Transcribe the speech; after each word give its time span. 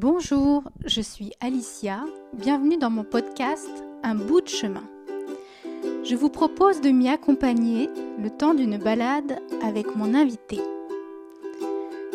Bonjour, 0.00 0.62
je 0.84 1.00
suis 1.00 1.32
Alicia. 1.40 2.04
Bienvenue 2.32 2.76
dans 2.76 2.88
mon 2.88 3.02
podcast 3.02 3.68
Un 4.04 4.14
bout 4.14 4.40
de 4.40 4.46
chemin. 4.46 4.84
Je 6.04 6.14
vous 6.14 6.28
propose 6.28 6.80
de 6.80 6.90
m'y 6.90 7.08
accompagner 7.08 7.90
le 8.22 8.30
temps 8.30 8.54
d'une 8.54 8.78
balade 8.78 9.40
avec 9.60 9.96
mon 9.96 10.14
invité. 10.14 10.60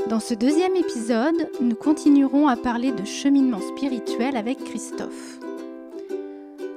Dans 0.09 0.21
ce 0.21 0.33
deuxième 0.33 0.77
épisode, 0.77 1.49
nous 1.59 1.75
continuerons 1.75 2.47
à 2.47 2.55
parler 2.55 2.93
de 2.93 3.03
cheminement 3.03 3.59
spirituel 3.59 4.37
avec 4.37 4.63
Christophe. 4.63 5.39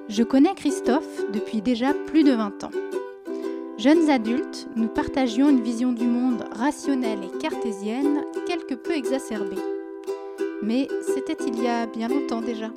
Je 0.08 0.24
connais 0.24 0.54
Christophe 0.54 1.30
depuis 1.32 1.62
déjà 1.62 1.94
plus 2.08 2.24
de 2.24 2.32
20 2.32 2.64
ans. 2.64 2.70
Jeunes 3.78 4.10
adultes, 4.10 4.66
nous 4.74 4.88
partagions 4.88 5.50
une 5.50 5.62
vision 5.62 5.92
du 5.92 6.08
monde 6.08 6.42
rationnelle 6.50 7.20
et 7.22 7.38
cartésienne 7.38 8.24
quelque 8.48 8.74
peu 8.74 8.96
exacerbée. 8.96 9.75
Mais 10.66 10.88
c'était 11.00 11.36
il 11.46 11.62
y 11.62 11.68
a 11.68 11.86
bien 11.86 12.08
longtemps 12.08 12.40
déjà. 12.40 12.72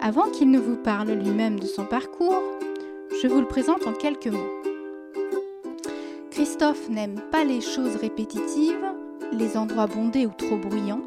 Avant 0.00 0.28
qu'il 0.30 0.50
ne 0.50 0.58
vous 0.58 0.74
parle 0.74 1.12
lui-même 1.12 1.60
de 1.60 1.66
son 1.66 1.84
parcours, 1.84 2.42
je 3.22 3.28
vous 3.28 3.40
le 3.40 3.46
présente 3.46 3.86
en 3.86 3.92
quelques 3.92 4.26
mots. 4.26 4.50
Christophe 6.32 6.88
n'aime 6.88 7.20
pas 7.30 7.44
les 7.44 7.60
choses 7.60 7.94
répétitives, 7.94 8.84
les 9.30 9.56
endroits 9.56 9.86
bondés 9.86 10.26
ou 10.26 10.32
trop 10.36 10.56
bruyants. 10.56 11.02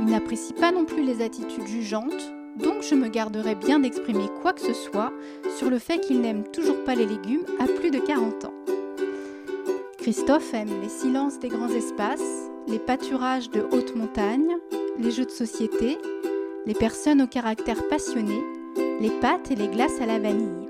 Il 0.00 0.06
n'apprécie 0.06 0.54
pas 0.54 0.72
non 0.72 0.86
plus 0.86 1.02
les 1.02 1.22
attitudes 1.22 1.66
jugeantes, 1.66 2.32
donc 2.56 2.82
je 2.82 2.94
me 2.94 3.08
garderai 3.08 3.54
bien 3.54 3.80
d'exprimer 3.80 4.30
quoi 4.40 4.54
que 4.54 4.62
ce 4.62 4.72
soit 4.72 5.12
sur 5.58 5.68
le 5.68 5.78
fait 5.78 5.98
qu'il 5.98 6.22
n'aime 6.22 6.44
toujours 6.44 6.84
pas 6.84 6.94
les 6.94 7.04
légumes 7.04 7.44
à 7.58 7.66
plus 7.66 7.90
de 7.90 7.98
40 7.98 8.46
ans. 8.46 8.54
Christophe 9.98 10.54
aime 10.54 10.80
les 10.80 10.88
silences 10.88 11.38
des 11.38 11.48
grands 11.48 11.68
espaces, 11.68 12.48
les 12.66 12.78
pâturages 12.78 13.50
de 13.50 13.60
haute 13.60 13.94
montagne, 13.94 14.56
les 14.98 15.10
jeux 15.10 15.26
de 15.26 15.30
société, 15.30 15.98
les 16.66 16.74
personnes 16.74 17.22
au 17.22 17.26
caractère 17.26 17.86
passionné, 17.88 18.40
les 19.00 19.10
pâtes 19.20 19.50
et 19.50 19.56
les 19.56 19.68
glaces 19.68 20.00
à 20.00 20.06
la 20.06 20.18
vanille. 20.18 20.68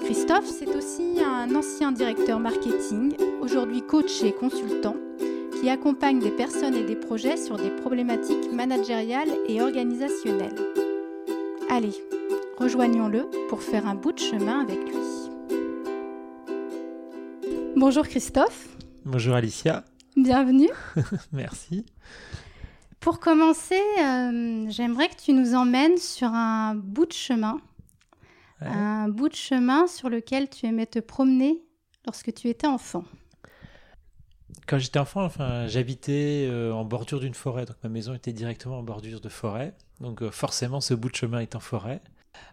Christophe, 0.00 0.46
c'est 0.46 0.74
aussi 0.74 1.18
un 1.24 1.54
ancien 1.54 1.92
directeur 1.92 2.38
marketing, 2.38 3.14
aujourd'hui 3.40 3.82
coach 3.82 4.22
et 4.22 4.32
consultant, 4.32 4.96
qui 5.60 5.68
accompagne 5.70 6.20
des 6.20 6.30
personnes 6.30 6.74
et 6.74 6.84
des 6.84 6.96
projets 6.96 7.36
sur 7.36 7.56
des 7.56 7.70
problématiques 7.70 8.52
managériales 8.52 9.30
et 9.48 9.62
organisationnelles. 9.62 10.58
Allez, 11.70 11.94
rejoignons-le 12.58 13.26
pour 13.48 13.62
faire 13.62 13.86
un 13.86 13.94
bout 13.94 14.12
de 14.12 14.18
chemin 14.18 14.60
avec 14.60 14.78
lui. 14.78 14.94
Bonjour 17.76 18.06
Christophe. 18.06 18.68
Bonjour 19.04 19.34
Alicia. 19.34 19.84
Bienvenue. 20.16 20.70
Merci. 21.32 21.84
Pour 23.04 23.20
commencer, 23.20 23.82
euh, 24.00 24.64
j'aimerais 24.70 25.10
que 25.10 25.16
tu 25.22 25.34
nous 25.34 25.54
emmènes 25.54 25.98
sur 25.98 26.28
un 26.28 26.74
bout 26.74 27.04
de 27.04 27.12
chemin. 27.12 27.60
Un 28.62 29.10
bout 29.10 29.28
de 29.28 29.34
chemin 29.34 29.86
sur 29.86 30.08
lequel 30.08 30.48
tu 30.48 30.64
aimais 30.64 30.86
te 30.86 31.00
promener 31.00 31.62
lorsque 32.06 32.32
tu 32.32 32.48
étais 32.48 32.66
enfant. 32.66 33.04
Quand 34.66 34.78
j'étais 34.78 34.98
enfant, 34.98 35.22
enfin, 35.22 35.66
j'habitais 35.66 36.48
euh, 36.48 36.72
en 36.72 36.86
bordure 36.86 37.20
d'une 37.20 37.34
forêt, 37.34 37.66
donc 37.66 37.76
ma 37.82 37.90
maison 37.90 38.14
était 38.14 38.32
directement 38.32 38.78
en 38.78 38.82
bordure 38.82 39.20
de 39.20 39.28
forêt. 39.28 39.74
Donc 40.00 40.22
euh, 40.22 40.30
forcément, 40.30 40.80
ce 40.80 40.94
bout 40.94 41.10
de 41.10 41.16
chemin 41.16 41.40
est 41.40 41.56
en 41.56 41.60
forêt. 41.60 42.00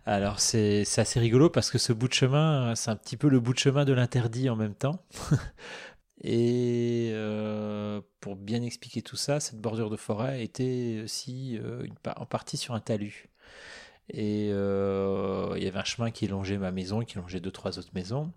Alors 0.05 0.41
c'est 0.41 0.83
assez 0.97 1.19
rigolo 1.21 1.49
parce 1.49 1.71
que 1.71 1.77
ce 1.77 1.93
bout 1.93 2.09
de 2.09 2.13
chemin, 2.13 2.75
c'est 2.75 2.91
un 2.91 2.97
petit 2.97 3.15
peu 3.15 3.29
le 3.29 3.39
bout 3.39 3.53
de 3.53 3.59
chemin 3.59 3.85
de 3.85 3.93
l'interdit 3.93 4.49
en 4.49 4.57
même 4.57 4.75
temps. 4.75 5.01
Et 6.23 7.09
euh, 7.13 8.01
pour 8.19 8.35
bien 8.35 8.61
expliquer 8.61 9.01
tout 9.01 9.15
ça, 9.15 9.39
cette 9.39 9.59
bordure 9.59 9.89
de 9.89 9.97
forêt 9.97 10.43
était 10.43 11.01
aussi 11.03 11.55
une, 11.55 11.95
en 12.15 12.25
partie 12.25 12.57
sur 12.57 12.73
un 12.75 12.79
talus. 12.79 13.27
Et 14.09 14.47
il 14.47 15.63
y 15.63 15.67
avait 15.67 15.79
un 15.79 15.83
chemin 15.83 16.11
qui 16.11 16.27
longeait 16.27 16.57
ma 16.57 16.71
maison, 16.71 17.01
qui 17.01 17.17
longeait 17.17 17.39
deux, 17.39 17.51
trois 17.51 17.79
autres 17.79 17.91
maisons. 17.93 18.31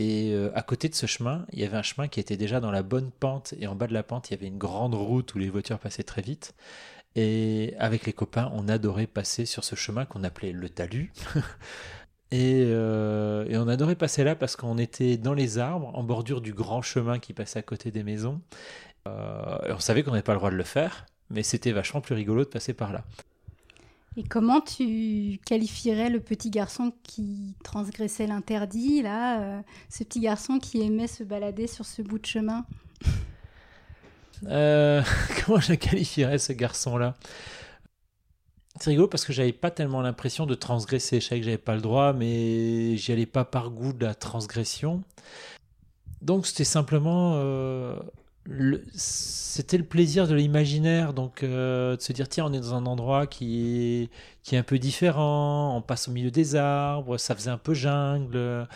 Et 0.00 0.32
euh, 0.32 0.50
à 0.54 0.62
côté 0.62 0.88
de 0.88 0.94
ce 0.94 1.04
chemin, 1.04 1.44
il 1.52 1.58
y 1.58 1.64
avait 1.64 1.76
un 1.76 1.82
chemin 1.82 2.08
qui 2.08 2.20
était 2.20 2.38
déjà 2.38 2.58
dans 2.60 2.70
la 2.70 2.82
bonne 2.82 3.10
pente. 3.10 3.52
Et 3.58 3.66
en 3.66 3.74
bas 3.74 3.86
de 3.86 3.92
la 3.92 4.02
pente, 4.02 4.30
il 4.30 4.32
y 4.32 4.36
avait 4.36 4.46
une 4.46 4.56
grande 4.56 4.94
route 4.94 5.34
où 5.34 5.38
les 5.38 5.50
voitures 5.50 5.78
passaient 5.78 6.04
très 6.04 6.22
vite. 6.22 6.54
Et 7.16 7.74
avec 7.78 8.06
les 8.06 8.14
copains, 8.14 8.50
on 8.54 8.66
adorait 8.66 9.06
passer 9.06 9.44
sur 9.44 9.62
ce 9.62 9.74
chemin 9.74 10.06
qu'on 10.06 10.24
appelait 10.24 10.52
le 10.52 10.70
talus. 10.70 11.12
Euh, 12.32 13.44
et, 13.48 13.56
on 13.56 13.66
adorait 13.68 13.96
passer 13.96 14.24
là 14.24 14.34
parce 14.34 14.56
qu'on 14.56 14.78
était 14.78 15.16
dans 15.16 15.34
les 15.34 15.58
arbres, 15.58 15.90
en 15.94 16.02
bordure 16.02 16.40
du 16.40 16.52
grand 16.52 16.82
chemin 16.82 17.18
qui 17.18 17.32
passait 17.32 17.58
à 17.58 17.62
côté 17.62 17.90
des 17.90 18.02
maisons. 18.02 18.40
Euh, 19.08 19.58
et 19.68 19.72
on 19.72 19.80
savait 19.80 20.02
qu'on 20.02 20.12
n'avait 20.12 20.22
pas 20.22 20.32
le 20.32 20.38
droit 20.38 20.50
de 20.50 20.56
le 20.56 20.64
faire, 20.64 21.06
mais 21.30 21.42
c'était 21.42 21.72
vachement 21.72 22.00
plus 22.00 22.14
rigolo 22.14 22.44
de 22.44 22.48
passer 22.48 22.72
par 22.74 22.92
là. 22.92 23.04
Et 24.16 24.24
comment 24.24 24.60
tu 24.60 25.38
qualifierais 25.46 26.10
le 26.10 26.20
petit 26.20 26.50
garçon 26.50 26.92
qui 27.04 27.54
transgressait 27.62 28.26
l'interdit, 28.26 29.02
là, 29.02 29.40
euh, 29.40 29.60
ce 29.88 30.04
petit 30.04 30.20
garçon 30.20 30.58
qui 30.58 30.82
aimait 30.82 31.06
se 31.06 31.22
balader 31.22 31.66
sur 31.66 31.86
ce 31.86 32.02
bout 32.02 32.18
de 32.18 32.26
chemin? 32.26 32.64
Comment 34.42 35.60
je 35.60 35.74
qualifierais 35.74 36.38
ce 36.38 36.52
garçon-là? 36.52 37.14
C'est 38.80 38.90
rigolo 38.90 39.08
parce 39.08 39.26
que 39.26 39.32
j'avais 39.32 39.52
pas 39.52 39.70
tellement 39.70 40.00
l'impression 40.00 40.46
de 40.46 40.54
transgresser. 40.54 41.20
Je 41.20 41.26
savais 41.26 41.40
que 41.40 41.44
j'avais 41.44 41.58
pas 41.58 41.74
le 41.74 41.82
droit, 41.82 42.14
mais 42.14 42.96
j'y 42.96 43.12
allais 43.12 43.26
pas 43.26 43.44
par 43.44 43.70
goût 43.70 43.92
de 43.92 44.06
la 44.06 44.14
transgression. 44.14 45.02
Donc 46.22 46.46
c'était 46.46 46.64
simplement 46.64 47.34
euh, 47.36 47.96
c'était 48.94 49.78
le 49.78 49.84
plaisir 49.84 50.26
de 50.26 50.34
l'imaginaire, 50.34 51.12
donc 51.12 51.42
euh, 51.42 51.96
de 51.96 52.02
se 52.02 52.12
dire 52.12 52.28
tiens 52.28 52.46
on 52.46 52.52
est 52.52 52.60
dans 52.60 52.74
un 52.74 52.86
endroit 52.86 53.26
qui 53.26 54.02
est, 54.02 54.10
qui 54.42 54.54
est 54.54 54.58
un 54.58 54.62
peu 54.62 54.78
différent, 54.78 55.76
on 55.76 55.82
passe 55.82 56.08
au 56.08 56.12
milieu 56.12 56.30
des 56.30 56.56
arbres, 56.56 57.18
ça 57.18 57.34
faisait 57.34 57.50
un 57.50 57.58
peu 57.58 57.74
jungle. 57.74 58.66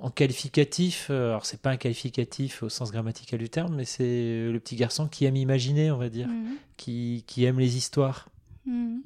En 0.00 0.10
qualificatif, 0.10 1.08
euh, 1.10 1.30
alors 1.30 1.44
c'est 1.44 1.60
pas 1.60 1.70
un 1.70 1.76
qualificatif 1.76 2.62
au 2.62 2.68
sens 2.68 2.92
grammatical 2.92 3.38
du 3.38 3.48
terme, 3.48 3.74
mais 3.76 3.84
c'est 3.84 4.48
le 4.50 4.58
petit 4.58 4.76
garçon 4.76 5.06
qui 5.08 5.24
aime 5.24 5.36
imaginer, 5.36 5.90
on 5.90 5.96
va 5.98 6.08
dire, 6.08 6.28
mhm. 6.28 6.56
qui, 6.76 7.24
qui, 7.26 7.44
aime 7.44 7.58
les 7.58 7.76
histoires. 7.76 8.28
Mhm. 8.66 9.02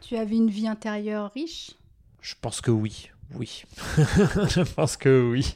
Tu 0.00 0.16
avais 0.16 0.36
une 0.36 0.50
vie 0.50 0.68
intérieure 0.68 1.32
riche? 1.32 1.72
Je 2.20 2.34
pense 2.40 2.60
que 2.60 2.70
oui, 2.70 3.10
oui. 3.34 3.64
je 3.96 4.62
pense 4.62 4.96
que 4.96 5.30
oui 5.30 5.54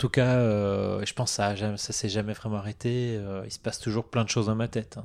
tout 0.00 0.08
cas, 0.08 0.36
euh, 0.36 1.04
je 1.04 1.12
pense 1.12 1.30
que 1.30 1.36
ça, 1.36 1.70
ne 1.70 1.76
s'est 1.76 2.08
jamais 2.08 2.32
vraiment 2.32 2.56
arrêté. 2.56 3.16
Euh, 3.18 3.42
il 3.44 3.50
se 3.50 3.58
passe 3.58 3.78
toujours 3.78 4.08
plein 4.08 4.24
de 4.24 4.30
choses 4.30 4.46
dans 4.46 4.54
ma 4.54 4.66
tête. 4.66 4.96
Hein, 4.96 5.04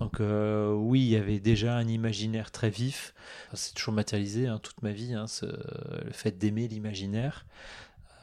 Donc 0.00 0.20
euh, 0.20 0.72
oui, 0.72 1.02
il 1.02 1.08
y 1.08 1.16
avait 1.16 1.38
déjà 1.38 1.76
un 1.76 1.86
imaginaire 1.86 2.50
très 2.50 2.68
vif. 2.68 3.14
c'est 3.52 3.74
toujours 3.74 3.94
matérialisé 3.94 4.48
hein, 4.48 4.58
toute 4.60 4.82
ma 4.82 4.90
vie, 4.90 5.14
hein, 5.14 5.26
le 5.42 6.12
fait 6.12 6.36
d'aimer 6.36 6.66
l'imaginaire. 6.66 7.46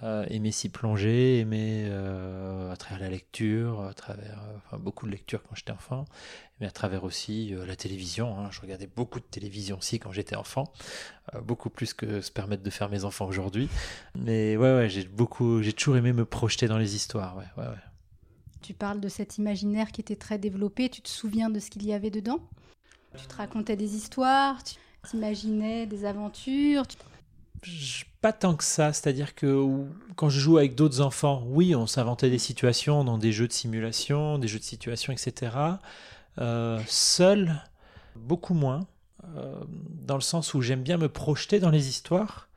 Euh, 0.03 0.51
s'y 0.51 0.69
plonger, 0.69 1.39
aimer 1.39 1.85
euh, 1.85 2.71
à 2.71 2.75
travers 2.75 2.99
la 2.99 3.09
lecture, 3.09 3.81
à 3.81 3.93
travers 3.93 4.43
euh, 4.73 4.77
beaucoup 4.77 5.05
de 5.05 5.11
lectures 5.11 5.43
quand 5.43 5.55
j'étais 5.55 5.71
enfant, 5.71 6.05
mais 6.59 6.65
à 6.65 6.71
travers 6.71 7.03
aussi 7.03 7.53
la 7.65 7.75
télévision. 7.75 8.37
Hein. 8.37 8.49
Je 8.51 8.61
regardais 8.61 8.87
beaucoup 8.87 9.19
de 9.19 9.25
télévision 9.25 9.77
aussi 9.77 9.99
quand 9.99 10.11
j'étais 10.11 10.35
enfant, 10.35 10.71
beaucoup 11.43 11.69
plus 11.69 11.93
que 11.93 12.21
se 12.21 12.31
permettent 12.31 12.63
de 12.63 12.69
faire 12.69 12.89
mes 12.89 13.05
enfants 13.05 13.27
aujourd'hui. 13.27 13.69
Mais 14.15 14.57
ouais, 14.57 14.75
ouais, 14.75 14.89
j'ai 14.89 15.05
beaucoup, 15.05 15.61
j'ai 15.61 15.73
toujours 15.73 15.97
aimé 15.97 16.13
me 16.13 16.25
projeter 16.25 16.67
dans 16.67 16.77
les 16.77 16.95
histoires. 16.95 17.37
Ouais, 17.37 17.45
ouais, 17.57 17.69
ouais. 17.69 17.75
Tu 18.61 18.73
parles 18.73 18.99
de 18.99 19.09
cet 19.09 19.37
imaginaire 19.37 19.91
qui 19.91 20.01
était 20.01 20.15
très 20.15 20.37
développé. 20.37 20.89
Tu 20.89 21.01
te 21.01 21.09
souviens 21.09 21.49
de 21.49 21.59
ce 21.59 21.69
qu'il 21.69 21.85
y 21.85 21.93
avait 21.93 22.11
dedans? 22.11 22.39
Tu 23.17 23.25
te 23.27 23.35
racontais 23.35 23.75
des 23.75 23.95
histoires, 23.95 24.63
tu 24.63 24.75
t'imaginais 25.09 25.85
des 25.85 26.05
aventures. 26.05 26.85
Pas 28.21 28.33
tant 28.33 28.55
que 28.55 28.63
ça, 28.63 28.93
c'est-à-dire 28.93 29.35
que 29.35 29.67
quand 30.15 30.29
je 30.29 30.39
joue 30.39 30.57
avec 30.57 30.75
d'autres 30.75 31.01
enfants, 31.01 31.43
oui, 31.47 31.75
on 31.75 31.87
s'inventait 31.87 32.29
des 32.29 32.39
situations 32.39 33.03
dans 33.03 33.17
des 33.17 33.31
jeux 33.31 33.47
de 33.47 33.53
simulation, 33.53 34.37
des 34.37 34.47
jeux 34.47 34.59
de 34.59 34.63
situation, 34.63 35.11
etc. 35.13 35.55
Euh, 36.39 36.79
seul, 36.87 37.61
beaucoup 38.15 38.53
moins, 38.53 38.85
euh, 39.35 39.55
dans 40.05 40.15
le 40.15 40.21
sens 40.21 40.53
où 40.53 40.61
j'aime 40.61 40.83
bien 40.83 40.97
me 40.97 41.09
projeter 41.09 41.59
dans 41.59 41.69
les 41.69 41.89
histoires, 41.89 42.47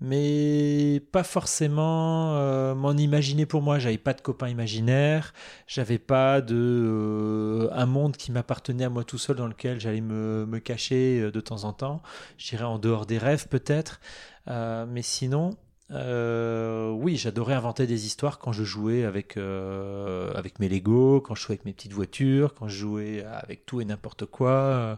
mais 0.00 1.02
pas 1.12 1.22
forcément 1.22 2.36
euh, 2.36 2.74
m'en 2.74 2.92
imaginer 2.92 3.46
pour 3.46 3.62
moi. 3.62 3.78
J'avais 3.78 3.98
pas 3.98 4.14
de 4.14 4.20
copains 4.20 4.48
imaginaires, 4.48 5.32
j'avais 5.66 5.98
pas 5.98 6.40
de 6.40 7.68
un 7.72 7.86
monde 7.86 8.16
qui 8.16 8.32
m'appartenait 8.32 8.84
à 8.84 8.90
moi 8.90 9.04
tout 9.04 9.18
seul 9.18 9.36
dans 9.36 9.46
lequel 9.46 9.80
j'allais 9.80 10.00
me, 10.00 10.46
me, 10.46 10.58
cacher 10.58 11.30
de 11.30 11.40
temps 11.40 11.64
en 11.64 11.72
temps. 11.72 12.02
Je 12.38 12.50
dirais 12.50 12.64
en 12.64 12.78
dehors 12.78 13.06
des 13.06 13.18
rêves 13.18 13.48
peut-être. 13.48 14.00
Euh, 14.48 14.86
mais 14.88 15.02
sinon, 15.02 15.56
euh, 15.92 16.90
oui, 16.90 17.16
j'adorais 17.16 17.54
inventer 17.54 17.86
des 17.86 18.06
histoires 18.06 18.40
quand 18.40 18.50
je 18.52 18.64
jouais 18.64 19.04
avec, 19.04 19.36
euh, 19.36 20.32
avec 20.34 20.58
mes 20.58 20.68
Lego, 20.68 21.20
quand 21.20 21.36
je 21.36 21.42
jouais 21.42 21.52
avec 21.54 21.64
mes 21.64 21.72
petites 21.72 21.92
voitures, 21.92 22.54
quand 22.54 22.66
je 22.66 22.76
jouais 22.76 23.24
avec 23.24 23.66
tout 23.66 23.80
et 23.80 23.84
n'importe 23.84 24.26
quoi. 24.26 24.50
Euh, 24.50 24.96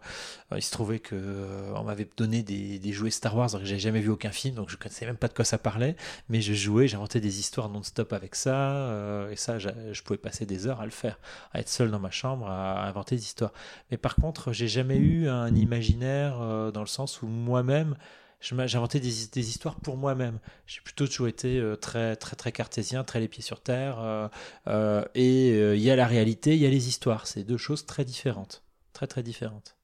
il 0.56 0.62
se 0.62 0.70
trouvait 0.70 0.98
que 0.98 1.72
on 1.74 1.84
m'avait 1.84 2.08
donné 2.16 2.42
des, 2.42 2.78
des, 2.78 2.92
jouets 2.92 3.10
Star 3.10 3.36
Wars, 3.36 3.50
que 3.50 3.64
j'avais 3.64 3.78
jamais 3.78 4.00
vu 4.00 4.08
aucun 4.08 4.30
film, 4.30 4.54
donc 4.54 4.70
je 4.70 4.76
connaissais 4.78 5.04
même 5.04 5.18
pas 5.18 5.28
de 5.28 5.34
quoi 5.34 5.44
ça 5.44 5.58
parlait. 5.58 5.94
Mais 6.30 6.40
je 6.40 6.54
jouais, 6.54 6.88
j'inventais 6.88 7.20
des 7.20 7.38
histoires 7.38 7.68
non-stop 7.68 8.14
avec 8.14 8.34
ça, 8.34 9.28
et 9.30 9.36
ça, 9.36 9.58
je 9.58 10.02
pouvais 10.02 10.18
passer 10.18 10.46
des 10.46 10.66
heures 10.66 10.80
à 10.80 10.86
le 10.86 10.90
faire, 10.90 11.18
à 11.52 11.60
être 11.60 11.68
seul 11.68 11.90
dans 11.90 12.00
ma 12.00 12.10
chambre, 12.10 12.48
à, 12.48 12.86
inventer 12.86 13.16
des 13.16 13.22
histoires. 13.22 13.52
Mais 13.90 13.98
par 13.98 14.16
contre, 14.16 14.52
j'ai 14.52 14.68
jamais 14.68 14.96
eu 14.96 15.28
un 15.28 15.54
imaginaire 15.54 16.38
dans 16.72 16.80
le 16.80 16.86
sens 16.86 17.20
où 17.20 17.26
moi-même 17.26 17.94
j'inventais 18.40 19.00
des, 19.00 19.26
des, 19.32 19.48
histoires 19.48 19.76
pour 19.76 19.96
moi-même. 19.96 20.38
J'ai 20.66 20.80
plutôt 20.80 21.06
toujours 21.06 21.28
été 21.28 21.58
euh, 21.58 21.76
très, 21.76 22.16
très, 22.16 22.36
très 22.36 22.52
cartésien, 22.52 23.04
très 23.04 23.20
les 23.20 23.28
pieds 23.28 23.42
sur 23.42 23.60
terre. 23.60 23.98
Euh, 24.00 24.28
euh, 24.68 25.04
et 25.14 25.74
il 25.74 25.80
y 25.80 25.90
a 25.90 25.96
la 25.96 26.06
réalité, 26.06 26.54
il 26.54 26.62
y 26.62 26.66
a 26.66 26.70
les 26.70 26.88
histoires. 26.88 27.26
C'est 27.26 27.44
deux 27.44 27.56
choses 27.56 27.86
très 27.86 28.04
différentes. 28.04 28.62
Très, 28.92 29.06
très 29.06 29.22
différentes. 29.22 29.76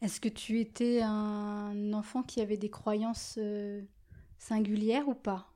Est-ce 0.00 0.20
que 0.20 0.28
tu 0.28 0.60
étais 0.60 1.02
un 1.02 1.92
enfant 1.92 2.22
qui 2.22 2.40
avait 2.40 2.56
des 2.56 2.70
croyances 2.70 3.38
singulières 4.38 5.08
ou 5.08 5.14
pas? 5.14 5.52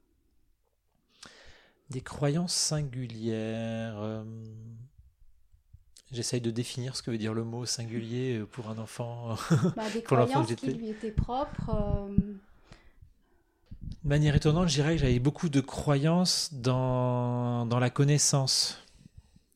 Des 1.91 2.03
croyances 2.03 2.55
singulières 2.55 4.25
J'essaye 6.15 6.41
de 6.41 6.53
définir 6.53 6.95
ce 6.95 7.03
que 7.03 7.11
veut 7.11 7.19
dire 7.19 7.35
le 7.35 7.43
mot 7.43 7.67
singulier 7.67 8.39
euh, 8.39 8.47
pour 8.47 8.69
un 8.69 8.79
enfant. 8.79 9.37
Bah, 9.77 9.83
des 9.93 10.01
pour 10.03 10.17
croyances 10.17 10.55
qui 10.55 10.73
lui 10.73 10.91
étaient 10.91 11.11
propres. 11.11 11.71
Euh. 11.75 12.17
De 14.05 14.09
manière 14.09 14.37
étonnante, 14.37 14.69
je 14.69 14.75
dirais 14.75 14.95
que 14.95 15.01
j'avais 15.01 15.19
beaucoup 15.19 15.49
de 15.49 15.61
croyances 15.61 16.51
dans, 16.53 17.67
dans 17.67 17.81
la 17.81 17.91
connaissance. 17.91 18.81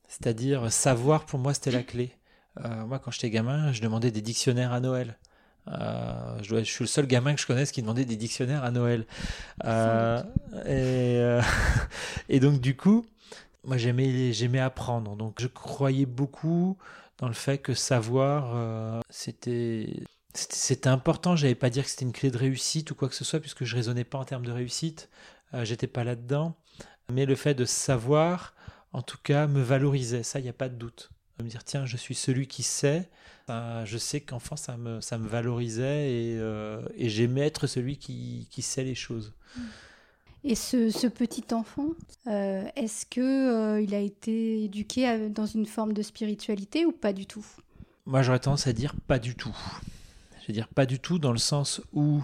C'est-à-dire, 0.08 0.72
savoir 0.72 1.26
pour 1.26 1.38
moi, 1.38 1.54
c'était 1.54 1.70
la 1.70 1.84
clé. 1.84 2.10
Euh, 2.64 2.84
moi, 2.86 2.98
quand 2.98 3.12
j'étais 3.12 3.30
gamin, 3.30 3.72
je 3.72 3.80
demandais 3.80 4.10
des 4.10 4.22
dictionnaires 4.22 4.72
à 4.72 4.80
Noël. 4.80 5.16
je, 5.68 6.48
dois, 6.48 6.62
je, 6.64 6.70
suis 6.70 6.82
le 6.82 6.88
seul 6.88 7.06
gamin 7.06 7.34
que 7.34 7.40
je 7.40 7.46
connaisse 7.46 7.70
qui 7.70 7.82
demandait 7.82 8.04
des 8.04 8.16
dictionnaires 8.16 8.64
à 8.64 8.72
Noël. 8.72 9.06
et, 10.66 11.38
et, 12.28 12.40
donc, 12.40 12.60
du 12.60 12.74
coup, 12.74 13.06
moi 13.68 13.76
j'aimais 13.76 14.32
j'aimais 14.32 14.58
apprendre. 14.58 15.14
Donc 15.14 15.40
je 15.40 15.46
croyais 15.46 16.06
beaucoup 16.06 16.76
dans 17.18 17.28
le 17.28 17.34
fait 17.34 17.58
que 17.58 17.74
savoir 17.74 18.52
euh, 18.54 19.00
c'était 19.10 20.02
c'était 20.34 20.88
important. 20.88 21.36
J'avais 21.36 21.54
pas 21.54 21.70
dire 21.70 21.84
que 21.84 21.90
c'était 21.90 22.04
une 22.06 22.12
clé 22.12 22.30
de 22.30 22.38
réussite 22.38 22.90
ou 22.90 22.94
quoi 22.94 23.08
que 23.08 23.14
ce 23.14 23.24
soit 23.24 23.40
puisque 23.40 23.64
je 23.64 23.76
raisonnais 23.76 24.04
pas 24.04 24.18
en 24.18 24.24
termes 24.24 24.46
de 24.46 24.52
réussite. 24.52 25.10
Euh, 25.54 25.64
j'étais 25.64 25.86
pas 25.86 26.02
là 26.02 26.16
dedans 26.16 26.56
mais 27.10 27.24
le 27.26 27.34
fait 27.36 27.54
de 27.54 27.64
savoir 27.64 28.54
en 28.92 29.02
tout 29.02 29.18
cas 29.22 29.46
me 29.46 29.60
valorisait. 29.60 30.22
Ça 30.22 30.40
il 30.40 30.42
n'y 30.42 30.48
a 30.48 30.54
pas 30.54 30.68
de 30.68 30.74
doute. 30.74 31.10
Me 31.38 31.48
dire 31.48 31.62
tiens 31.62 31.84
je 31.84 31.96
suis 31.96 32.14
celui 32.14 32.48
qui 32.48 32.62
sait. 32.62 33.08
Je 33.48 33.96
sais 33.96 34.20
qu'enfant 34.20 34.56
ça 34.56 34.76
me 34.76 35.00
ça 35.02 35.18
me 35.18 35.28
valorisait 35.28 36.10
et, 36.10 36.38
euh, 36.38 36.82
et 36.96 37.08
j'aimais 37.08 37.46
être 37.46 37.66
celui 37.66 37.98
qui, 37.98 38.48
qui 38.50 38.62
sait 38.62 38.84
les 38.84 38.94
choses. 38.94 39.34
Mmh. 39.56 39.60
Et 40.44 40.54
ce, 40.54 41.08
petit 41.08 41.44
enfant, 41.52 41.88
euh, 42.26 42.64
est-ce 42.76 43.06
que 43.06 43.20
euh, 43.20 43.80
il 43.80 43.94
a 43.94 43.98
été 43.98 44.64
éduqué 44.64 45.28
dans 45.28 45.46
une 45.46 45.66
forme 45.66 45.92
de 45.92 46.02
spiritualité 46.02 46.86
ou 46.86 46.92
pas 46.92 47.12
du 47.12 47.26
tout? 47.26 47.44
Moi, 48.06 48.22
j'aurais 48.22 48.38
tendance 48.38 48.66
à 48.66 48.72
dire 48.72 48.94
pas 49.06 49.18
du 49.18 49.34
tout. 49.34 49.56
Je 50.40 50.46
veux 50.48 50.54
dire 50.54 50.68
pas 50.68 50.86
du 50.86 50.98
tout 50.98 51.18
dans 51.18 51.32
le 51.32 51.38
sens 51.38 51.82
où 51.92 52.22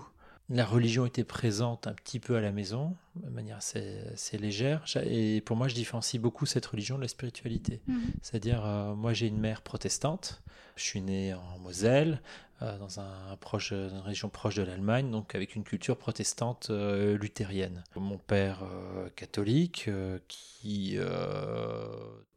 la 0.51 0.67
religion 0.67 1.07
était 1.07 1.25
présente 1.25 1.87
un 1.87 1.95
petit 1.95 2.21
peu 2.21 2.37
à 2.37 2.41
la 2.41 2.53
maison, 2.53 2.95
de 3.17 3.31
manière 3.31 3.57
assez, 3.57 4.39
légère. 4.39 4.85
Et 5.05 5.41
pour 5.41 5.57
moi, 5.57 5.69
je 5.69 5.75
différencie 5.75 6.21
beaucoup 6.21 6.45
cette 6.45 6.67
religion 6.67 6.97
de 6.97 7.03
la 7.03 7.09
spiritualité. 7.09 7.81
Mmh. 7.87 7.95
C'est-à-dire, 8.21 8.65
euh, 8.65 8.95
moi, 8.95 9.15
j'ai 9.15 9.27
une 9.27 9.39
mère 9.39 9.63
protestante. 9.63 10.43
Je 10.77 10.83
suis 10.83 11.01
né 11.01 11.33
en 11.33 11.59
Moselle. 11.61 12.21
Euh, 12.63 12.79
dans, 12.79 13.01
un 13.01 13.37
proche, 13.41 13.73
une 13.73 14.03
région 14.05 14.29
proche 14.29 14.55
de 14.55 14.63
l'Allemagne, 14.63 15.11
donc 15.11 15.35
avec 15.35 15.57
une 15.57 15.65
culture 15.65 15.97
protestante 15.97 16.69
euh, 16.71 17.19
luthérienne. 17.19 17.83
Mon 17.97 18.19
père 18.19 18.63
catholique, 19.17 19.91
qui 20.29 20.97
de 20.97 21.03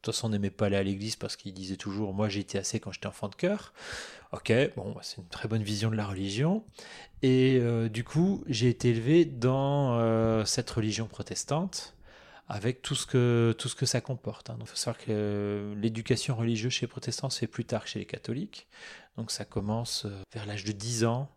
toute 0.01 0.15
façon 0.15 0.30
n'aimait 0.30 0.50
pas 0.50 0.68
aller 0.68 0.77
à 0.77 0.83
l'église 0.83 1.18
parce 1.18 1.36
qu'il 1.36 1.54
disait 1.54 1.75
toujours 1.75 2.13
moi 2.13 2.33
été 2.33 2.57
assez 2.57 2.80
quand 2.80 2.92
j'étais 2.92 3.07
enfant 3.07 3.27
de 3.30 3.36
cœur. 3.36 3.74
Ok, 4.33 4.51
bon, 4.75 4.91
bah, 4.91 5.01
c'est 5.03 5.18
une 5.18 5.27
très 5.27 5.47
bonne 5.47 5.63
vision 5.63 5.89
de 5.89 5.95
la 5.95 6.06
religion. 6.06 6.63
Et 7.21 7.59
du 7.89 8.03
coup, 8.03 8.44
j'ai 8.47 8.69
été 8.69 8.89
élevé 8.89 9.25
dans 9.25 10.45
cette 10.45 10.69
religion 10.69 11.07
protestante 11.07 11.97
avec 12.50 12.81
tout 12.81 12.95
ce 12.95 13.06
que, 13.06 13.53
tout 13.57 13.68
ce 13.68 13.75
que 13.75 13.85
ça 13.85 14.01
comporte. 14.01 14.50
Il 14.50 14.62
hein. 14.62 14.65
faut 14.65 14.75
savoir 14.75 14.97
que 15.03 15.74
l'éducation 15.77 16.35
religieuse 16.35 16.71
chez 16.71 16.85
les 16.85 16.89
protestants 16.89 17.29
fait 17.29 17.47
plus 17.47 17.65
tard 17.65 17.83
que 17.83 17.89
chez 17.89 18.00
les 18.00 18.06
catholiques. 18.06 18.68
Donc 19.18 19.31
ça 19.31 19.45
commence 19.45 20.06
euh, 20.06 20.21
vers 20.33 20.45
l'âge 20.45 20.63
de 20.63 20.71
10 20.71 21.06
ans. 21.06 21.30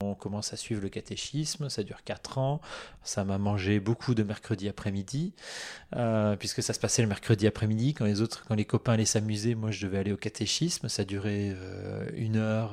On 0.00 0.14
commence 0.14 0.52
à 0.52 0.56
suivre 0.56 0.82
le 0.82 0.88
catéchisme, 0.88 1.68
ça 1.68 1.82
dure 1.84 2.02
4 2.04 2.38
ans. 2.38 2.60
Ça 3.04 3.24
m'a 3.24 3.38
mangé 3.38 3.78
beaucoup 3.78 4.14
de 4.14 4.24
mercredi 4.24 4.68
après-midi, 4.68 5.32
euh, 5.94 6.36
puisque 6.36 6.62
ça 6.62 6.72
se 6.72 6.80
passait 6.80 7.02
le 7.02 7.08
mercredi 7.08 7.46
après-midi. 7.46 7.94
Quand 7.94 8.04
les 8.04 8.20
autres, 8.20 8.44
quand 8.46 8.56
les 8.56 8.64
copains 8.64 8.94
allaient 8.94 9.04
s'amuser, 9.04 9.54
moi 9.54 9.70
je 9.70 9.86
devais 9.86 9.98
aller 9.98 10.12
au 10.12 10.16
catéchisme. 10.16 10.88
Ça 10.88 11.04
durait 11.04 11.52
euh, 11.54 12.10
une 12.14 12.36
heure, 12.36 12.72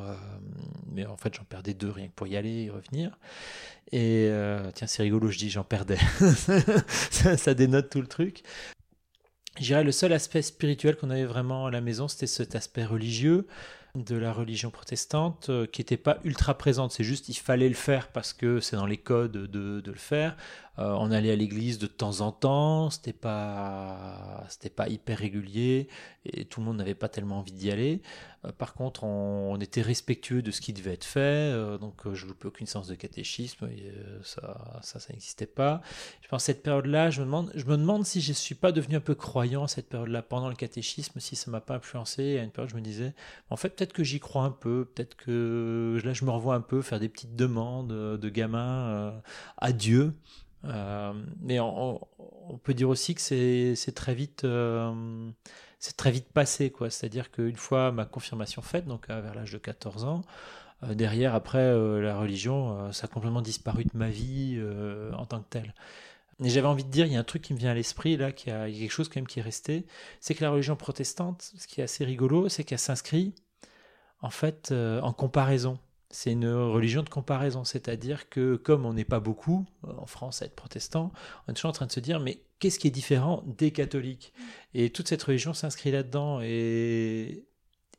mais 0.91 1.05
en 1.05 1.15
fait 1.15 1.35
j'en 1.35 1.43
perdais 1.43 1.75
deux 1.75 1.91
rien 1.91 2.07
que 2.07 2.13
pour 2.13 2.27
y 2.27 2.35
aller 2.35 2.63
et 2.63 2.69
revenir. 2.69 3.17
Et 3.91 4.31
tiens, 4.73 4.87
c'est 4.87 5.03
rigolo, 5.03 5.29
je 5.29 5.37
dis 5.37 5.49
j'en 5.49 5.63
perdais. 5.63 5.99
ça, 7.11 7.37
ça, 7.37 7.53
dénote 7.53 7.89
tout 7.89 8.01
le 8.01 8.07
truc. 8.07 8.43
Je 9.57 9.65
dirais 9.65 9.83
le 9.83 9.91
seul 9.91 10.13
aspect 10.13 10.41
spirituel 10.41 10.95
qu'on 10.95 11.09
avait 11.09 11.25
vraiment 11.25 11.67
à 11.67 11.71
la 11.71 11.81
maison, 11.81 12.07
c'était 12.07 12.27
cet 12.27 12.55
aspect 12.55 12.85
religieux 12.85 13.47
de 13.95 14.15
la 14.15 14.31
religion 14.31 14.69
protestante 14.69 15.49
euh, 15.49 15.65
qui 15.65 15.81
n'était 15.81 15.97
pas 15.97 16.19
ultra 16.23 16.57
présente. 16.57 16.91
C'est 16.91 17.03
juste 17.03 17.29
il 17.29 17.35
fallait 17.35 17.69
le 17.69 17.75
faire 17.75 18.07
parce 18.07 18.33
que 18.33 18.59
c'est 18.59 18.75
dans 18.75 18.85
les 18.85 18.97
codes 18.97 19.31
de, 19.31 19.81
de 19.81 19.91
le 19.91 19.97
faire. 19.97 20.35
Euh, 20.79 20.95
on 20.97 21.11
allait 21.11 21.31
à 21.31 21.35
l'église 21.35 21.79
de 21.79 21.87
temps 21.87 22.21
en 22.21 22.31
temps, 22.31 22.89
c'était 22.89 23.11
pas 23.13 24.45
c'était 24.47 24.69
pas 24.69 24.87
hyper 24.87 25.17
régulier 25.17 25.89
et 26.23 26.45
tout 26.45 26.61
le 26.61 26.65
monde 26.65 26.77
n'avait 26.77 26.95
pas 26.95 27.09
tellement 27.09 27.39
envie 27.39 27.51
d'y 27.51 27.71
aller. 27.71 28.01
Euh, 28.45 28.51
par 28.53 28.73
contre, 28.73 29.03
on, 29.03 29.59
était 29.59 29.81
respectueux 29.81 30.41
de 30.41 30.49
ce 30.49 30.61
qui 30.61 30.73
devait 30.73 30.93
être 30.93 31.03
fait, 31.03 31.19
euh, 31.19 31.77
donc 31.77 32.11
je 32.13 32.25
loupais 32.25 32.47
aucune 32.47 32.65
séance 32.67 32.87
de 32.87 32.95
catéchisme, 32.95 33.69
ça 34.23 34.79
ça 34.81 34.99
ça 34.99 35.13
n'existait 35.13 35.45
pas. 35.45 35.81
Je 36.21 36.29
pense 36.29 36.45
cette 36.45 36.63
période-là, 36.63 37.09
je 37.09 37.19
me 37.19 37.25
demande 37.25 37.51
je 37.53 37.65
me 37.65 37.77
demande 37.77 38.05
si 38.05 38.21
je 38.21 38.31
suis 38.31 38.55
pas 38.55 38.71
devenu 38.71 38.95
un 38.95 39.01
peu 39.01 39.13
croyant 39.15 39.67
cette 39.67 39.89
période-là 39.89 40.21
pendant 40.21 40.47
le 40.49 40.55
catéchisme, 40.55 41.19
si 41.19 41.35
ça 41.35 41.51
m'a 41.51 41.61
pas 41.61 41.75
influencé. 41.75 42.39
À 42.39 42.43
une 42.43 42.51
période, 42.51 42.71
je 42.71 42.75
me 42.75 42.81
disais 42.81 43.13
en 43.49 43.57
fait 43.57 43.69
peut-être 43.75 43.93
que 43.93 44.03
j'y 44.05 44.21
crois 44.21 44.43
un 44.43 44.51
peu, 44.51 44.85
peut-être 44.85 45.15
que 45.15 45.99
là 46.03 46.13
je 46.13 46.23
me 46.23 46.31
revois 46.31 46.55
un 46.55 46.61
peu 46.61 46.81
faire 46.81 46.99
des 46.99 47.09
petites 47.09 47.35
demandes 47.35 47.89
de 47.89 48.29
gamin 48.29 49.21
à 49.57 49.73
Dieu. 49.73 50.13
Euh, 50.65 51.13
mais 51.41 51.59
on, 51.59 51.99
peut 52.63 52.73
dire 52.73 52.89
aussi 52.89 53.15
que 53.15 53.21
c'est 53.21 53.95
très 53.95 54.13
vite 54.13 54.43
euh, 54.43 55.31
c'est 55.79 55.97
très 55.97 56.11
vite 56.11 56.31
passé 56.31 56.69
quoi. 56.69 56.89
C'est 56.89 57.07
à 57.07 57.09
dire 57.09 57.31
qu'une 57.31 57.55
fois 57.55 57.91
ma 57.91 58.05
confirmation 58.05 58.61
faite 58.61 58.85
donc 58.85 59.07
vers 59.07 59.33
l'âge 59.33 59.51
de 59.51 59.57
14 59.57 60.03
ans 60.03 60.21
euh, 60.83 60.93
derrière 60.93 61.33
après 61.33 61.73
la 62.01 62.17
religion 62.17 62.91
ça 62.91 63.05
a 63.05 63.07
complètement 63.07 63.41
disparu 63.41 63.85
de 63.85 63.97
ma 63.97 64.09
vie 64.09 64.61
en 65.17 65.25
tant 65.25 65.39
que 65.41 65.49
telle. 65.49 65.73
Et 66.43 66.49
j'avais 66.49 66.67
envie 66.67 66.83
de 66.83 66.89
dire, 66.89 67.05
il 67.05 67.13
y 67.13 67.15
a 67.15 67.19
un 67.19 67.23
truc 67.23 67.43
qui 67.43 67.53
me 67.53 67.59
vient 67.59 67.69
à 67.69 67.75
l'esprit 67.75 68.17
là, 68.17 68.31
qui 68.31 68.49
a, 68.49 68.67
il 68.67 68.73
y 68.75 68.79
a 68.79 68.81
quelque 68.81 68.91
chose 68.91 69.09
quand 69.09 69.17
même 69.17 69.27
qui 69.27 69.39
est 69.39 69.43
resté, 69.43 69.85
c'est 70.19 70.33
que 70.33 70.43
la 70.43 70.49
religion 70.49 70.75
protestante, 70.75 71.51
ce 71.55 71.67
qui 71.67 71.81
est 71.81 71.83
assez 71.83 72.03
rigolo, 72.03 72.49
c'est 72.49 72.63
qu'elle 72.63 72.79
s'inscrit 72.79 73.35
en 74.21 74.31
fait 74.31 74.71
en 74.71 75.13
comparaison 75.13 75.79
c'est 76.11 76.31
une 76.31 76.47
religion 76.49 77.03
de 77.03 77.09
comparaison, 77.09 77.63
c'est-à-dire 77.63 78.29
que 78.29 78.55
comme 78.55 78.85
on 78.85 78.93
n'est 78.93 79.05
pas 79.05 79.19
beaucoup 79.19 79.65
euh, 79.85 79.93
en 79.97 80.05
France 80.05 80.41
à 80.41 80.45
être 80.45 80.55
protestant, 80.55 81.11
on 81.47 81.51
est 81.51 81.55
toujours 81.55 81.69
en 81.69 81.73
train 81.73 81.87
de 81.87 81.91
se 81.91 81.99
dire 81.99 82.19
mais 82.19 82.43
qu'est-ce 82.59 82.79
qui 82.79 82.87
est 82.87 82.91
différent 82.91 83.43
des 83.45 83.71
catholiques? 83.71 84.33
Et 84.73 84.89
toute 84.91 85.07
cette 85.07 85.23
religion 85.23 85.53
s'inscrit 85.53 85.91
là-dedans 85.91 86.39
et 86.41 87.45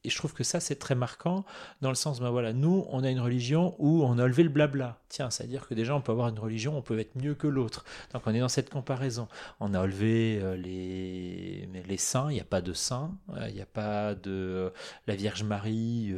et 0.04 0.10
je 0.10 0.16
trouve 0.16 0.32
que 0.32 0.42
ça, 0.42 0.58
c'est 0.58 0.74
très 0.74 0.96
marquant 0.96 1.44
dans 1.80 1.88
le 1.88 1.94
sens, 1.94 2.20
ben 2.20 2.30
voilà, 2.30 2.52
nous, 2.52 2.84
on 2.90 3.04
a 3.04 3.10
une 3.10 3.20
religion 3.20 3.76
où 3.78 4.02
on 4.02 4.18
a 4.18 4.26
levé 4.26 4.42
le 4.42 4.48
blabla. 4.48 4.98
Tiens, 5.08 5.30
c'est-à-dire 5.30 5.68
que 5.68 5.74
déjà, 5.74 5.94
on 5.94 6.00
peut 6.00 6.10
avoir 6.10 6.28
une 6.28 6.38
religion, 6.38 6.76
on 6.76 6.82
peut 6.82 6.98
être 6.98 7.14
mieux 7.14 7.34
que 7.34 7.46
l'autre. 7.46 7.84
Donc, 8.12 8.22
on 8.26 8.34
est 8.34 8.40
dans 8.40 8.48
cette 8.48 8.68
comparaison. 8.68 9.28
On 9.60 9.74
a 9.74 9.80
enlevé 9.80 10.40
euh, 10.42 10.56
les, 10.56 11.68
les 11.86 11.96
saints, 11.96 12.30
il 12.30 12.34
n'y 12.34 12.40
a 12.40 12.44
pas 12.44 12.60
de 12.60 12.72
saints, 12.72 13.12
euh, 13.36 13.46
il 13.48 13.54
n'y 13.54 13.60
a 13.60 13.66
pas 13.66 14.14
de. 14.16 14.30
Euh, 14.30 14.70
la 15.06 15.14
Vierge 15.14 15.44
Marie, 15.44 16.14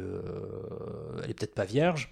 elle 1.23 1.29
est 1.29 1.33
peut-être 1.33 1.53
pas 1.53 1.65
vierge. 1.65 2.11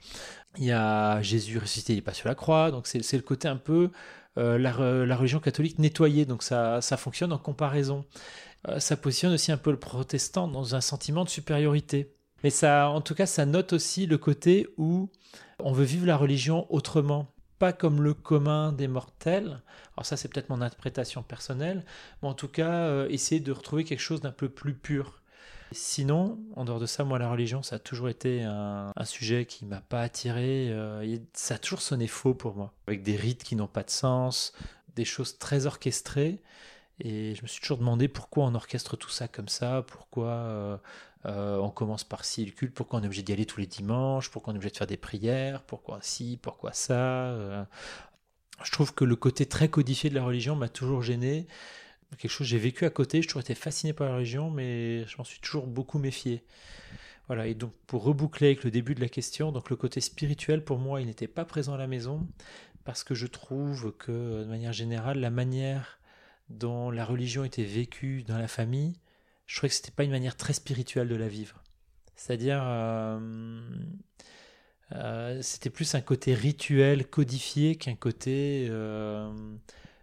Il 0.58 0.66
y 0.66 0.72
a 0.72 1.22
Jésus 1.24 1.58
ressuscité, 1.58 1.94
il 1.94 1.98
n'est 1.98 2.02
pas 2.04 2.14
sur 2.14 2.28
la 2.30 2.36
croix. 2.36 2.70
Donc, 2.70 2.86
c'est 2.86 3.14
le 3.14 3.24
côté 3.24 3.48
un 3.48 3.58
peu. 3.58 3.90
la, 4.36 4.58
la, 4.58 5.16
religion 5.16 5.40
catholique 5.40 5.80
nettoyée, 5.80 6.26
donc 6.26 6.44
ça, 6.44 6.82
ça 6.82 6.98
fonctionne 6.98 7.34
en 7.34 7.38
comparaison. 7.38 8.06
Euh, 8.68 8.80
ça 8.80 8.98
positionne 8.98 9.34
aussi 9.34 9.52
un 9.52 9.58
peu 9.58 9.72
le 9.72 9.80
protestant 9.80 10.48
dans 10.48 10.76
un 10.76 10.82
sentiment 10.82 11.24
de 11.24 11.30
supériorité. 11.30 12.14
Mais 12.44 12.50
ça, 12.50 12.90
en 12.90 13.02
tout 13.02 13.16
cas, 13.16 13.26
ça 13.26 13.46
note 13.46 13.74
aussi 13.74 14.06
le 14.06 14.18
côté 14.18 14.68
où 14.78 15.10
on 15.60 15.72
veut 15.72 15.86
vivre 15.86 16.06
la 16.06 16.18
religion 16.18 16.68
autrement. 16.70 17.28
pas 17.60 17.72
comme 17.72 18.02
le 18.02 18.14
commun 18.14 18.74
des 18.74 18.90
mortels. 18.90 19.62
Alors 19.96 20.06
ça, 20.06 20.18
c'est 20.18 20.28
peut-être 20.28 20.50
mon 20.50 20.62
interprétation 20.62 21.24
personnelle, 21.24 21.86
mais 22.22 22.28
en 22.28 22.34
tout 22.34 22.50
cas, 22.50 23.06
essayer 23.08 23.40
de 23.40 23.54
retrouver 23.54 23.86
quelque 23.86 24.02
chose 24.02 24.20
d'un 24.20 24.34
peu 24.34 24.50
plus 24.50 24.74
pur. 24.74 25.24
Sinon, 25.74 26.40
en 26.56 26.66
dehors 26.66 26.80
de 26.80 26.86
ça, 26.86 27.04
moi, 27.04 27.18
la 27.18 27.30
religion, 27.30 27.64
ça 27.64 27.78
a 27.78 27.80
toujours 27.80 28.08
été 28.08 28.44
un, 28.44 28.92
sujet 29.06 29.46
qui 29.46 29.66
m'a 29.66 29.82
pas 29.82 30.02
attiré. 30.02 30.70
Euh, 30.70 31.18
ça 31.34 31.56
a 31.56 31.58
toujours 31.58 31.82
sonné 31.82 32.08
faux 32.08 32.36
pour 32.36 32.56
moi, 32.56 32.74
avec 32.88 33.02
des 33.02 33.16
rites 33.16 33.44
qui 33.44 33.56
n'ont 33.56 33.68
pas 33.68 33.84
de 33.84 33.90
sens, 33.90 34.54
des 34.96 35.06
choses 35.06 35.40
très 35.40 35.66
orchestrées. 35.66 36.42
Et 37.00 37.36
je 37.36 37.42
me 37.42 37.48
suis 37.48 37.62
toujours 37.62 37.78
demandé 37.78 38.08
pourquoi 38.08 38.46
on 38.46 38.56
orchestre 38.56 38.96
tout 38.96 39.10
ça 39.10 39.28
comme 39.28 39.50
ça, 39.50 39.84
pourquoi 39.88 40.28
euh, 40.28 40.78
euh, 41.26 41.58
on 41.58 41.70
commence 41.70 42.04
par 42.04 42.24
ci 42.24 42.46
le 42.46 42.52
culte, 42.52 42.74
pourquoi 42.74 43.00
on 43.00 43.04
est 43.04 43.08
obligé 43.08 43.24
d'y 43.24 43.34
aller 43.34 43.46
tous 43.46 43.60
les 43.60 43.66
dimanches, 43.68 44.30
pourquoi 44.30 44.54
on 44.54 44.56
est 44.56 44.60
obligé 44.60 44.72
de 44.72 44.78
faire 44.78 44.88
des 44.88 44.98
prières, 44.98 45.64
pourquoi 45.64 46.00
ci, 46.02 46.38
pourquoi 46.42 46.72
ça. 46.74 47.68
je 48.64 48.72
trouve 48.72 48.94
que 48.94 49.06
le 49.06 49.16
côté 49.16 49.46
très 49.46 49.70
codifié 49.70 50.10
de 50.10 50.16
la 50.16 50.24
religion 50.24 50.56
m'a 50.56 50.70
toujours 50.70 51.02
gêné 51.02 51.48
quelque 52.18 52.32
chose 52.32 52.48
j'ai 52.48 52.58
vécu 52.58 52.86
à 52.86 52.90
côté. 52.90 53.22
J'ai 53.22 53.28
toujours 53.28 53.42
été 53.42 53.56
fasciné 53.56 53.94
par 53.94 54.10
la 54.10 54.16
région, 54.16 54.50
mais 54.50 55.06
je 55.06 55.18
m'en 55.18 55.24
suis 55.24 55.40
toujours 55.40 55.68
beaucoup 55.68 56.00
méfié. 56.00 56.44
Voilà, 57.28 57.48
et 57.48 57.54
donc 57.54 57.74
pour 57.88 58.04
reboucler 58.04 58.48
avec 58.48 58.64
le 58.64 58.72
début 58.72 58.96
de 58.96 59.02
la 59.02 59.08
question, 59.08 59.52
donc 59.52 59.70
le 59.70 59.76
côté 59.76 60.02
spirituel 60.02 60.64
pour 60.64 60.78
moi, 60.78 61.00
il 61.00 61.08
n'était 61.08 61.28
pas 61.28 61.46
présent 61.46 61.74
à 61.74 61.78
la 61.78 61.88
maison 61.88 62.28
parce 62.84 63.04
que 63.06 63.16
je 63.16 63.28
trouve 63.28 63.94
que 63.98 64.44
de 64.44 64.50
manière 64.50 64.74
générale, 64.74 65.20
la 65.20 65.30
manière 65.30 66.00
dont 66.50 66.92
la 66.92 67.06
religion 67.06 67.44
était 67.44 67.64
vécue 67.64 68.24
dans 68.24 68.38
la 68.38 68.48
famille, 68.48 68.96
je 69.46 69.58
trouvais 69.58 69.70
que 69.70 69.76
c'était 69.76 69.92
pas 69.92 70.04
une 70.04 70.12
manière 70.12 70.38
très 70.38 70.54
spirituelle 70.54 71.08
de 71.08 71.16
la 71.16 71.28
vivre. 71.28 71.64
C'est-à-dire, 72.16 72.62
euh, 72.64 73.60
euh, 74.94 75.42
c'était 75.42 75.70
plus 75.70 75.96
un 75.96 76.02
côté 76.02 76.34
rituel 76.34 77.08
codifié 77.08 77.76
qu'un 77.76 77.96
côté 77.96 78.68
euh, 78.70 79.32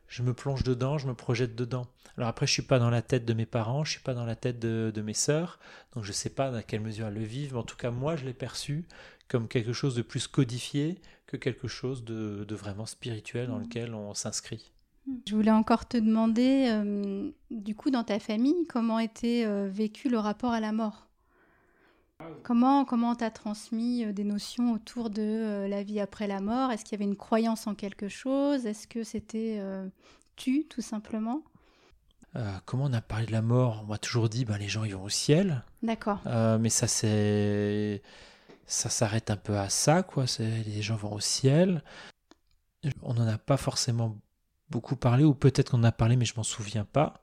je 0.08 0.22
me 0.22 0.34
plonge 0.34 0.64
dedans, 0.64 0.98
je 0.98 1.06
me 1.06 1.14
projette 1.14 1.54
dedans. 1.54 1.86
Alors 2.16 2.28
après, 2.28 2.46
je 2.46 2.52
suis 2.52 2.62
pas 2.62 2.78
dans 2.78 2.90
la 2.90 3.00
tête 3.00 3.24
de 3.24 3.32
mes 3.32 3.46
parents, 3.46 3.84
je 3.84 3.92
suis 3.92 4.00
pas 4.00 4.12
dans 4.12 4.26
la 4.26 4.34
tête 4.34 4.58
de, 4.58 5.00
mes 5.00 5.14
sœurs, 5.14 5.58
donc 5.94 6.04
je 6.04 6.12
sais 6.12 6.30
pas 6.30 6.50
dans 6.50 6.60
quelle 6.62 6.80
mesure 6.80 7.06
elles 7.06 7.14
le 7.14 7.22
vivent. 7.22 7.52
Mais 7.52 7.60
en 7.60 7.64
tout 7.64 7.76
cas, 7.76 7.90
moi, 7.90 8.16
je 8.16 8.24
l'ai 8.24 8.34
perçu 8.34 8.86
comme 9.28 9.46
quelque 9.46 9.72
chose 9.72 9.94
de 9.94 10.02
plus 10.02 10.26
codifié 10.26 11.00
que 11.26 11.36
quelque 11.36 11.68
chose 11.68 12.04
de, 12.04 12.44
vraiment 12.50 12.86
spirituel 12.86 13.46
dans 13.46 13.58
mmh. 13.58 13.62
lequel 13.62 13.94
on 13.94 14.12
s'inscrit. 14.14 14.72
Je 15.26 15.34
voulais 15.34 15.50
encore 15.50 15.86
te 15.86 15.96
demander, 15.96 16.68
euh, 16.70 17.30
du 17.50 17.74
coup, 17.74 17.90
dans 17.90 18.04
ta 18.04 18.18
famille, 18.18 18.66
comment 18.68 18.98
était 18.98 19.44
euh, 19.44 19.68
vécu 19.70 20.08
le 20.08 20.18
rapport 20.18 20.52
à 20.52 20.60
la 20.60 20.72
mort? 20.72 21.06
Comment 22.42 22.84
comment 22.84 23.14
t'as 23.14 23.30
transmis 23.30 24.04
euh, 24.04 24.12
des 24.12 24.24
notions 24.24 24.72
autour 24.72 25.08
de 25.08 25.66
la 25.68 25.82
vie 25.82 26.00
après 26.00 26.26
la 26.26 26.40
mort? 26.40 26.70
Est-ce 26.70 26.84
qu'il 26.84 26.92
y 26.92 27.02
avait 27.02 27.10
une 27.10 27.16
croyance 27.16 27.66
en 27.66 27.74
quelque 27.74 28.08
chose? 28.08 28.66
Est-ce 28.66 28.86
que 28.86 29.04
c'était 29.04 29.60
tu 30.36 30.66
tout 30.68 30.82
simplement? 30.82 31.42
Euh, 32.36 32.52
comment 32.64 32.84
on 32.84 32.92
a 32.92 33.00
parlé 33.00 33.26
de 33.26 33.32
la 33.32 33.42
mort? 33.42 33.82
On 33.82 33.86
m'a 33.86 33.98
toujours 33.98 34.28
dit, 34.28 34.44
ben, 34.44 34.56
les 34.56 34.68
gens 34.68 34.84
ils 34.84 34.94
vont 34.94 35.04
au 35.04 35.08
ciel. 35.08 35.64
D'accord. 35.82 36.20
Euh, 36.26 36.58
mais 36.58 36.68
ça 36.68 36.86
c'est, 36.86 38.02
ça 38.66 38.88
s'arrête 38.88 39.30
un 39.30 39.36
peu 39.36 39.58
à 39.58 39.68
ça, 39.68 40.02
quoi. 40.02 40.26
C'est 40.26 40.62
les 40.64 40.82
gens 40.82 40.96
vont 40.96 41.12
au 41.12 41.20
ciel. 41.20 41.82
On 43.02 43.14
n'en 43.14 43.26
a 43.26 43.38
pas 43.38 43.56
forcément 43.56 44.16
beaucoup 44.70 44.96
parlé, 44.96 45.24
ou 45.24 45.34
peut-être 45.34 45.70
qu'on 45.70 45.78
en 45.78 45.84
a 45.84 45.92
parlé, 45.92 46.16
mais 46.16 46.24
je 46.24 46.34
m'en 46.36 46.42
souviens 46.42 46.84
pas. 46.84 47.22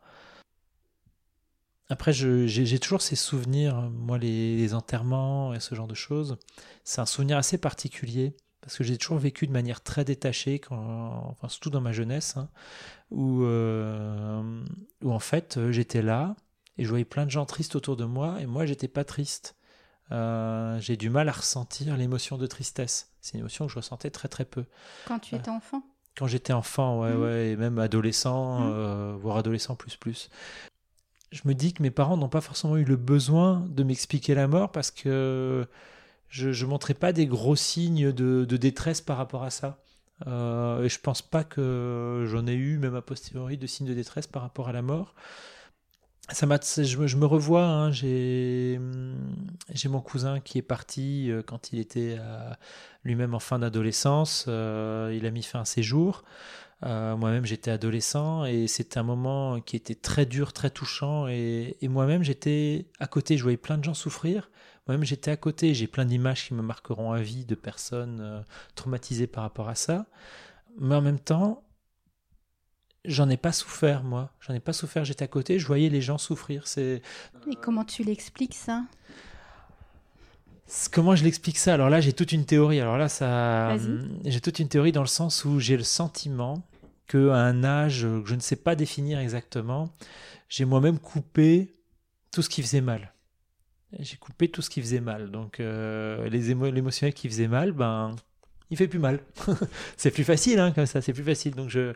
Après, 1.90 2.12
j'ai 2.12 2.80
toujours 2.80 3.02
ces 3.02 3.16
souvenirs, 3.16 3.90
moi, 3.92 4.18
les, 4.18 4.58
les, 4.58 4.74
enterrements 4.74 5.54
et 5.54 5.62
ce 5.62 5.74
genre 5.74 5.88
de 5.88 5.96
choses. 5.96 6.38
C'est 6.84 7.00
un 7.00 7.06
souvenir 7.06 7.38
assez 7.38 7.58
particulier 7.58 8.36
parce 8.68 8.78
que 8.78 8.84
j'ai 8.84 8.98
toujours 8.98 9.18
vécu 9.18 9.48
de 9.48 9.54
manière 9.54 9.82
très 9.82 10.04
détachée, 10.04 10.60
quand, 10.60 11.28
enfin, 11.30 11.48
surtout 11.48 11.70
dans 11.70 11.80
ma 11.80 11.94
jeunesse, 11.94 12.36
hein, 12.36 12.50
où, 13.12 13.44
euh, 13.44 14.62
où 15.02 15.14
en 15.14 15.20
fait 15.20 15.56
euh, 15.56 15.72
j'étais 15.72 16.02
là 16.02 16.36
et 16.78 16.84
je 16.84 16.90
voyais 16.90 17.06
plein 17.06 17.26
de 17.26 17.32
gens 17.32 17.46
tristes 17.46 17.78
autour 17.78 17.96
de 17.96 18.04
moi 18.04 18.42
et 18.42 18.46
moi 18.46 18.66
j'étais 18.66 18.90
pas 18.90 19.06
triste. 19.06 19.56
Euh, 20.12 20.80
j'ai 20.82 20.98
du 20.98 21.10
mal 21.10 21.30
à 21.30 21.32
ressentir 21.32 21.96
l'émotion 21.96 22.38
de 22.38 22.46
tristesse. 22.46 23.14
C'est 23.22 23.36
une 23.36 23.40
émotion 23.40 23.68
que 23.68 23.72
je 23.72 23.78
ressentais 23.78 24.10
très 24.10 24.28
très 24.28 24.44
peu. 24.44 24.66
Quand 25.06 25.20
tu 25.20 25.36
étais 25.36 25.50
enfant? 25.50 25.82
Quand 26.18 26.28
j'étais 26.28 26.54
enfant, 26.54 27.02
ouais, 27.02 27.14
mmh. 27.14 27.22
ouais, 27.22 27.50
et 27.50 27.56
même 27.56 27.78
adolescent, 27.80 28.62
mmh. 28.62 29.18
voire 29.18 29.38
adolescent 29.38 29.76
plus 29.76 29.96
plus. 29.96 30.30
Je 31.32 31.42
me 31.46 31.54
dis 31.54 31.74
que 31.74 31.84
mes 31.84 31.92
parents 31.92 32.18
n'ont 32.18 32.30
pas 32.30 32.42
forcément 32.42 32.78
eu 32.78 32.86
le 32.86 32.96
besoin 32.96 33.66
de 33.70 33.84
m'expliquer 33.84 34.34
la 34.34 34.48
mort 34.48 34.72
parce 34.72 34.92
que 34.92 35.68
je 36.30 36.50
ne 36.50 36.70
montrais 36.70 36.94
pas 36.94 37.14
des 37.14 37.26
gros 37.26 37.56
signes 37.56 38.12
de, 38.12 38.46
détresse 38.46 39.02
par 39.02 39.18
rapport 39.18 39.44
à 39.44 39.50
ça. 39.50 39.80
Euh, 40.26 40.84
et 40.84 40.90
je 40.90 41.00
pense 41.00 41.22
pas 41.22 41.44
que 41.44 42.26
j'en 42.28 42.48
ai 42.48 42.54
eu, 42.54 42.78
même 42.78 42.96
a 42.96 43.02
posteriori, 43.02 43.58
de 43.58 43.68
signes 43.68 43.88
de 43.88 43.94
détresse 43.94 44.28
par 44.28 44.42
rapport 44.42 44.68
à 44.68 44.72
la 44.72 44.82
mort. 44.82 45.14
Ça 46.30 46.46
m'a, 46.46 46.60
je, 46.60 47.16
me, 47.16 47.26
revois, 47.26 47.64
hein, 47.64 47.92
j'ai, 47.92 48.82
j'ai 49.74 49.88
mon 49.88 50.02
cousin 50.02 50.42
qui 50.42 50.58
est 50.58 50.64
parti 50.64 51.32
euh, 51.32 51.42
quand 51.42 51.72
il 51.72 51.80
était 51.80 52.18
lui-même 53.06 53.34
en 53.34 53.40
fin 53.40 53.60
d'adolescence. 53.60 54.46
Euh, 54.50 55.16
il 55.16 55.26
a 55.26 55.32
mis 55.32 55.44
fin 55.44 55.62
à 55.62 55.66
ses 55.66 55.84
jours. 55.84 56.24
Euh, 56.86 57.16
moi-même, 57.16 57.46
j'étais 57.46 57.72
adolescent 57.72 58.44
et 58.44 58.68
c'était 58.68 59.00
un 59.00 59.04
moment 59.04 59.62
qui 59.62 59.78
était 59.78 59.96
très 59.96 60.26
dur, 60.26 60.52
très 60.52 60.70
touchant. 60.70 61.28
Et, 61.30 61.78
et 61.82 61.88
moi-même, 61.88 62.24
j'étais 62.24 62.88
à 63.00 63.08
côté. 63.08 63.38
Je 63.38 63.44
voyais 63.44 63.58
plein 63.58 63.78
de 63.78 63.86
gens 63.86 63.94
souffrir. 63.94 64.52
Moi-même, 64.88 65.06
j'étais 65.06 65.32
à 65.32 65.38
côté. 65.38 65.74
J'ai 65.74 65.88
plein 65.88 66.04
d'images 66.04 66.48
qui 66.48 66.54
me 66.54 66.62
marqueront 66.62 67.14
à 67.14 67.22
vie 67.22 67.46
de 67.46 67.56
personnes 67.56 68.44
traumatisées 68.76 69.28
par 69.28 69.44
rapport 69.44 69.70
à 69.70 69.76
ça. 69.76 70.08
Mais 70.78 70.96
en 70.96 71.02
même 71.02 71.20
temps, 71.20 71.64
j'en 73.08 73.30
ai 73.30 73.38
pas 73.38 73.52
souffert, 73.52 74.04
moi. 74.04 74.32
J'en 74.42 74.54
ai 74.54 74.60
pas 74.60 74.74
souffert. 74.74 75.06
J'étais 75.06 75.24
à 75.24 75.28
côté. 75.28 75.60
Je 75.60 75.68
voyais 75.68 75.90
les 75.90 76.02
gens 76.02 76.18
souffrir. 76.18 76.68
C'est. 76.68 77.02
Et 77.50 77.56
comment 77.56 77.84
tu 77.84 78.04
l'expliques 78.04 78.56
ça? 78.56 78.84
Comment 80.92 81.16
je 81.16 81.24
l'explique 81.24 81.58
ça? 81.58 81.74
Alors 81.74 81.90
là, 81.90 82.02
j'ai 82.02 82.14
toute 82.14 82.34
une 82.34 82.46
théorie. 82.46 82.80
Alors 82.82 82.98
là, 82.98 83.08
ça, 83.08 83.78
j'ai 84.26 84.42
toute 84.42 84.60
une 84.60 84.68
théorie 84.68 84.92
dans 84.92 85.02
le 85.02 85.08
sens 85.08 85.46
où 85.46 85.60
j'ai 85.60 85.78
le 85.78 85.84
sentiment 85.84 86.62
qu'à 87.08 87.36
un 87.36 87.64
âge 87.64 88.02
que 88.02 88.24
je 88.26 88.36
ne 88.36 88.42
sais 88.42 88.58
pas 88.58 88.76
définir 88.76 89.18
exactement, 89.20 89.90
j'ai 90.50 90.66
moi-même 90.66 91.00
coupé 91.00 91.74
tout 92.32 92.42
ce 92.42 92.50
qui 92.50 92.62
faisait 92.62 92.82
mal 92.82 93.14
j'ai 94.00 94.18
coupé 94.18 94.50
tout 94.50 94.62
ce 94.62 94.70
qui 94.70 94.82
faisait 94.82 95.02
mal. 95.02 95.32
Donc 95.32 95.60
euh, 95.60 96.28
les 96.30 96.54
l'émotionnel 96.72 97.14
qui 97.14 97.28
faisait 97.30 97.48
mal, 97.48 97.72
ben 97.72 98.16
il 98.70 98.78
fait 98.78 98.88
plus 98.88 99.00
mal. 99.00 99.20
c'est 99.98 100.12
plus 100.12 100.24
facile 100.24 100.60
hein, 100.60 100.72
comme 100.72 100.86
ça, 100.86 101.02
c'est 101.02 101.14
plus 101.14 101.24
facile. 101.24 101.56
Donc 101.56 101.70
je 101.70 101.94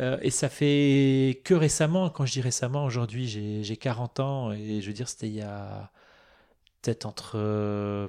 euh, 0.00 0.18
et 0.20 0.30
ça 0.30 0.48
fait 0.48 1.40
que 1.44 1.54
récemment, 1.54 2.10
quand 2.10 2.26
je 2.26 2.32
dis 2.32 2.40
récemment, 2.40 2.84
aujourd'hui 2.84 3.28
j'ai 3.62 3.76
40 3.76 4.20
ans 4.20 4.52
et 4.52 4.80
je 4.80 4.86
veux 4.86 4.92
dire 4.92 5.08
c'était 5.08 5.28
il 5.28 5.34
y 5.34 5.42
a 5.42 5.90
peut-être 6.82 7.06
entre 7.06 7.32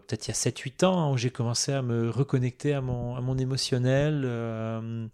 peut-être 0.07 0.27
il 0.27 0.29
y 0.29 0.31
a 0.31 0.35
7 0.35 0.59
8 0.59 0.83
ans 0.83 1.13
où 1.13 1.17
j'ai 1.17 1.31
commencé 1.31 1.71
à 1.73 1.81
me 1.81 2.09
reconnecter 2.09 2.73
à 2.73 2.81
mon 2.81 3.15
à 3.15 3.21
mon 3.21 3.37
émotionnel 3.37 4.23
euh, 4.25 5.07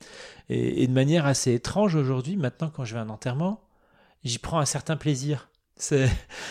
et, 0.50 0.84
et, 0.84 0.88
de 0.88 0.94
manière 0.94 1.26
assez 1.26 1.54
étrange 1.54 1.96
aujourd'hui 1.96 2.36
maintenant 2.36 2.72
quand 2.76 2.86
je 2.86 2.94
vais 2.94 3.00
à 3.00 3.04
un 3.04 3.10
enterrement, 3.10 3.62
j'y 4.24 4.40
prends 4.40 4.60
un 4.60 4.66
certain 4.66 4.98
plaisir. 4.98 5.50
C'est 5.76 6.10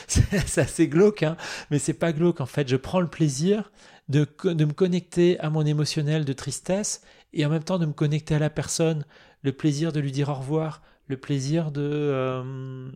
assez 0.57 0.89
glauque, 0.89 1.23
hein 1.23 1.37
mais 1.71 1.79
c'est 1.79 1.95
pas 1.95 2.13
glauque. 2.13 2.41
En 2.41 2.47
fait, 2.47 2.69
je 2.69 2.77
prends 2.77 3.01
le 3.01 3.09
plaisir 3.09 3.71
de, 4.12 4.28
de, 4.52 4.64
me 4.64 4.73
connecter 4.73 5.40
à 5.40 5.50
mon 5.50 5.64
émotionnel 5.64 6.25
de 6.25 6.33
tristesse 6.33 7.02
et 7.33 7.45
en 7.47 7.49
même 7.49 7.64
temps 7.64 7.78
de 7.78 7.87
me 7.87 7.92
connecter 7.92 8.35
à 8.35 8.38
la 8.38 8.50
personne, 8.50 9.04
le 9.42 9.52
plaisir 9.52 9.92
de 9.92 10.00
lui 10.00 10.12
dire 10.12 10.28
au 10.28 10.35
revoir, 10.35 10.83
le 11.09 11.16
plaisir 11.16 11.73
de 11.73 11.81
euh, 11.83 12.90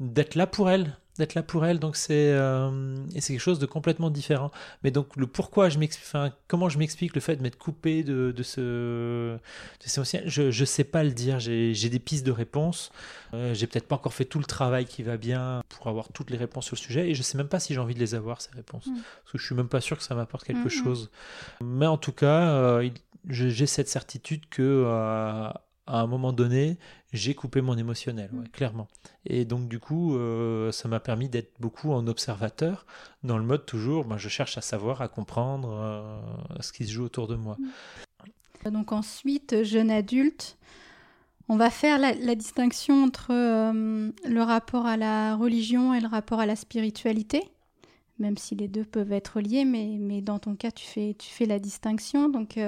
d'être 0.00 0.34
là 0.34 0.46
pour 0.46 0.70
elle, 0.70 0.96
d'être 1.18 1.34
là 1.34 1.42
pour 1.42 1.64
elle. 1.64 1.78
Donc 1.78 1.96
c'est 1.96 2.32
euh, 2.32 2.96
et 3.14 3.20
c'est 3.20 3.32
quelque 3.32 3.42
chose 3.42 3.58
de 3.58 3.66
complètement 3.66 4.10
différent. 4.10 4.50
Mais 4.82 4.90
donc 4.90 5.16
le 5.16 5.26
pourquoi 5.26 5.68
je 5.68 5.78
m'explique, 5.78 6.06
enfin 6.06 6.32
comment 6.48 6.68
je 6.68 6.78
m'explique 6.78 7.14
le 7.14 7.20
fait 7.20 7.36
de 7.36 7.42
m'être 7.42 7.58
coupé 7.58 8.02
de, 8.02 8.32
de 8.32 8.42
ce 8.42 8.60
de 8.60 9.38
ces 9.78 10.22
je 10.26 10.50
je 10.50 10.64
sais 10.64 10.84
pas 10.84 11.04
le 11.04 11.12
dire. 11.12 11.38
J'ai 11.38 11.88
des 11.88 11.98
pistes 11.98 12.26
de 12.26 12.32
réponses. 12.32 12.90
Euh, 13.32 13.54
j'ai 13.54 13.66
peut-être 13.66 13.88
pas 13.88 13.96
encore 13.96 14.14
fait 14.14 14.24
tout 14.24 14.38
le 14.38 14.44
travail 14.44 14.86
qui 14.86 15.02
va 15.02 15.16
bien 15.16 15.62
pour 15.68 15.88
avoir 15.88 16.08
toutes 16.12 16.30
les 16.30 16.36
réponses 16.36 16.66
sur 16.66 16.76
le 16.76 16.80
sujet 16.80 17.10
et 17.10 17.14
je 17.14 17.22
sais 17.22 17.36
même 17.36 17.48
pas 17.48 17.60
si 17.60 17.74
j'ai 17.74 17.80
envie 17.80 17.94
de 17.94 18.00
les 18.00 18.14
avoir 18.14 18.40
ces 18.40 18.52
réponses 18.52 18.86
mm. 18.86 18.94
parce 18.94 19.32
que 19.32 19.38
je 19.38 19.44
suis 19.44 19.54
même 19.54 19.68
pas 19.68 19.80
sûr 19.80 19.96
que 19.96 20.04
ça 20.04 20.14
m'apporte 20.14 20.44
quelque 20.44 20.64
mm, 20.64 20.80
mm. 20.80 20.84
chose. 20.84 21.10
Mais 21.62 21.86
en 21.86 21.98
tout 21.98 22.12
cas, 22.12 22.48
euh, 22.48 22.90
j'ai 23.28 23.66
cette 23.66 23.88
certitude 23.88 24.48
que 24.50 24.84
à 25.86 26.00
un 26.00 26.06
moment 26.06 26.32
donné, 26.32 26.78
j'ai 27.14 27.34
coupé 27.34 27.62
mon 27.62 27.78
émotionnel, 27.78 28.28
mm. 28.32 28.48
clairement. 28.48 28.88
Et 29.24 29.44
donc 29.44 29.68
du 29.68 29.78
coup, 29.78 30.16
euh, 30.16 30.72
ça 30.72 30.88
m'a 30.88 31.00
permis 31.00 31.28
d'être 31.28 31.52
beaucoup 31.60 31.92
en 31.92 32.06
observateur, 32.06 32.84
dans 33.22 33.38
le 33.38 33.44
mode 33.44 33.64
toujours, 33.64 34.04
ben, 34.04 34.18
je 34.18 34.28
cherche 34.28 34.58
à 34.58 34.60
savoir, 34.60 35.00
à 35.00 35.08
comprendre 35.08 35.70
euh, 35.72 36.20
ce 36.60 36.72
qui 36.72 36.84
se 36.86 36.92
joue 36.92 37.04
autour 37.04 37.28
de 37.28 37.36
moi. 37.36 37.56
Mm. 38.66 38.70
Donc 38.70 38.92
ensuite, 38.92 39.62
jeune 39.62 39.90
adulte, 39.90 40.58
on 41.48 41.56
va 41.56 41.70
faire 41.70 41.98
la, 41.98 42.34
distinction 42.34 43.04
entre 43.04 43.28
euh, 43.30 44.10
le 44.26 44.42
rapport 44.42 44.86
à 44.86 44.96
la 44.96 45.36
religion 45.36 45.94
et 45.94 46.00
le 46.00 46.08
rapport 46.08 46.40
à 46.40 46.46
la 46.46 46.56
spiritualité. 46.56 47.42
même 48.18 48.38
si 48.38 48.56
les 48.56 48.66
deux 48.66 48.84
peuvent 48.84 49.12
être 49.12 49.40
liés, 49.40 49.64
mais, 49.64 49.98
mais 50.00 50.20
dans 50.20 50.38
ton 50.38 50.56
cas, 50.56 50.70
tu 50.70 50.86
fais, 50.86 51.14
tu 51.16 51.30
fais 51.30 51.46
la 51.46 51.58
distinction. 51.58 52.28
Donc, 52.28 52.58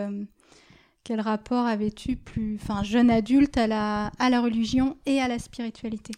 quel 1.06 1.20
rapport 1.20 1.66
avais-tu 1.66 2.18
enfin, 2.56 2.82
jeune 2.82 3.10
adulte 3.10 3.56
à 3.56 3.68
la, 3.68 4.40
religion 4.40 4.96
et 5.06 5.20
à 5.20 5.28
la 5.28 5.38
spiritualité? 5.38 6.12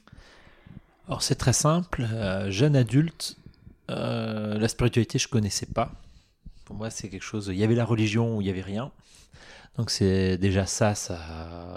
Alors, 1.07 1.23
c'est 1.23 1.35
très 1.35 1.53
simple. 1.53 2.07
jeune 2.49 2.75
adulte, 2.75 3.37
la 3.89 4.69
spiritualité, 4.69 5.19
je 5.19 5.29
connaissais 5.29 5.67
pas. 5.67 5.93
Pour 6.65 6.75
moi, 6.75 6.89
c'est 6.89 7.11
quelque 7.11 7.23
chose. 7.23 7.49
Il 7.49 7.59
y 7.59 7.65
avait 7.65 7.75
la 7.75 7.85
religion 7.85 8.37
ou 8.37 8.41
il 8.41 8.47
y 8.47 8.51
avait 8.51 8.63
rien. 8.63 8.91
Donc 9.77 9.91
c'est 9.91 10.37
déjà 10.39 10.67
ça, 10.67 10.95
ça 10.95 11.19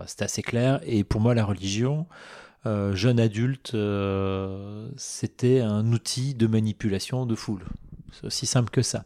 c'est 0.07 0.23
assez 0.23 0.41
clair. 0.41 0.79
Et 0.85 1.03
pour 1.03 1.21
moi, 1.21 1.35
la 1.35 1.45
religion, 1.45 2.07
euh, 2.65 2.95
jeune 2.95 3.19
adulte, 3.19 3.73
euh, 3.73 4.87
c'était 4.95 5.61
un 5.61 5.91
outil 5.91 6.33
de 6.35 6.47
manipulation 6.47 7.25
de 7.25 7.35
foule. 7.35 7.63
C'est 8.11 8.25
aussi 8.25 8.45
simple 8.45 8.69
que 8.69 8.81
ça. 8.81 9.03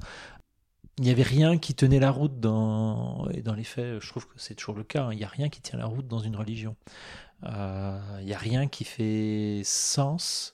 Il 0.98 1.04
n'y 1.04 1.12
avait 1.12 1.24
rien 1.24 1.58
qui 1.58 1.76
tenait 1.76 2.00
la 2.00 2.12
route 2.12 2.40
dans... 2.40 3.28
Et 3.32 3.42
dans 3.42 3.54
les 3.54 3.64
faits, 3.64 4.00
je 4.00 4.10
trouve 4.10 4.28
que 4.28 4.34
c'est 4.38 4.56
toujours 4.56 4.76
le 4.76 4.84
cas. 4.84 5.04
Hein. 5.04 5.14
Il 5.14 5.18
n'y 5.18 5.26
a 5.26 5.30
rien 5.30 5.50
qui 5.50 5.62
tient 5.62 5.78
la 5.78 5.86
route 5.86 6.08
dans 6.08 6.20
une 6.20 6.36
religion. 6.36 6.76
Euh, 7.44 8.00
il 8.20 8.26
n'y 8.26 8.34
a 8.34 8.38
rien 8.38 8.68
qui 8.68 8.86
fait 8.86 9.62
sens 9.64 10.54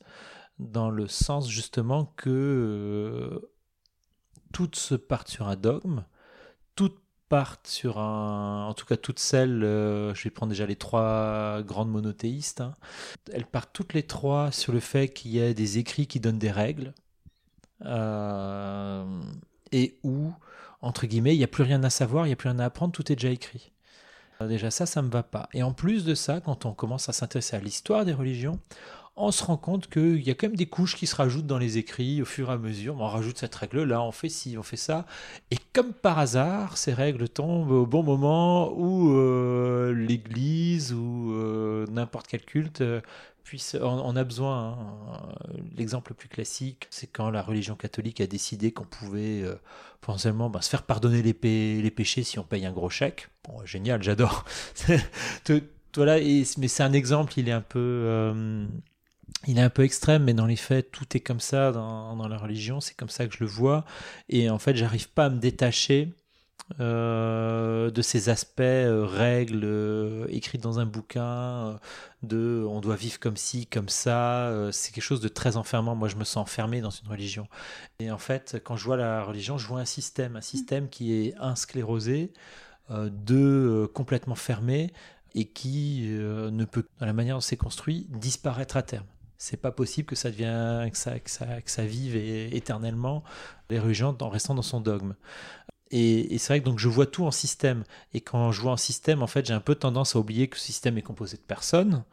dans 0.59 0.89
le 0.89 1.07
sens 1.07 1.49
justement 1.49 2.05
que 2.17 3.49
toutes 4.51 4.75
se 4.75 4.95
partent 4.95 5.29
sur 5.29 5.47
un 5.47 5.55
dogme, 5.55 6.05
toutes 6.75 6.99
partent 7.29 7.67
sur 7.67 7.97
un, 7.97 8.67
en 8.67 8.73
tout 8.73 8.85
cas 8.85 8.97
toutes 8.97 9.19
celles, 9.19 9.63
euh, 9.63 10.13
je 10.13 10.23
vais 10.25 10.29
prendre 10.29 10.49
déjà 10.49 10.65
les 10.65 10.75
trois 10.75 11.61
grandes 11.63 11.89
monothéistes, 11.89 12.61
hein. 12.61 12.73
elles 13.31 13.45
partent 13.45 13.71
toutes 13.73 13.93
les 13.93 14.03
trois 14.03 14.51
sur 14.51 14.73
le 14.73 14.81
fait 14.81 15.07
qu'il 15.07 15.31
y 15.31 15.41
a 15.41 15.53
des 15.53 15.77
écrits 15.77 16.07
qui 16.07 16.19
donnent 16.19 16.39
des 16.39 16.51
règles, 16.51 16.93
euh, 17.85 19.21
et 19.71 19.97
où, 20.03 20.31
entre 20.81 21.05
guillemets, 21.05 21.35
il 21.35 21.37
n'y 21.37 21.43
a 21.43 21.47
plus 21.47 21.63
rien 21.63 21.83
à 21.83 21.89
savoir, 21.89 22.25
il 22.25 22.29
n'y 22.29 22.33
a 22.33 22.37
plus 22.37 22.49
rien 22.49 22.59
à 22.59 22.65
apprendre, 22.65 22.91
tout 22.91 23.11
est 23.11 23.15
déjà 23.15 23.29
écrit. 23.29 23.71
Euh, 24.41 24.47
déjà 24.47 24.71
ça, 24.71 24.85
ça 24.85 25.01
me 25.01 25.09
va 25.09 25.23
pas. 25.23 25.49
Et 25.53 25.63
en 25.63 25.73
plus 25.73 26.05
de 26.05 26.15
ça, 26.15 26.41
quand 26.41 26.65
on 26.65 26.73
commence 26.73 27.09
à 27.09 27.13
s'intéresser 27.13 27.55
à 27.55 27.59
l'histoire 27.59 28.05
des 28.05 28.13
religions, 28.13 28.59
on 29.17 29.31
se 29.31 29.43
rend 29.43 29.57
compte 29.57 29.87
qu'il 29.89 30.21
y 30.21 30.31
a 30.31 30.33
quand 30.33 30.47
même 30.47 30.55
des 30.55 30.65
couches 30.65 30.95
qui 30.95 31.05
se 31.05 31.15
rajoutent 31.15 31.45
dans 31.45 31.57
les 31.57 31.77
écrits 31.77 32.21
au 32.21 32.25
fur 32.25 32.49
et 32.49 32.53
à 32.53 32.57
mesure. 32.57 32.95
On 32.99 33.07
rajoute 33.07 33.37
cette 33.37 33.53
règle-là, 33.53 34.01
on 34.01 34.11
fait 34.11 34.29
ci, 34.29 34.57
on 34.57 34.63
fait 34.63 34.77
ça. 34.77 35.05
Et 35.51 35.57
comme 35.73 35.91
par 35.93 36.17
hasard, 36.17 36.77
ces 36.77 36.93
règles 36.93 37.27
tombent 37.27 37.71
au 37.71 37.85
bon 37.85 38.03
moment 38.03 38.71
où 38.73 39.13
euh, 39.13 39.93
l'Église 39.93 40.93
ou 40.93 41.33
euh, 41.33 41.85
n'importe 41.91 42.27
quel 42.27 42.41
culte 42.41 42.83
on, 43.81 44.15
a 44.15 44.23
besoin. 44.23 44.77
Hein. 44.77 45.33
L'exemple 45.75 46.11
le 46.11 46.15
plus 46.15 46.29
classique, 46.29 46.87
c'est 46.89 47.07
quand 47.07 47.29
la 47.29 47.41
religion 47.41 47.75
catholique 47.75 48.21
a 48.21 48.27
décidé 48.27 48.71
qu'on 48.71 48.85
pouvait 48.85 49.43
potentiellement 49.99 50.49
bah, 50.49 50.61
se 50.61 50.69
faire 50.69 50.83
pardonner 50.83 51.21
les, 51.21 51.91
péchés 51.91 52.23
si 52.23 52.39
on 52.39 52.43
paye 52.43 52.65
un 52.65 52.71
gros 52.71 52.89
chèque. 52.89 53.29
Bon, 53.43 53.65
génial, 53.65 54.01
j'adore. 54.03 54.45
mais 54.87 56.67
c'est 56.67 56.83
un 56.83 56.93
exemple, 56.93 57.33
il 57.37 57.49
est 57.49 57.53
un 57.53 57.61
peu 57.61 58.67
il 59.47 59.57
est 59.57 59.61
un 59.61 59.69
peu 59.69 59.83
extrême, 59.83 60.23
mais 60.23 60.33
dans 60.33 60.45
les 60.45 60.55
faits, 60.55 60.91
tout 60.91 61.05
est 61.15 61.19
comme 61.19 61.39
ça 61.39 61.71
dans, 61.71 62.27
la 62.27 62.37
religion, 62.37 62.79
c'est 62.79 62.95
comme 62.95 63.09
ça 63.09 63.27
que 63.27 63.33
je 63.33 63.39
le 63.43 63.49
vois. 63.49 63.85
Et 64.29 64.49
en 64.49 64.59
fait, 64.59 64.75
j'arrive 64.75 65.09
pas 65.09 65.25
à 65.25 65.29
me 65.29 65.39
détacher 65.39 66.13
euh, 66.79 67.91
de 67.91 68.01
ces 68.01 68.29
aspects, 68.29 68.61
euh, 68.61 69.05
règles 69.05 69.65
euh, 69.65 70.25
écrites 70.29 70.61
dans 70.61 70.79
un 70.79 70.85
bouquin, 70.85 71.79
de 72.23 72.65
on 72.69 72.79
doit 72.81 72.95
vivre 72.95 73.19
comme 73.19 73.37
ci, 73.37 73.65
comme 73.65 73.89
ça. 73.89 74.69
c'est 74.71 74.93
quelque 74.93 75.03
chose 75.03 75.21
de 75.21 75.27
très 75.27 75.57
enfermant. 75.57 75.95
Moi, 75.95 76.07
je 76.07 76.15
me 76.15 76.23
sens 76.23 76.37
enfermé 76.37 76.81
dans 76.81 76.89
une 76.89 77.07
religion. 77.09 77.47
Et 77.99 78.11
en 78.11 78.17
fait, 78.17 78.61
quand 78.63 78.77
je 78.77 78.85
vois 78.85 78.97
la 78.97 79.23
religion, 79.23 79.57
je 79.57 79.67
vois 79.67 79.79
un 79.79 79.85
système, 79.85 80.35
un 80.35 80.41
système 80.41 80.89
qui 80.89 81.13
est 81.13 81.35
un 81.39 81.55
sclérosé, 81.55 82.31
deux 82.89 83.87
complètement 83.93 84.35
fermé 84.35 84.91
et 85.33 85.45
qui 85.45 86.03
ne 86.09 86.65
peut, 86.65 86.85
dans 86.99 87.05
la 87.05 87.13
manière 87.13 87.35
dont 87.35 87.41
c'est 87.41 87.57
construit, 87.57 88.07
disparaître 88.09 88.77
à 88.77 88.83
terme 88.83 89.05
c'est 89.41 89.57
pas 89.57 89.71
possible 89.71 90.07
que 90.07 90.15
ça 90.15 90.29
devienne 90.29 90.91
que 90.91 90.97
ça, 90.97 91.19
que 91.19 91.31
ça, 91.31 91.61
que 91.63 91.71
ça 91.71 91.83
vive 91.83 92.15
éternellement 92.15 93.23
les 93.71 93.79
religions 93.79 94.15
en 94.21 94.29
restant 94.29 94.53
dans 94.53 94.61
son 94.61 94.79
dogme. 94.79 95.15
Et, 95.91 96.37
c'est 96.37 96.53
vrai 96.53 96.59
que 96.61 96.65
donc 96.65 96.79
je 96.79 96.87
vois 96.87 97.05
tout 97.05 97.25
en 97.25 97.31
système. 97.31 97.83
Et 98.13 98.21
quand 98.21 98.51
je 98.51 98.61
vois 98.61 98.71
en 98.71 98.77
système, 98.77 99.21
en 99.21 99.27
fait, 99.27 99.45
j'ai 99.45 99.53
un 99.53 99.59
peu 99.59 99.75
tendance 99.75 100.15
à 100.15 100.19
oublier 100.19 100.47
que 100.47 100.57
ce 100.57 100.63
système 100.63 100.97
est 100.97 101.01
composé 101.01 101.37
de 101.37 101.41
personnes. 101.41 102.03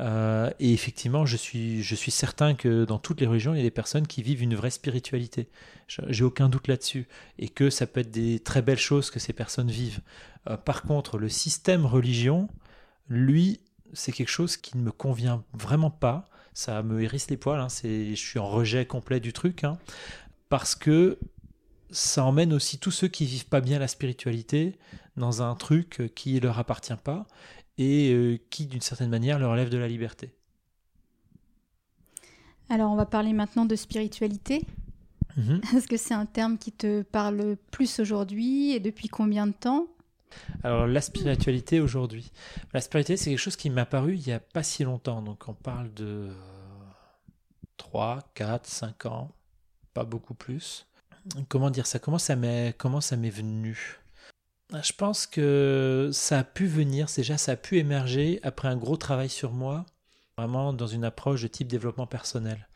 Euh, 0.00 0.50
et 0.58 0.72
effectivement, 0.72 1.26
je 1.26 1.36
suis, 1.36 1.82
je 1.82 1.94
suis 1.94 2.10
certain 2.10 2.54
que 2.54 2.84
dans 2.84 2.98
toutes 2.98 3.20
les 3.20 3.26
religions, 3.26 3.54
il 3.54 3.58
y 3.58 3.60
a 3.60 3.64
des 3.64 3.70
personnes 3.70 4.06
qui 4.06 4.22
vivent 4.22 4.42
une 4.42 4.54
vraie 4.54 4.70
spiritualité. 4.70 5.48
J'ai 5.88 6.24
aucun 6.24 6.48
doute 6.48 6.68
là-dessus. 6.68 7.06
Et 7.38 7.48
que 7.48 7.70
ça 7.70 7.86
peut 7.86 8.00
être 8.00 8.10
des 8.10 8.40
très 8.40 8.62
belles 8.62 8.78
choses 8.78 9.10
que 9.10 9.18
ces 9.18 9.32
personnes 9.32 9.70
vivent. 9.70 10.00
Euh, 10.48 10.56
par 10.56 10.82
contre, 10.82 11.18
le 11.18 11.28
système 11.28 11.86
religion, 11.86 12.48
lui, 13.08 13.60
c'est 13.92 14.12
quelque 14.12 14.28
chose 14.28 14.56
qui 14.56 14.76
ne 14.76 14.82
me 14.82 14.92
convient 14.92 15.44
vraiment 15.52 15.90
pas 15.90 16.30
ça 16.52 16.82
me 16.82 17.02
hérisse 17.02 17.30
les 17.30 17.36
poils. 17.36 17.60
Hein. 17.60 17.68
je 17.82 18.14
suis 18.14 18.38
en 18.38 18.48
rejet 18.48 18.86
complet 18.86 19.20
du 19.20 19.32
truc. 19.32 19.64
Hein. 19.64 19.78
parce 20.48 20.74
que 20.74 21.18
ça 21.90 22.24
emmène 22.24 22.52
aussi 22.52 22.78
tous 22.78 22.90
ceux 22.90 23.08
qui 23.08 23.26
vivent 23.26 23.46
pas 23.46 23.60
bien 23.60 23.78
la 23.78 23.88
spiritualité 23.88 24.78
dans 25.16 25.42
un 25.42 25.54
truc 25.54 26.12
qui 26.14 26.38
leur 26.40 26.58
appartient 26.58 26.92
pas 27.02 27.26
et 27.78 28.12
euh, 28.12 28.38
qui, 28.50 28.66
d'une 28.66 28.80
certaine 28.80 29.10
manière, 29.10 29.38
leur 29.38 29.54
lève 29.56 29.70
de 29.70 29.78
la 29.78 29.88
liberté. 29.88 30.34
Alors, 32.68 32.92
on 32.92 32.96
va 32.96 33.06
parler 33.06 33.32
maintenant 33.32 33.64
de 33.64 33.74
spiritualité. 33.74 34.62
Mm-hmm. 35.36 35.76
Est-ce 35.76 35.88
que 35.88 35.96
c'est 35.96 36.14
un 36.14 36.26
terme 36.26 36.58
qui 36.58 36.72
te 36.72 37.02
parle 37.02 37.56
plus 37.70 38.00
aujourd'hui 38.00 38.72
et 38.72 38.80
depuis 38.80 39.08
combien 39.08 39.46
de 39.46 39.52
temps? 39.52 39.86
Alors 40.62 40.86
la 40.86 41.00
spiritualité 41.00 41.80
aujourd'hui. 41.80 42.30
La 42.72 42.80
spiritualité 42.80 43.16
c'est 43.16 43.30
quelque 43.30 43.40
chose 43.40 43.56
qui 43.56 43.68
m'est 43.68 43.80
apparu 43.80 44.14
il 44.14 44.24
n'y 44.24 44.32
a 44.32 44.38
pas 44.38 44.62
si 44.62 44.84
longtemps. 44.84 45.22
Donc 45.22 45.48
on 45.48 45.54
parle 45.54 45.92
de 45.94 46.30
3, 47.78 48.20
4, 48.34 48.66
5 48.66 49.06
ans, 49.06 49.32
pas 49.94 50.04
beaucoup 50.04 50.34
plus. 50.34 50.86
Comment 51.48 51.70
dire 51.70 51.86
ça? 51.86 51.98
Comment 51.98 52.18
ça 52.18 52.36
m'est 52.36 52.74
comment 52.78 53.00
ça 53.00 53.16
venu? 53.16 54.00
Je 54.72 54.92
pense 54.92 55.26
que 55.26 56.10
ça 56.12 56.38
a 56.38 56.44
pu 56.44 56.66
venir, 56.66 57.08
déjà 57.14 57.36
ça 57.36 57.52
a 57.52 57.56
pu 57.56 57.78
émerger 57.78 58.38
après 58.42 58.68
un 58.68 58.76
gros 58.76 58.96
travail 58.96 59.28
sur 59.28 59.52
moi, 59.52 59.84
vraiment 60.38 60.72
dans 60.72 60.86
une 60.86 61.04
approche 61.04 61.42
de 61.42 61.48
type 61.48 61.66
développement 61.66 62.06
personnel 62.06 62.68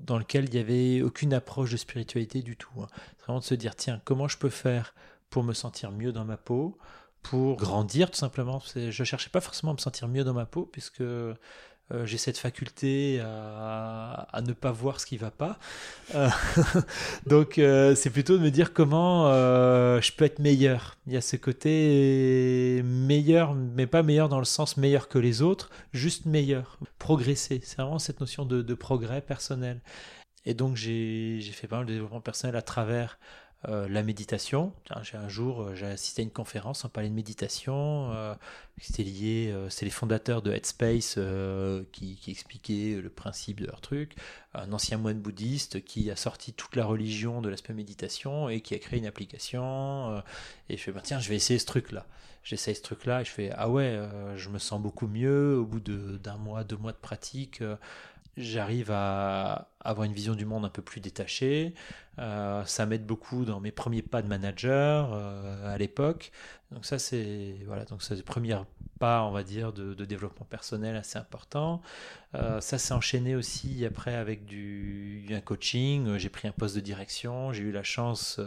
dans 0.00 0.18
lequel 0.18 0.46
il 0.46 0.50
n'y 0.50 0.58
avait 0.58 1.02
aucune 1.02 1.34
approche 1.34 1.70
de 1.70 1.76
spiritualité 1.76 2.42
du 2.42 2.56
tout. 2.56 2.70
Hein. 2.80 2.88
C'est 3.16 3.24
vraiment 3.24 3.38
de 3.38 3.44
se 3.44 3.54
dire, 3.54 3.76
tiens, 3.76 4.00
comment 4.04 4.28
je 4.28 4.38
peux 4.38 4.50
faire 4.50 4.94
pour 5.30 5.44
me 5.44 5.54
sentir 5.54 5.92
mieux 5.92 6.12
dans 6.12 6.24
ma 6.24 6.36
peau, 6.36 6.78
pour 7.22 7.56
grandir 7.56 8.10
tout 8.10 8.18
simplement. 8.18 8.60
Je 8.74 9.04
cherchais 9.04 9.30
pas 9.30 9.40
forcément 9.40 9.72
à 9.72 9.74
me 9.74 9.80
sentir 9.80 10.08
mieux 10.08 10.24
dans 10.24 10.34
ma 10.34 10.46
peau 10.46 10.66
puisque 10.66 11.02
euh, 11.90 12.06
j'ai 12.06 12.16
cette 12.16 12.38
faculté 12.38 13.20
à, 13.20 14.40
ne 14.46 14.52
pas 14.52 14.72
voir 14.72 15.00
ce 15.00 15.06
qui 15.06 15.16
va 15.16 15.30
pas. 15.30 15.58
Euh, 16.14 16.28
donc 17.26 17.58
euh, 17.58 17.94
c'est 17.94 18.10
plutôt 18.10 18.38
de 18.38 18.42
me 18.42 18.50
dire 18.50 18.72
comment 18.72 19.30
je 19.32 20.12
peux 20.12 20.24
être 20.24 20.38
meilleur. 20.38 20.96
Il 21.06 21.12
y 21.12 21.16
a 21.16 21.20
ce 21.20 21.36
côté 21.36 22.82
meilleur, 22.84 23.54
mais 23.54 23.86
pas 23.86 24.02
meilleur 24.02 24.28
dans 24.28 24.38
le 24.38 24.44
sens 24.44 24.76
meilleur 24.76 25.08
que 25.08 25.18
les 25.18 25.42
autres, 25.42 25.70
juste 25.92 26.26
meilleur, 26.26 26.78
progresser. 26.98 27.60
C'est 27.62 27.76
vraiment 27.76 27.98
cette 27.98 28.20
notion 28.20 28.44
de, 28.44 28.62
de 28.62 28.74
progrès 28.74 29.20
personnel. 29.20 29.80
Et 30.44 30.54
donc 30.54 30.76
j'ai 30.76 31.40
fait 31.52 31.68
pas 31.68 31.76
mal 31.76 31.86
de 31.86 31.92
développement 31.92 32.20
personnel 32.20 32.56
à 32.56 32.62
travers 32.62 33.18
euh, 33.68 33.88
la 33.88 34.02
méditation. 34.02 34.72
J'ai 35.02 35.16
un 35.16 35.28
jour, 35.28 35.62
euh, 35.62 35.74
j'ai 35.76 35.86
assisté 35.86 36.22
à 36.22 36.24
une 36.24 36.32
conférence, 36.32 36.84
on 36.84 36.88
parlait 36.88 37.08
de 37.08 37.14
méditation. 37.14 38.10
Euh, 38.12 38.34
c'était 38.80 39.04
lié, 39.04 39.54
c'est 39.68 39.84
les 39.84 39.92
fondateurs 39.92 40.42
de 40.42 40.50
Headspace 40.50 41.18
qui, 41.92 42.16
qui, 42.16 42.30
expliquaient 42.32 43.00
le 43.00 43.10
principe 43.10 43.60
de 43.60 43.66
leur 43.66 43.80
truc. 43.80 44.16
Un 44.54 44.72
ancien 44.72 44.98
moine 44.98 45.20
bouddhiste 45.20 45.84
qui 45.84 46.10
a 46.10 46.16
sorti 46.16 46.52
toute 46.52 46.74
la 46.74 46.84
religion 46.84 47.42
de 47.42 47.48
l'aspect 47.48 47.74
méditation 47.74 48.48
et 48.48 48.60
qui 48.60 48.74
a 48.74 48.78
créé 48.78 48.98
une 48.98 49.06
application. 49.06 50.20
et 50.68 50.76
je 50.76 50.82
fais, 50.82 50.90
bah, 50.90 51.02
tiens, 51.04 51.20
je 51.20 51.28
vais 51.28 51.36
essayer 51.36 51.60
ce 51.60 51.66
truc-là. 51.66 52.06
J'essaye 52.42 52.74
ce 52.74 52.82
truc-là 52.82 53.20
et 53.20 53.24
je 53.24 53.30
fais, 53.30 53.50
ah 53.54 53.70
ouais, 53.70 53.96
je 54.34 54.48
me 54.48 54.58
sens 54.58 54.82
beaucoup 54.82 55.06
mieux 55.06 55.58
au 55.58 55.64
bout 55.64 55.78
d'un 55.78 56.36
mois, 56.38 56.64
deux 56.64 56.76
mois 56.76 56.92
de 56.92 56.96
pratique 56.96 57.62
j'arrive 58.36 58.90
à 58.90 59.68
avoir 59.80 60.04
une 60.04 60.12
vision 60.12 60.34
du 60.34 60.44
monde 60.44 60.64
un 60.64 60.70
peu 60.70 60.82
plus 60.82 61.00
détachée. 61.00 61.74
Euh, 62.18 62.62
ça 62.66 62.84
m'aide 62.84 63.06
beaucoup 63.06 63.44
dans 63.44 63.60
mes 63.60 63.72
premiers 63.72 64.02
pas 64.02 64.20
de 64.20 64.28
manager 64.28 65.10
euh, 65.12 65.74
à 65.74 65.78
l'époque. 65.78 66.30
Donc 66.70 66.84
ça 66.84 66.98
c'est 66.98 67.56
voilà 67.66 67.84
donc 67.84 68.02
c'est 68.02 68.16
le 68.16 68.22
premier 68.22 68.56
pas 68.98 69.24
on 69.24 69.30
va 69.30 69.42
dire 69.42 69.72
de, 69.72 70.04
développement 70.04 70.46
personnel 70.46 70.96
assez 70.96 71.18
important. 71.18 71.80
Euh, 72.34 72.60
ça 72.60 72.78
s'est 72.78 72.94
enchaîné 72.94 73.34
aussi 73.34 73.84
après 73.84 74.14
avec 74.14 74.44
du 74.44 75.26
un 75.32 75.40
coaching. 75.40 76.18
J'ai 76.18 76.28
pris 76.28 76.48
un 76.48 76.52
poste 76.52 76.76
de 76.76 76.80
direction. 76.80 77.52
J'ai 77.52 77.62
eu 77.62 77.72
la 77.72 77.82
chance 77.82 78.38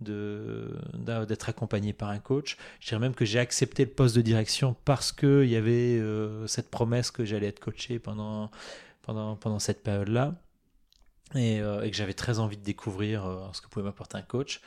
de 0.00 0.78
d'être 0.94 1.48
accompagné 1.48 1.92
par 1.92 2.10
un 2.10 2.18
coach. 2.18 2.56
Je 2.80 2.88
dirais 2.88 3.00
même 3.00 3.14
que 3.14 3.24
j'ai 3.24 3.40
accepté 3.40 3.84
le 3.84 3.90
poste 3.90 4.14
de 4.16 4.22
direction 4.22 4.76
parce 4.84 5.10
que 5.12 5.42
il 5.44 5.50
y 5.50 5.56
avait 5.56 6.00
cette 6.46 6.70
promesse 6.70 7.10
que 7.10 7.24
j'allais 7.24 7.48
être 7.48 7.60
coaché 7.60 7.98
pendant 7.98 8.50
pendant, 9.04 9.58
cette 9.58 9.82
période-là. 9.82 10.34
et, 11.34 11.58
et 11.58 11.90
que 11.90 11.96
j'avais 11.96 12.14
très 12.14 12.38
envie 12.38 12.56
de 12.56 12.62
découvrir 12.62 13.50
ce 13.52 13.60
que 13.60 13.68
pouvait 13.68 13.84
m'apporter 13.84 14.16
un 14.16 14.22
coach. 14.22 14.60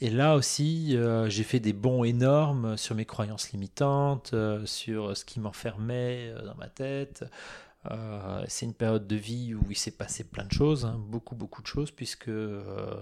Et 0.00 0.10
là 0.10 0.34
aussi, 0.34 0.96
j'ai 1.28 1.44
fait 1.44 1.60
des 1.60 1.72
bons 1.72 2.04
énormes 2.04 2.76
sur 2.76 2.94
mes 2.94 3.04
croyances 3.04 3.52
limitantes, 3.52 4.34
sur 4.64 5.16
ce 5.16 5.24
qui 5.24 5.40
m'enfermait 5.40 6.34
dans 6.44 6.56
ma 6.56 6.68
tête, 6.68 7.24
euh, 7.90 8.44
c'est 8.48 8.66
une 8.66 8.74
période 8.74 9.06
de 9.06 9.16
vie 9.16 9.54
où 9.54 9.70
il 9.70 9.76
s'est 9.76 9.90
passé 9.90 10.24
plein 10.24 10.44
de 10.44 10.52
choses, 10.52 10.86
hein, 10.86 10.98
beaucoup 10.98 11.34
beaucoup 11.34 11.60
de 11.60 11.66
choses, 11.66 11.90
puisque 11.90 12.28
euh, 12.28 12.94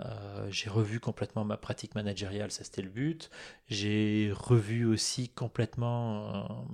euh, 0.00 0.46
j'ai 0.50 0.68
revu 0.70 0.98
complètement 0.98 1.44
ma 1.44 1.56
pratique 1.56 1.94
managériale, 1.94 2.50
ça 2.50 2.64
c'était 2.64 2.82
le 2.82 2.88
but. 2.88 3.30
J'ai 3.68 4.32
revu 4.34 4.84
aussi 4.86 5.28
complètement 5.28 6.66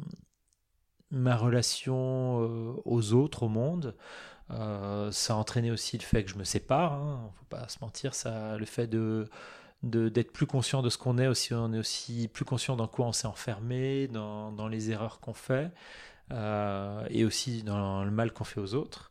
ma 1.14 1.36
relation 1.36 2.80
aux 2.84 3.12
autres, 3.12 3.44
au 3.44 3.48
monde. 3.48 3.94
ça 4.50 5.34
a 5.34 5.36
entraîné 5.36 5.70
aussi 5.70 5.98
le 5.98 6.02
fait 6.02 6.24
que 6.24 6.30
je 6.30 6.36
me 6.36 6.44
sépare, 6.44 6.92
il 6.92 7.08
hein, 7.08 7.20
ne 7.24 7.38
faut 7.38 7.44
pas 7.48 7.68
se 7.68 7.78
mentir, 7.80 8.14
ça, 8.14 8.56
le 8.56 8.66
fait 8.66 8.86
de 8.86 9.28
d'être 9.82 10.32
plus 10.32 10.46
conscient 10.46 10.80
de 10.80 10.88
ce 10.88 10.96
qu'on 10.96 11.18
est 11.18 11.26
aussi 11.26 11.52
on 11.52 11.70
est 11.74 11.78
aussi 11.78 12.28
plus 12.28 12.46
conscient 12.46 12.74
dans 12.74 12.88
quoi 12.88 13.04
on 13.04 13.12
s'est 13.12 13.26
enfermé 13.26 14.08
dans, 14.08 14.50
dans 14.50 14.66
les 14.66 14.90
erreurs 14.90 15.20
qu'on 15.20 15.34
fait 15.34 15.70
euh, 16.32 17.06
et 17.10 17.24
aussi 17.24 17.62
dans 17.62 18.02
le 18.04 18.10
mal 18.10 18.32
qu'on 18.32 18.44
fait 18.44 18.60
aux 18.60 18.74
autres. 18.74 19.10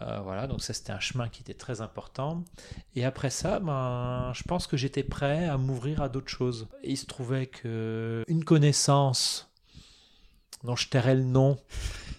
Euh, 0.00 0.20
voilà, 0.22 0.46
donc 0.46 0.62
ça 0.62 0.72
c'était 0.72 0.92
un 0.92 1.00
chemin 1.00 1.28
qui 1.28 1.42
était 1.42 1.54
très 1.54 1.80
important. 1.80 2.44
Et 2.94 3.04
après 3.04 3.30
ça, 3.30 3.58
ben, 3.60 4.32
je 4.34 4.42
pense 4.44 4.66
que 4.66 4.76
j'étais 4.76 5.02
prêt 5.02 5.46
à 5.46 5.58
m'ouvrir 5.58 6.00
à 6.02 6.08
d'autres 6.08 6.28
choses. 6.28 6.68
il 6.84 6.96
se 6.96 7.06
trouvait 7.06 7.46
que 7.46 8.24
une 8.28 8.44
connaissance 8.44 9.49
dont 10.64 10.76
je 10.76 10.88
tairai 10.88 11.14
le 11.14 11.24
nom, 11.24 11.58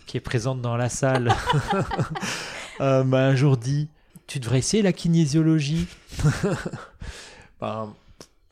qui 0.06 0.18
est 0.18 0.22
présente 0.22 0.62
dans 0.62 0.78
la 0.78 0.90
salle, 0.90 1.34
euh, 2.82 3.04
m'a 3.04 3.26
un 3.28 3.36
jour 3.36 3.58
dit 3.58 3.88
Tu 4.28 4.40
devrais 4.40 4.60
essayer 4.60 4.84
la 4.84 4.94
kinésiologie. 4.94 5.88
ben, 7.62 7.94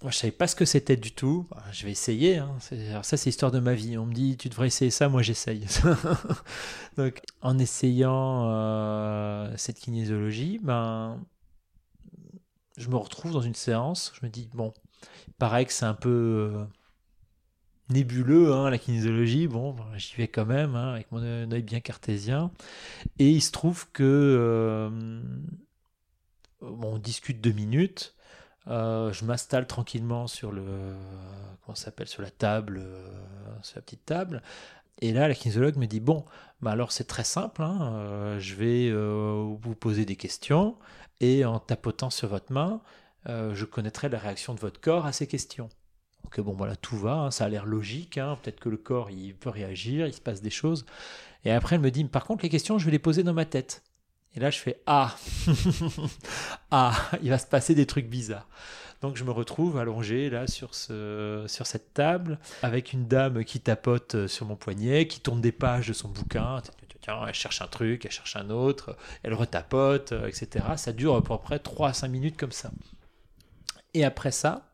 moi, 0.02 0.12
je 0.12 0.18
savais 0.18 0.32
pas 0.32 0.48
ce 0.48 0.56
que 0.56 0.64
c'était 0.64 0.96
du 0.96 1.12
tout. 1.12 1.46
Bah, 1.52 1.62
je 1.74 1.84
vais 1.86 1.92
essayer. 1.92 2.38
Hein. 2.38 2.56
Alors 2.90 3.04
ça, 3.04 3.18
c'est 3.18 3.26
l'histoire 3.30 3.52
de 3.52 3.60
ma 3.60 3.74
vie. 3.74 3.98
On 3.98 4.06
me 4.06 4.14
dit, 4.14 4.38
tu 4.38 4.48
devrais 4.48 4.68
essayer 4.68 4.92
ça. 4.92 5.10
Moi, 5.10 5.22
j'essaye. 5.22 5.66
Donc, 6.98 7.22
en 7.42 7.60
essayant 7.60 8.50
euh, 8.50 9.54
cette 9.58 9.78
kinésiologie, 9.78 10.60
ben, 10.64 11.20
je 12.78 12.88
me 12.88 12.96
retrouve 12.96 13.34
dans 13.34 13.42
une 13.42 13.56
séance. 13.56 14.14
Je 14.20 14.26
me 14.26 14.32
dis, 14.32 14.50
bon, 14.54 14.74
pareil 15.38 15.66
que 15.66 15.74
c'est 15.74 15.86
un 15.86 15.94
peu 15.94 16.54
euh, 16.56 16.66
nébuleux, 17.90 18.54
hein, 18.54 18.70
la 18.70 18.78
kinésiologie. 18.78 19.48
Bon, 19.48 19.74
ben, 19.74 19.86
j'y 19.98 20.16
vais 20.16 20.28
quand 20.28 20.46
même, 20.46 20.76
hein, 20.76 20.94
avec 20.94 21.12
mon 21.12 21.22
œil 21.22 21.64
bien 21.64 21.80
cartésien. 21.80 22.52
Et 23.18 23.30
il 23.30 23.42
se 23.42 23.52
trouve 23.52 23.90
que 23.92 24.04
euh, 24.04 25.22
on 26.62 26.98
discute 26.98 27.42
deux 27.42 27.52
minutes. 27.52 28.16
Euh, 28.68 29.12
je 29.14 29.26
m'installe 29.26 29.68
tranquillement 29.68 30.28
sur 30.28 30.52
le 30.52 30.64
comment 31.66 31.76
s'appelle 31.76 32.08
sur 32.08 32.22
la 32.22 32.30
table, 32.30 32.82
euh, 32.84 33.08
sur 33.64 33.78
la 33.78 33.82
petite 33.82 34.06
table. 34.06 34.44
Et 35.02 35.14
là, 35.14 35.28
la 35.28 35.34
kinésiologue 35.36 35.78
me 35.78 35.88
dit 35.88 36.02
bon, 36.02 36.26
bah 36.62 36.72
alors 36.72 36.92
c'est 36.92 37.06
très 37.06 37.24
simple. 37.24 37.64
Hein, 37.64 38.38
je 38.40 38.56
vais 38.56 38.92
vous 38.92 39.76
poser 39.76 40.06
des 40.06 40.18
questions 40.18 40.78
et 41.22 41.46
en 41.46 41.60
tapotant 41.60 42.10
sur 42.10 42.28
votre 42.28 42.52
main, 42.52 42.82
je 43.26 43.66
connaîtrai 43.66 44.10
la 44.10 44.20
réaction 44.20 44.54
de 44.54 44.60
votre 44.60 44.82
corps 44.82 45.06
à 45.06 45.14
ces 45.14 45.26
questions. 45.26 45.70
Ok, 46.30 46.42
bon 46.42 46.54
voilà, 46.54 46.76
tout 46.76 46.96
va, 46.96 47.14
hein, 47.14 47.32
ça 47.32 47.46
a 47.46 47.50
l'air 47.50 47.66
logique. 47.66 48.20
Hein, 48.20 48.38
peut-être 48.42 48.60
que 48.60 48.70
le 48.70 48.78
corps 48.78 49.10
il 49.10 49.34
peut 49.34 49.50
réagir, 49.50 50.06
il 50.06 50.14
se 50.14 50.22
passe 50.22 50.42
des 50.42 50.52
choses. 50.52 50.86
Et 51.44 51.52
après, 51.52 51.76
elle 51.76 51.82
me 51.82 51.92
dit 51.92 52.04
par 52.04 52.26
contre 52.26 52.44
les 52.44 52.50
questions, 52.50 52.78
je 52.78 52.86
vais 52.86 52.92
les 52.92 53.00
poser 53.00 53.24
dans 53.24 53.34
ma 53.34 53.46
tête. 53.46 53.84
Et 54.36 54.40
là, 54.40 54.52
je 54.52 54.60
fais 54.60 54.80
Ah 54.86 55.16
Ah, 56.72 56.96
il 57.24 57.30
va 57.32 57.40
se 57.40 57.48
passer 57.48 57.74
des 57.74 57.88
trucs 57.88 58.08
bizarres. 58.08 58.48
Donc, 59.02 59.16
je 59.16 59.24
me 59.24 59.32
retrouve 59.32 59.78
allongé 59.80 60.30
là 60.30 60.46
sur, 60.46 60.76
ce, 60.76 61.46
sur 61.48 61.66
cette 61.66 61.94
table 61.94 62.38
avec 62.62 62.94
une 62.94 63.08
dame 63.08 63.44
qui 63.44 63.60
tapote 63.60 64.28
sur 64.28 64.46
mon 64.46 64.56
poignet, 64.56 65.08
qui 65.08 65.22
tourne 65.22 65.42
des 65.42 65.54
pages 65.54 65.88
de 65.88 65.94
son 65.94 66.10
bouquin. 66.10 66.62
Elle 67.28 67.34
cherche 67.34 67.62
un 67.64 67.68
truc, 67.68 68.06
elle 68.06 68.12
cherche 68.12 68.36
un 68.36 68.52
autre, 68.52 68.96
elle 69.24 69.34
retapote, 69.34 70.14
etc. 70.28 70.64
Ça 70.76 70.94
dure 70.94 71.16
à 71.16 71.24
peu 71.24 71.36
près 71.40 71.58
3 71.58 71.90
à 71.90 71.94
5 71.94 72.08
minutes 72.08 72.38
comme 72.38 72.52
ça. 72.52 72.70
Et 73.96 74.06
après 74.06 74.30
ça, 74.30 74.69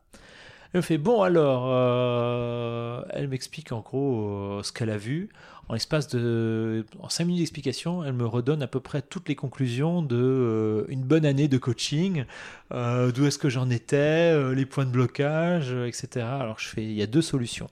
elle 0.76 0.80
me 0.80 0.82
fait 0.82 0.98
Bon, 0.98 1.22
alors, 1.22 1.68
euh, 1.70 3.02
elle 3.08 3.28
m'explique 3.28 3.72
en 3.72 3.80
gros 3.80 4.28
euh, 4.28 4.62
ce 4.62 4.72
qu'elle 4.72 4.90
a 4.90 4.98
vu 4.98 5.30
en 5.68 5.72
l'espace 5.72 6.06
de 6.08 6.84
en 7.00 7.08
5 7.08 7.24
minutes 7.24 7.40
d'explication, 7.40 8.04
elle 8.04 8.12
me 8.12 8.26
redonne 8.26 8.62
à 8.62 8.66
peu 8.66 8.78
près 8.78 9.00
toutes 9.00 9.26
les 9.28 9.34
conclusions 9.34 10.02
de 10.02 10.16
euh, 10.16 10.84
une 10.88 11.02
bonne 11.02 11.24
année 11.24 11.48
de 11.48 11.56
coaching, 11.56 12.26
d'où 12.70 13.26
est-ce 13.26 13.38
que 13.38 13.48
j'en 13.48 13.70
étais, 13.70 14.54
les 14.54 14.66
points 14.66 14.84
de 14.84 14.90
blocage, 14.90 15.72
etc. 15.72 16.26
Alors 16.26 16.58
je 16.58 16.68
fais, 16.68 16.84
il 16.84 16.92
y 16.92 17.02
a 17.02 17.06
deux 17.06 17.22
solutions. 17.22 17.68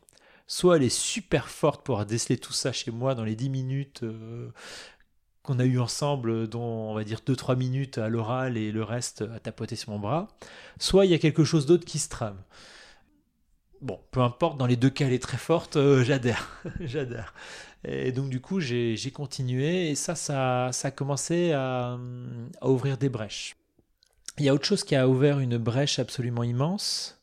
Soit 0.46 0.76
elle 0.76 0.82
est 0.84 0.88
super 0.88 1.50
forte 1.50 1.84
pour 1.84 2.04
déceler 2.06 2.38
tout 2.38 2.54
ça 2.54 2.72
chez 2.72 2.90
moi 2.90 3.14
dans 3.14 3.24
les 3.24 3.36
10 3.36 3.50
minutes 3.50 4.04
qu'on 5.42 5.58
a 5.58 5.64
eu 5.64 5.78
ensemble, 5.78 6.48
dont 6.48 6.90
on 6.90 6.94
va 6.94 7.04
dire 7.04 7.20
2-3 7.24 7.56
minutes 7.56 7.98
à 7.98 8.08
l'oral 8.08 8.56
et 8.56 8.72
le 8.72 8.82
reste 8.82 9.22
à 9.22 9.40
tapoter 9.40 9.76
sur 9.76 9.90
mon 9.90 9.98
bras. 9.98 10.28
Soit 10.80 11.04
il 11.04 11.10
y 11.10 11.14
a 11.14 11.18
quelque 11.18 11.44
chose 11.44 11.66
d'autre 11.66 11.84
qui 11.84 11.98
se 11.98 12.08
trame. 12.08 12.38
Bon, 13.80 14.00
peu 14.10 14.20
importe, 14.20 14.56
dans 14.56 14.66
les 14.66 14.76
deux 14.76 14.90
cas, 14.90 15.06
elle 15.06 15.12
est 15.12 15.22
très 15.22 15.36
forte, 15.36 15.76
j'adhère, 16.02 16.62
j'adhère. 16.80 17.34
Et 17.86 18.12
donc 18.12 18.30
du 18.30 18.40
coup, 18.40 18.60
j'ai 18.60 19.10
continué 19.12 19.90
et 19.90 19.94
ça, 19.94 20.14
ça, 20.14 20.70
a 20.82 20.90
commencé 20.90 21.52
à, 21.52 21.98
ouvrir 22.62 22.96
des 22.96 23.08
brèches. 23.08 23.56
Il 24.38 24.44
y 24.44 24.48
a 24.48 24.54
autre 24.54 24.64
chose 24.64 24.84
qui 24.84 24.96
a 24.96 25.08
ouvert 25.08 25.38
une 25.38 25.58
brèche 25.58 25.98
absolument 25.98 26.42
immense, 26.42 27.22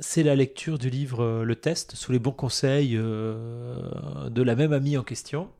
c'est 0.00 0.22
la 0.22 0.34
lecture 0.34 0.78
du 0.78 0.90
livre 0.90 1.22
euh, 1.22 1.44
Le 1.44 1.56
Test, 1.56 1.94
sous 1.94 2.12
les 2.12 2.18
bons 2.18 2.32
conseils 2.32 2.96
euh, 2.96 4.28
de 4.28 4.42
la 4.42 4.56
même 4.56 4.72
amie 4.72 4.96
en 4.96 5.04
question. 5.04 5.50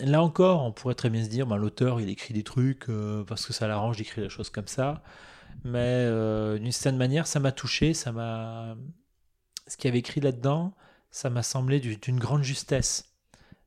Là 0.00 0.22
encore, 0.22 0.64
on 0.64 0.72
pourrait 0.72 0.94
très 0.94 1.10
bien 1.10 1.24
se 1.24 1.28
dire, 1.28 1.46
ben, 1.46 1.56
l'auteur, 1.56 2.00
il 2.00 2.08
écrit 2.08 2.34
des 2.34 2.42
trucs 2.42 2.88
euh, 2.88 3.24
parce 3.24 3.46
que 3.46 3.52
ça 3.52 3.66
l'arrange 3.66 3.96
d'écrire 3.96 4.24
des 4.24 4.30
choses 4.30 4.50
comme 4.50 4.68
ça. 4.68 5.02
Mais 5.64 6.08
d'une 6.58 6.72
certaine 6.72 6.98
manière, 6.98 7.26
ça 7.26 7.40
m'a 7.40 7.52
touché, 7.52 7.94
ça 7.94 8.12
m'a... 8.12 8.76
Ce 9.66 9.76
qu'il 9.76 9.88
avait 9.88 9.98
écrit 9.98 10.20
là-dedans, 10.20 10.74
ça 11.10 11.30
m'a 11.30 11.42
semblé 11.42 11.80
d'une 11.80 12.18
grande 12.18 12.42
justesse 12.42 13.14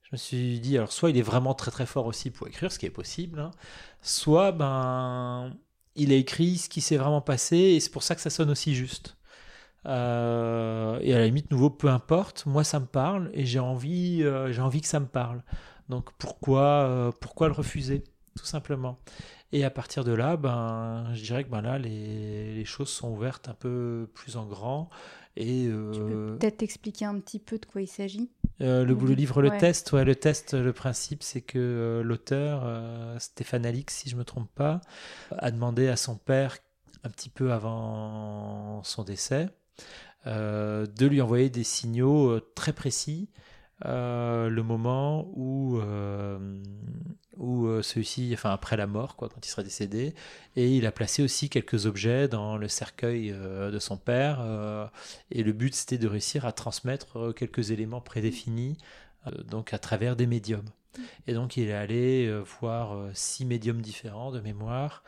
je 0.10 0.16
me 0.16 0.18
suis 0.18 0.60
dit, 0.62 0.78
alors 0.78 0.92
soit 0.94 1.10
il 1.10 1.18
est 1.18 1.22
vraiment 1.22 1.54
très 1.54 1.70
très 1.70 1.86
fort 1.86 2.06
aussi 2.06 2.32
pour 2.32 2.48
écrire, 2.48 2.72
ce 2.72 2.80
qui 2.80 2.86
est 2.86 2.90
possible, 2.90 3.40
hein, 3.40 3.52
soit 4.02 4.54
ben 4.54 5.54
il 5.96 6.14
a 6.14 6.16
écrit 6.16 6.58
ce 6.58 6.70
qui 6.70 6.80
s'est 6.80 6.96
vraiment 6.96 7.20
passé 7.22 7.58
et 7.58 7.80
c'est 7.82 7.92
pour 7.92 8.04
ça 8.04 8.16
que 8.16 8.22
ça 8.22 8.30
sonne 8.30 8.50
aussi 8.50 8.74
juste. 8.74 9.18
Euh, 9.86 11.00
et 11.02 11.14
à 11.14 11.20
la 11.20 11.26
limite, 11.26 11.52
nouveau, 11.52 11.70
peu 11.70 11.90
importe, 11.90 12.46
moi 12.46 12.64
ça 12.64 12.80
me 12.80 12.86
parle 12.86 13.30
et 13.34 13.46
j'ai 13.46 13.60
envie, 13.60 14.24
euh, 14.24 14.52
j'ai 14.54 14.62
envie 14.62 14.82
que 14.82 14.88
ça 14.88 15.00
me 15.02 15.08
parle. 15.08 15.44
Donc 15.90 16.10
pourquoi, 16.18 16.62
euh, 16.62 17.12
pourquoi 17.20 17.48
le 17.48 17.54
refuser, 17.54 18.04
tout 18.38 18.46
simplement? 18.46 19.00
Et 19.52 19.66
à 19.66 19.70
partir 19.70 20.04
de 20.04 20.12
là, 20.14 20.38
ben, 20.38 21.08
je 21.14 21.24
dirais 21.24 21.44
que 21.44 21.50
ben 21.50 21.62
là, 21.62 21.80
les, 21.80 22.54
les 22.56 22.66
choses 22.66 22.90
sont 22.90 23.10
ouvertes 23.10 23.50
un 23.50 23.54
peu 23.54 24.10
plus 24.14 24.38
en 24.38 24.46
grand. 24.46 24.90
Et, 25.40 25.70
tu 25.94 26.00
peux 26.00 26.38
peut-être 26.40 26.64
expliquer 26.64 27.06
un 27.06 27.20
petit 27.20 27.38
peu 27.38 27.60
de 27.60 27.66
quoi 27.66 27.82
il 27.82 27.88
s'agit 27.88 28.32
euh, 28.62 28.84
le, 28.84 28.96
le, 28.96 29.14
livre 29.14 29.42
Le 29.42 29.52
Test, 29.52 29.92
ouais, 29.92 30.04
le 30.04 30.16
test, 30.16 30.56
le 30.56 30.74
principe, 30.74 31.22
c'est 31.22 31.42
que 31.42 31.60
euh, 31.60 32.04
l'auteur, 32.04 32.64
euh, 32.66 33.20
Stéphane 33.20 33.66
Alix, 33.66 33.94
si 33.94 34.10
je 34.10 34.16
me 34.16 34.24
trompe 34.24 34.50
pas, 34.56 34.82
a 35.38 35.52
demandé 35.52 35.88
à 35.90 35.96
son 35.96 36.16
père, 36.16 36.58
un 37.04 37.10
petit 37.10 37.30
peu 37.30 37.52
avant 37.52 38.82
son 38.84 39.04
décès, 39.04 39.50
de 40.26 41.06
lui 41.06 41.22
envoyer 41.22 41.50
des 41.50 41.64
signaux 41.64 42.40
très 42.56 42.74
précis 42.74 43.30
euh, 43.86 44.50
le 44.50 44.64
moment 44.64 45.30
où, 45.34 45.78
euh, 45.80 46.60
où 47.36 47.68
euh, 47.68 47.84
celui-ci, 47.84 48.32
enfin 48.34 48.50
après 48.50 48.76
la 48.76 48.88
mort, 48.88 49.16
quoi, 49.16 49.30
quand 49.30 49.46
il 49.46 49.50
sera 49.50 49.62
décédé, 49.62 50.16
et 50.56 50.76
il 50.76 50.86
a 50.88 50.92
placé 50.92 51.22
aussi 51.22 51.50
quelques 51.50 51.86
objets 51.86 52.28
dans 52.28 52.58
le 52.58 52.68
cercueil 52.68 53.32
de 53.32 53.80
son 53.80 53.98
père, 53.98 54.40
et 55.30 55.44
le 55.44 55.54
but 55.54 55.76
c'était 55.76 56.00
de 56.00 56.08
réussir 56.08 56.46
à 56.46 56.52
transmettre 56.52 57.34
quelques 57.36 57.72
éléments 57.72 58.02
prédéfinis, 58.02 58.78
donc 59.46 59.74
à 59.74 59.78
travers 59.78 60.16
des 60.16 60.26
médiums. 60.26 60.70
Et 61.28 61.34
donc 61.34 61.58
il 61.58 61.70
est 61.70 61.74
allé 61.74 62.42
voir 62.60 62.98
six 63.14 63.46
médiums 63.46 63.82
différents 63.82 64.32
de 64.32 64.40
mémoire, 64.40 65.04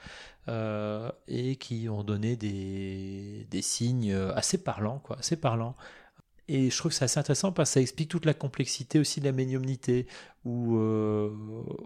et 1.27 1.55
qui 1.55 1.89
ont 1.89 2.03
donné 2.03 2.35
des, 2.35 3.47
des 3.49 3.61
signes 3.63 4.13
assez 4.13 4.63
parlants, 4.63 4.99
quoi, 4.99 5.17
assez 5.17 5.37
parlants 5.37 5.75
et 6.49 6.69
je 6.71 6.77
trouve 6.77 6.91
que 6.91 6.97
c'est 6.97 7.05
assez 7.05 7.19
intéressant 7.19 7.51
parce 7.51 7.69
que 7.69 7.73
ça 7.75 7.81
explique 7.81 8.09
toute 8.09 8.25
la 8.25 8.33
complexité 8.33 8.99
aussi 8.99 9.19
de 9.19 9.25
la 9.25 9.31
médiumnité, 9.31 10.07
où 10.45 10.77
euh, 10.77 11.29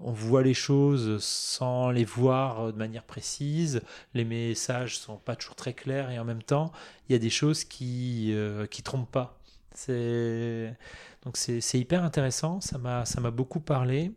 on 0.02 0.12
voit 0.14 0.42
les 0.42 0.54
choses 0.54 1.22
sans 1.24 1.92
les 1.92 2.06
voir 2.06 2.72
de 2.72 2.78
manière 2.78 3.04
précise, 3.04 3.82
les 4.14 4.24
messages 4.24 4.98
sont 4.98 5.18
pas 5.18 5.36
toujours 5.36 5.56
très 5.56 5.74
clairs 5.74 6.12
et 6.12 6.18
en 6.20 6.24
même 6.26 6.44
temps, 6.44 6.72
il 7.10 7.14
y 7.14 7.16
a 7.16 7.20
des 7.20 7.30
choses 7.30 7.66
qui 7.66 8.32
euh, 8.34 8.66
trompent 8.84 9.12
pas. 9.12 9.38
Donc 11.24 11.38
c'est 11.38 11.80
hyper 11.80 12.04
intéressant, 12.04 12.62
ça 12.62 12.78
m'a 12.78 13.06
ça 13.06 13.20
m'a 13.22 13.32
beaucoup 13.32 13.60
parlé. 13.60 14.14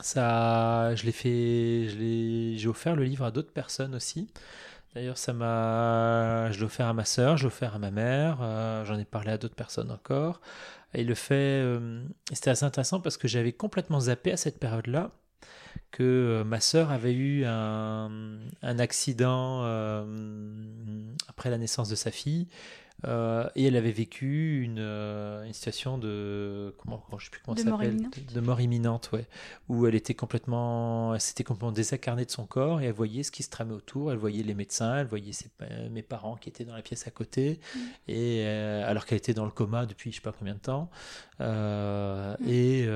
Ça, 0.00 0.94
je 0.96 1.04
l'ai 1.04 1.12
fait, 1.12 1.88
j'ai 2.56 2.66
offert 2.68 2.96
le 2.96 3.04
livre 3.04 3.24
à 3.24 3.30
d'autres 3.30 3.52
personnes 3.52 3.94
aussi. 3.94 4.28
D'ailleurs, 4.94 5.18
ça 5.18 5.32
m'a, 5.32 6.52
je 6.52 6.58
l'ai 6.58 6.64
offert 6.64 6.86
à 6.86 6.92
ma 6.92 7.04
sœur, 7.04 7.36
je 7.36 7.42
l'ai 7.42 7.46
offert 7.48 7.74
à 7.74 7.78
ma 7.80 7.90
mère, 7.90 8.38
euh, 8.42 8.84
j'en 8.84 8.96
ai 8.96 9.04
parlé 9.04 9.32
à 9.32 9.38
d'autres 9.38 9.56
personnes 9.56 9.90
encore. 9.90 10.40
Et 10.94 11.02
le 11.02 11.14
fait, 11.14 11.34
euh, 11.34 12.04
c'était 12.32 12.50
assez 12.50 12.64
intéressant 12.64 13.00
parce 13.00 13.16
que 13.16 13.26
j'avais 13.26 13.52
complètement 13.52 13.98
zappé 13.98 14.30
à 14.30 14.36
cette 14.36 14.60
période-là 14.60 15.10
que 15.90 16.02
euh, 16.04 16.44
ma 16.44 16.60
sœur 16.60 16.92
avait 16.92 17.12
eu 17.12 17.44
un 17.44 18.38
accident 18.62 19.62
après 21.28 21.50
la 21.50 21.58
naissance 21.58 21.88
de 21.88 21.96
sa 21.96 22.12
fille 22.12 22.46
euh, 23.06 23.48
et 23.54 23.66
elle 23.66 23.76
avait 23.76 23.92
vécu 23.92 24.62
une, 24.62 24.78
euh, 24.78 25.44
une 25.44 25.52
situation 25.52 25.98
de 25.98 26.74
comment 26.78 27.02
je 27.18 27.24
sais 27.24 27.30
plus 27.30 27.40
comment 27.44 27.54
de 27.54 27.60
ça 27.60 27.70
s'appelle 27.70 27.96
de 28.34 28.40
mort 28.40 28.60
imminente 28.60 29.10
ouais. 29.12 29.26
Où 29.68 29.86
elle 29.86 29.94
était 29.94 30.14
complètement 30.14 31.14
elle 31.14 31.20
s'était 31.20 31.44
complètement 31.44 31.72
désincarnée 31.72 32.24
de 32.24 32.30
son 32.30 32.46
corps 32.46 32.80
et 32.80 32.86
elle 32.86 32.92
voyait 32.92 33.22
ce 33.22 33.30
qui 33.30 33.42
se 33.42 33.50
tramait 33.50 33.74
autour. 33.74 34.12
Elle 34.12 34.18
voyait 34.18 34.42
les 34.42 34.54
médecins 34.54 34.98
elle 34.98 35.06
voyait 35.06 35.32
ses, 35.32 35.50
mes 35.90 36.02
parents 36.02 36.36
qui 36.36 36.48
étaient 36.48 36.64
dans 36.64 36.74
la 36.74 36.82
pièce 36.82 37.06
à 37.06 37.10
côté. 37.10 37.60
Mm. 37.74 37.78
et 38.08 38.44
euh, 38.46 38.88
alors 38.88 39.06
qu'elle 39.06 39.18
était 39.18 39.34
dans 39.34 39.44
le 39.44 39.50
coma 39.50 39.86
depuis 39.86 40.10
je 40.10 40.16
sais 40.16 40.22
pas 40.22 40.32
combien 40.32 40.54
de 40.54 40.60
temps. 40.60 40.90
Mm. 41.40 42.48
et, 42.48 42.86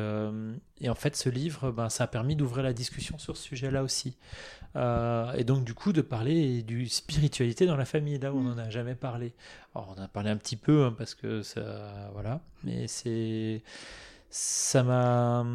et 0.81 0.89
en 0.89 0.95
fait 0.95 1.17
ce 1.17 1.29
livre 1.29 1.71
ben, 1.71 1.89
ça 1.89 2.05
a 2.05 2.07
permis 2.07 2.37
d'ouvrir 2.37 2.63
la 2.63 2.73
discussion 2.73 3.19
sur 3.19 3.37
ce 3.37 3.43
sujet 3.43 3.71
là 3.71 3.83
aussi 3.83 4.17
euh, 4.77 5.33
et 5.33 5.45
donc, 5.45 5.65
du 5.65 5.75
coup, 5.75 5.93
de 5.93 6.03
parler 6.03 6.63
du 6.63 6.89
spiritualité 6.89 7.67
dans 7.67 7.77
la 7.77 7.85
famille, 7.85 8.19
là 8.19 8.33
où 8.33 8.39
on 8.39 8.43
n'en 8.43 8.55
mm. 8.55 8.61
a 8.61 8.71
jamais 8.71 8.95
parlé. 8.95 9.35
Alors, 9.75 9.95
on 9.97 10.01
en 10.01 10.05
a 10.05 10.09
parlé 10.09 10.31
un 10.31 10.37
petit 10.37 10.57
peu, 10.57 10.85
hein, 10.85 10.95
parce 10.97 11.15
que 11.15 11.43
ça. 11.43 12.11
Voilà. 12.13 12.41
Mais 12.65 12.87
c'est. 12.87 13.63
Ça 14.31 14.83
m'a. 14.83 15.47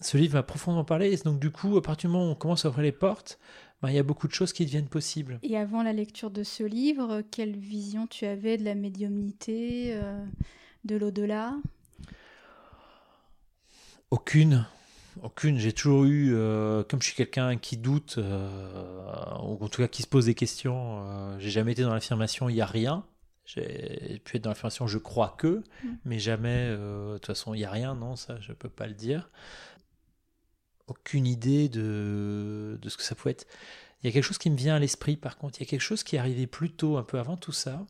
Ce 0.00 0.16
livre 0.16 0.34
m'a 0.34 0.42
profondément 0.42 0.84
parlé. 0.84 1.12
Et 1.12 1.16
donc, 1.24 1.38
du 1.38 1.50
coup, 1.50 1.76
à 1.76 1.82
partir 1.82 2.08
du 2.10 2.16
moment 2.16 2.28
où 2.28 2.32
on 2.32 2.36
commence 2.36 2.64
à 2.64 2.68
ouvrir 2.68 2.84
les 2.84 2.92
portes, 2.92 3.38
ben, 3.82 3.90
il 3.90 3.94
y 3.94 3.98
a 3.98 4.02
beaucoup 4.02 4.28
de 4.28 4.32
choses 4.32 4.52
qui 4.52 4.64
deviennent 4.64 4.88
possibles. 4.88 5.38
Et 5.42 5.56
avant 5.56 5.82
la 5.82 5.92
lecture 5.92 6.30
de 6.30 6.44
ce 6.44 6.62
livre, 6.62 7.22
quelle 7.30 7.56
vision 7.56 8.06
tu 8.06 8.24
avais 8.24 8.56
de 8.56 8.64
la 8.64 8.74
médiumnité, 8.74 9.94
euh, 9.94 10.24
de 10.84 10.96
l'au-delà? 10.96 11.56
Aucune. 14.12 14.66
Aucune. 15.22 15.58
J'ai 15.58 15.72
toujours 15.72 16.04
eu, 16.04 16.34
euh, 16.34 16.84
comme 16.84 17.00
je 17.00 17.06
suis 17.06 17.16
quelqu'un 17.16 17.56
qui 17.56 17.78
doute, 17.78 18.16
euh, 18.18 19.38
ou 19.42 19.56
en 19.58 19.68
tout 19.68 19.80
cas 19.80 19.88
qui 19.88 20.02
se 20.02 20.06
pose 20.06 20.26
des 20.26 20.34
questions, 20.34 21.00
euh, 21.06 21.38
j'ai 21.38 21.48
jamais 21.48 21.72
été 21.72 21.80
dans 21.80 21.94
l'affirmation 21.94 22.50
il 22.50 22.54
n'y 22.54 22.60
a 22.60 22.66
rien. 22.66 23.06
J'ai 23.46 24.20
pu 24.22 24.36
être 24.36 24.42
dans 24.44 24.50
l'affirmation 24.50 24.86
je 24.86 24.98
crois 24.98 25.34
que, 25.38 25.62
mm. 25.82 25.88
mais 26.04 26.18
jamais, 26.18 26.68
de 26.72 27.14
toute 27.14 27.26
façon, 27.26 27.54
il 27.54 27.58
n'y 27.58 27.64
a 27.64 27.70
rien, 27.70 27.94
non, 27.94 28.14
ça 28.14 28.38
je 28.40 28.52
peux 28.52 28.68
pas 28.68 28.86
le 28.86 28.92
dire. 28.92 29.30
Aucune 30.88 31.26
idée 31.26 31.70
de, 31.70 32.78
de 32.82 32.88
ce 32.90 32.98
que 32.98 33.02
ça 33.04 33.14
pouvait 33.14 33.30
être. 33.30 33.46
Il 34.02 34.08
y 34.08 34.10
a 34.10 34.12
quelque 34.12 34.24
chose 34.24 34.36
qui 34.36 34.50
me 34.50 34.56
vient 34.56 34.74
à 34.74 34.78
l'esprit 34.78 35.16
par 35.16 35.38
contre, 35.38 35.58
il 35.58 35.64
y 35.64 35.66
a 35.66 35.70
quelque 35.70 35.80
chose 35.80 36.02
qui 36.02 36.16
est 36.16 36.18
arrivé 36.18 36.46
plus 36.46 36.70
tôt, 36.70 36.98
un 36.98 37.02
peu 37.02 37.18
avant 37.18 37.38
tout 37.38 37.52
ça, 37.52 37.86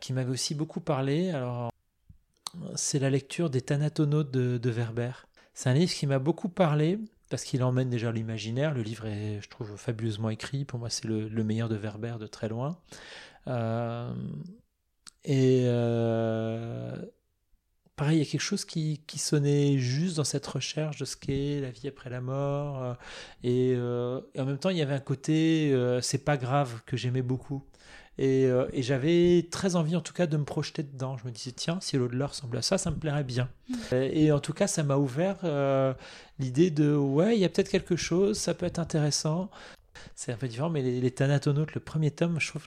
qui 0.00 0.14
m'avait 0.14 0.30
aussi 0.30 0.54
beaucoup 0.54 0.80
parlé. 0.80 1.28
Alors, 1.28 1.73
c'est 2.74 2.98
la 2.98 3.10
lecture 3.10 3.50
des 3.50 3.60
Thanatonautes 3.60 4.30
de, 4.30 4.58
de 4.58 4.70
Werber. 4.70 5.12
C'est 5.54 5.70
un 5.70 5.74
livre 5.74 5.92
qui 5.92 6.06
m'a 6.06 6.18
beaucoup 6.18 6.48
parlé 6.48 6.98
parce 7.30 7.44
qu'il 7.44 7.62
emmène 7.62 7.90
déjà 7.90 8.12
l'imaginaire. 8.12 8.74
Le 8.74 8.82
livre 8.82 9.06
est, 9.06 9.40
je 9.42 9.48
trouve, 9.48 9.76
fabuleusement 9.76 10.30
écrit. 10.30 10.64
Pour 10.64 10.78
moi, 10.78 10.90
c'est 10.90 11.04
le, 11.04 11.28
meilleur 11.44 11.68
de 11.68 11.76
Werber 11.76 12.16
de 12.20 12.26
très 12.26 12.48
loin. 12.48 12.78
Euh, 13.48 14.12
et 15.24 15.64
euh, 15.66 16.96
pareil, 17.96 18.18
il 18.18 18.24
y 18.24 18.28
a 18.28 18.30
quelque 18.30 18.40
chose 18.40 18.64
qui, 18.64 19.00
sonnait 19.16 19.78
juste 19.78 20.16
dans 20.16 20.24
cette 20.24 20.46
recherche 20.46 20.98
de 20.98 21.04
ce 21.04 21.16
qu'est 21.16 21.60
la 21.60 21.70
vie 21.70 21.88
après 21.88 22.10
la 22.10 22.20
mort. 22.20 22.82
Euh, 22.82 22.94
et, 23.42 23.70
et, 23.70 24.40
en 24.40 24.44
même 24.44 24.58
temps, 24.58 24.70
il 24.70 24.76
y 24.76 24.82
avait 24.82 24.94
un 24.94 25.00
côté, 25.00 25.74
c'est 26.02 26.24
pas 26.24 26.36
grave, 26.36 26.82
que 26.86 26.96
j'aimais 26.96 27.22
beaucoup. 27.22 27.64
Euh, 28.20 28.68
et, 28.72 28.82
j'avais 28.82 29.46
très 29.50 29.76
envie, 29.76 29.96
en 29.96 30.00
tout 30.00 30.12
cas, 30.12 30.26
de 30.26 30.36
me 30.36 30.44
projeter 30.44 30.82
dedans. 30.82 31.16
Je 31.16 31.26
me 31.26 31.32
disais, 31.32 31.52
tiens, 31.52 31.78
si 31.80 31.96
l'au-delà 31.96 32.28
ressemble 32.28 32.56
à 32.56 32.62
ça, 32.62 32.78
ça 32.78 32.90
me 32.90 32.96
plairait 32.96 33.24
bien. 33.24 33.48
Mm. 33.68 33.74
Et, 33.92 34.32
en 34.32 34.40
tout 34.40 34.52
cas, 34.52 34.66
ça 34.66 34.82
m'a 34.82 34.96
ouvert 34.96 35.38
euh, 35.44 35.92
l'idée 36.38 36.70
de, 36.70 36.94
ouais, 36.94 37.36
il 37.36 37.40
y 37.40 37.44
a 37.44 37.48
peut-être 37.48 37.70
quelque 37.70 37.96
chose, 37.96 38.38
ça 38.38 38.54
peut 38.54 38.66
être 38.66 38.78
intéressant. 38.78 39.50
C'est 40.14 40.32
un 40.32 40.36
peu 40.36 40.48
différent, 40.48 40.70
mais 40.70 40.82
les, 40.82 41.00
les 41.00 41.10
Thanatonautes, 41.10 41.74
le 41.74 41.80
premier 41.80 42.10
tome, 42.10 42.38
je 42.38 42.48
trouve 42.48 42.66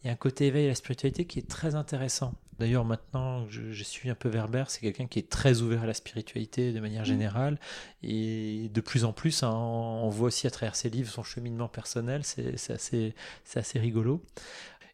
qu'il 0.00 0.08
y 0.08 0.10
a 0.10 0.12
un 0.12 0.16
côté 0.16 0.46
éveil 0.46 0.66
à 0.66 0.68
la 0.68 0.74
spiritualité 0.74 1.24
qui 1.24 1.38
est 1.38 1.48
très 1.48 1.74
intéressant. 1.74 2.34
D'ailleurs, 2.58 2.84
maintenant, 2.84 3.48
je, 3.48 3.72
je, 3.72 3.82
suis 3.82 4.10
un 4.10 4.14
peu 4.14 4.28
Werber, 4.28 4.64
c'est 4.68 4.80
quelqu'un 4.80 5.06
qui 5.06 5.18
est 5.18 5.30
très 5.30 5.62
ouvert 5.62 5.84
à 5.84 5.86
la 5.86 5.94
spiritualité 5.94 6.72
de 6.72 6.80
manière 6.80 7.02
mmh. 7.02 7.06
générale. 7.06 7.58
Et 8.02 8.70
de 8.72 8.80
plus 8.82 9.04
en 9.04 9.14
plus, 9.14 9.42
hein, 9.42 9.50
on 9.50 10.10
voit 10.10 10.28
aussi 10.28 10.46
à 10.46 10.50
travers 10.50 10.76
ses 10.76 10.90
livres 10.90 11.10
son 11.10 11.22
cheminement 11.22 11.68
personnel, 11.68 12.22
c'est 12.22 12.54
assez, 12.70 13.14
assez 13.54 13.78
rigolo. 13.78 14.22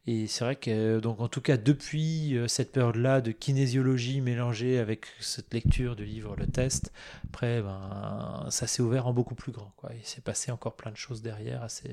Et 0.09 0.29
c'est 0.29 0.45
vrai 0.45 0.55
que, 0.55 1.01
donc, 1.01 1.21
en 1.21 1.27
tout 1.27 1.41
cas, 1.41 1.57
depuis 1.57 2.37
euh, 2.37 2.47
cette 2.47 2.71
période-là 2.71 3.21
de 3.21 3.33
kinésiologie 3.33 4.21
mélangée 4.21 4.79
avec 4.79 5.07
cette 5.19 5.53
lecture 5.53 5.97
du 5.97 6.05
livre 6.05 6.37
Le 6.37 6.47
Test, 6.47 6.93
après, 7.25 7.61
ben, 7.61 8.47
ça 8.51 8.69
s'est 8.69 8.83
ouvert 8.83 9.09
en 9.09 9.13
beaucoup 9.13 9.35
plus 9.35 9.51
grand. 9.51 9.73
Il 9.99 10.07
s'est 10.07 10.21
passé 10.21 10.53
encore 10.53 10.77
plein 10.77 10.93
de 10.93 10.97
choses 10.97 11.23
derrière, 11.23 11.65
assez, 11.65 11.91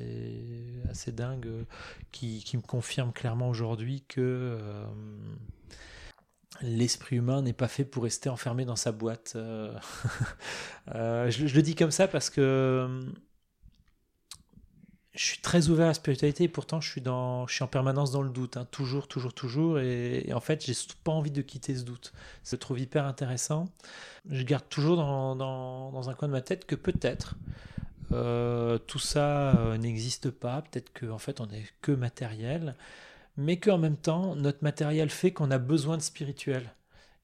assez 0.92 1.12
dingues, 1.12 1.48
euh, 1.48 1.64
qui, 2.12 2.44
qui 2.44 2.56
me 2.56 2.62
confirment 2.62 3.14
clairement 3.14 3.50
aujourd'hui 3.50 4.04
que 4.08 4.22
euh, 4.22 4.86
l'esprit 6.62 7.16
humain 7.16 7.42
n'est 7.42 7.52
pas 7.52 7.68
fait 7.68 7.84
pour 7.84 8.04
rester 8.04 8.30
enfermé 8.30 8.64
dans 8.64 8.76
sa 8.76 8.92
boîte. 8.92 9.32
je, 10.88 11.56
le 11.56 11.62
dis 11.64 11.74
comme 11.74 11.90
ça 11.90 12.08
parce 12.08 12.30
que 12.30 13.02
je 15.14 15.24
suis 15.24 15.38
très 15.40 15.70
ouvert 15.70 15.86
à 15.86 15.90
la 15.90 15.94
spiritualité 15.94 16.46
et 16.46 16.48
pourtant 16.48 16.82
je 16.82 16.90
suis, 16.90 17.04
en 17.08 17.68
permanence 17.68 18.12
dans 18.12 18.24
le 18.24 18.32
doute, 18.32 18.58
hein. 18.58 18.68
toujours, 18.72 19.08
toujours, 19.08 19.34
toujours. 19.34 19.80
Et, 19.80 20.32
en 20.34 20.40
fait, 20.40 20.66
j'ai 20.66 20.74
pas 21.04 21.12
envie 21.12 21.32
de 21.32 21.42
quitter 21.42 21.76
ce 21.76 21.84
doute. 21.84 22.14
Je 22.44 22.56
le 22.56 22.60
trouve 22.60 22.80
hyper 22.80 23.06
intéressant. 23.06 23.66
Je 24.30 24.44
garde 24.44 24.68
toujours 24.70 24.98
dans, 24.98 26.10
un 26.10 26.14
coin 26.16 26.28
de 26.28 26.34
ma 26.34 26.42
tête 26.42 26.66
que 26.66 26.76
peut-être 26.76 27.36
euh, 28.12 28.80
tout 28.80 29.00
ça 29.00 29.56
euh, 29.56 29.78
n'existe 29.78 30.30
pas, 30.32 30.62
peut-être 30.62 30.92
qu'en 30.94 31.16
en 31.16 31.18
fait 31.18 31.40
on 31.42 31.48
n'est 31.48 31.66
que 31.82 31.92
matériel, 31.92 32.76
mais 33.38 33.58
qu'en 33.58 33.78
même 33.78 33.98
temps 33.98 34.36
notre 34.36 34.64
matériel 34.64 35.10
fait 35.10 35.32
qu'on 35.32 35.52
a 35.52 35.58
besoin 35.58 35.98
de 35.98 36.02
spirituel 36.02 36.74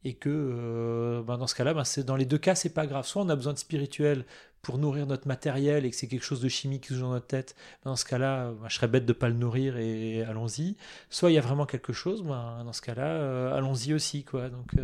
et 0.04 0.13
que 0.13 0.30
euh, 0.30 1.21
ben 1.23 1.38
dans 1.38 1.47
ce 1.47 1.56
cas-là, 1.56 1.73
ben 1.73 1.84
dans 2.06 2.15
les 2.15 2.25
deux 2.25 2.38
cas, 2.38 2.56
c'est 2.56 2.73
pas 2.73 2.88
grave. 2.88 3.06
Soit 3.06 3.21
on 3.21 3.30
a 3.30 3.36
besoin 3.36 3.54
de 3.54 3.58
spirituel 3.58 4.25
pour 4.61 4.77
nourrir 4.77 5.05
notre 5.07 5.27
matériel 5.27 5.85
et 5.85 5.89
que 5.89 5.95
c'est 5.95 6.07
quelque 6.07 6.23
chose 6.23 6.41
de 6.41 6.49
chimique 6.49 6.87
qui 6.87 6.93
joue 6.93 7.01
dans 7.01 7.11
notre 7.11 7.27
tête, 7.27 7.55
ben 7.83 7.91
dans 7.91 7.95
ce 7.95 8.05
cas-là, 8.05 8.51
ben 8.51 8.67
je 8.67 8.75
serais 8.75 8.87
bête 8.87 9.05
de 9.05 9.13
pas 9.13 9.29
le 9.29 9.35
nourrir 9.35 9.77
et 9.77 10.23
allons-y. 10.23 10.75
Soit 11.09 11.31
il 11.31 11.35
y 11.35 11.37
a 11.37 11.41
vraiment 11.41 11.65
quelque 11.65 11.93
chose, 11.93 12.23
ben 12.23 12.63
dans 12.63 12.73
ce 12.73 12.81
cas-là, 12.81 13.07
euh, 13.07 13.57
allons-y 13.57 13.93
aussi, 13.93 14.23
quoi. 14.23 14.49
Donc 14.49 14.73
euh, 14.77 14.83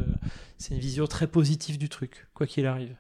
c'est 0.58 0.74
une 0.74 0.80
vision 0.80 1.08
très 1.08 1.28
positive 1.28 1.78
du 1.78 1.90
truc, 1.90 2.28
quoi 2.34 2.48
qu'il 2.48 2.66
arrive. 2.66 2.96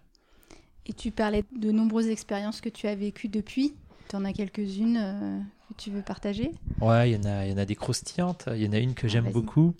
Et 0.85 0.93
tu 0.93 1.11
parlais 1.11 1.43
de 1.57 1.71
nombreuses 1.71 2.07
expériences 2.07 2.61
que 2.61 2.69
tu 2.69 2.87
as 2.87 2.95
vécues 2.95 3.29
depuis. 3.29 3.73
Tu 4.09 4.15
en 4.15 4.23
as 4.23 4.33
quelques-unes 4.33 5.43
que 5.67 5.73
tu 5.73 5.89
veux 5.89 6.03
partager? 6.03 6.51
Ouais, 6.79 7.09
il 7.09 7.15
y 7.15 7.17
en 7.17 7.23
a, 7.23 7.45
il 7.45 7.51
y 7.51 7.53
en 7.53 7.57
a 7.57 7.65
des 7.65 7.75
croustillantes. 7.75 8.47
Il 8.53 8.61
y 8.61 8.67
en 8.67 8.73
a 8.73 8.77
une 8.77 8.93
que 8.93 9.07
j'aime 9.07 9.31
beaucoup. 9.31 9.73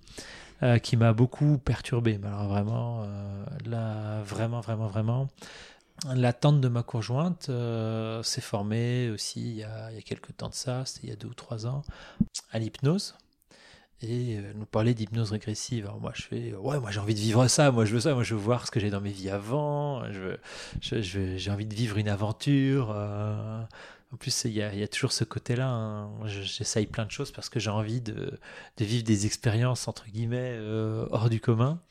Euh, 0.64 0.80
qui 0.80 0.96
m'a 0.96 1.12
beaucoup 1.12 1.58
perturbé. 1.58 2.18
Alors 2.24 2.48
vraiment, 2.48 3.04
euh, 3.04 3.46
là, 3.66 4.22
vraiment, 4.24 4.62
vraiment, 4.62 4.88
vraiment. 4.88 5.28
La 6.14 6.34
tante 6.34 6.60
de 6.62 6.68
ma 6.68 6.84
conjointe 6.84 7.48
euh, 7.50 8.22
s'est 8.22 8.42
formée 8.42 9.10
aussi 9.10 9.42
il 9.42 9.56
y, 9.58 9.64
a, 9.64 9.90
quelques 10.04 10.36
temps 10.36 10.50
de 10.50 10.54
ça, 10.54 10.86
c'était 10.86 11.08
il 11.08 11.10
y 11.10 11.14
a 11.14 11.16
deux 11.16 11.30
ou 11.30 11.34
trois 11.34 11.68
ans, 11.68 11.84
à 12.52 12.60
l'hypnose. 12.60 13.16
Et 14.02 14.34
elle 14.34 14.58
nous 14.58 14.66
parlait 14.66 14.94
d'hypnose 14.94 15.32
régressive. 15.32 15.86
Alors 15.86 16.02
moi, 16.02 16.12
je 16.14 16.24
fais, 16.24 16.54
ouais, 16.54 16.80
moi 16.80 16.92
j'ai 16.92 17.00
envie 17.00 17.16
de 17.16 17.20
vivre 17.20 17.48
ça, 17.48 17.72
moi 17.72 17.86
je 17.86 17.94
veux 17.94 18.02
ça, 18.02 18.14
moi 18.14 18.24
je 18.24 18.36
veux 18.36 18.42
voir 18.42 18.68
ce 18.68 18.72
que 18.72 18.80
j'ai 18.80 18.90
dans 18.90 19.00
mes 19.00 19.10
vies 19.10 19.30
avant, 19.30 20.04
je 20.12 20.36
j'ai 20.82 21.02
je, 21.02 21.50
envie 21.50 21.66
de 21.66 21.74
vivre 21.74 21.98
une 21.98 22.10
aventure. 22.10 22.94
En 24.16 24.18
plus, 24.18 24.46
il 24.46 24.54
y, 24.54 24.62
a, 24.62 24.88
toujours 24.88 25.12
ce 25.12 25.26
côté-là. 25.26 25.68
Hein. 25.68 26.10
J'essaye 26.26 26.86
plein 26.86 27.06
de 27.06 27.12
choses 27.12 27.34
parce 27.34 27.50
que 27.50 27.60
j'ai 27.60 27.70
envie 27.70 28.00
de, 28.00 28.40
vivre 28.80 29.04
des 29.04 29.26
expériences, 29.26 29.90
entre 29.90 30.08
guillemets, 30.08 30.56
euh, 30.56 31.06
hors 31.12 31.30
du 31.30 31.42
commun. 31.42 31.82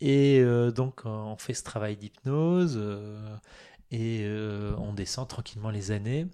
Et 0.00 0.40
euh, 0.40 0.72
donc, 0.72 1.02
on 1.04 1.36
fait 1.36 1.54
ce 1.54 1.62
travail 1.62 1.96
d'hypnose 1.96 2.74
euh, 2.76 3.36
et 3.92 4.26
on 4.78 4.92
descend 4.94 5.28
tranquillement 5.28 5.70
les 5.70 5.92
années. 5.92 6.26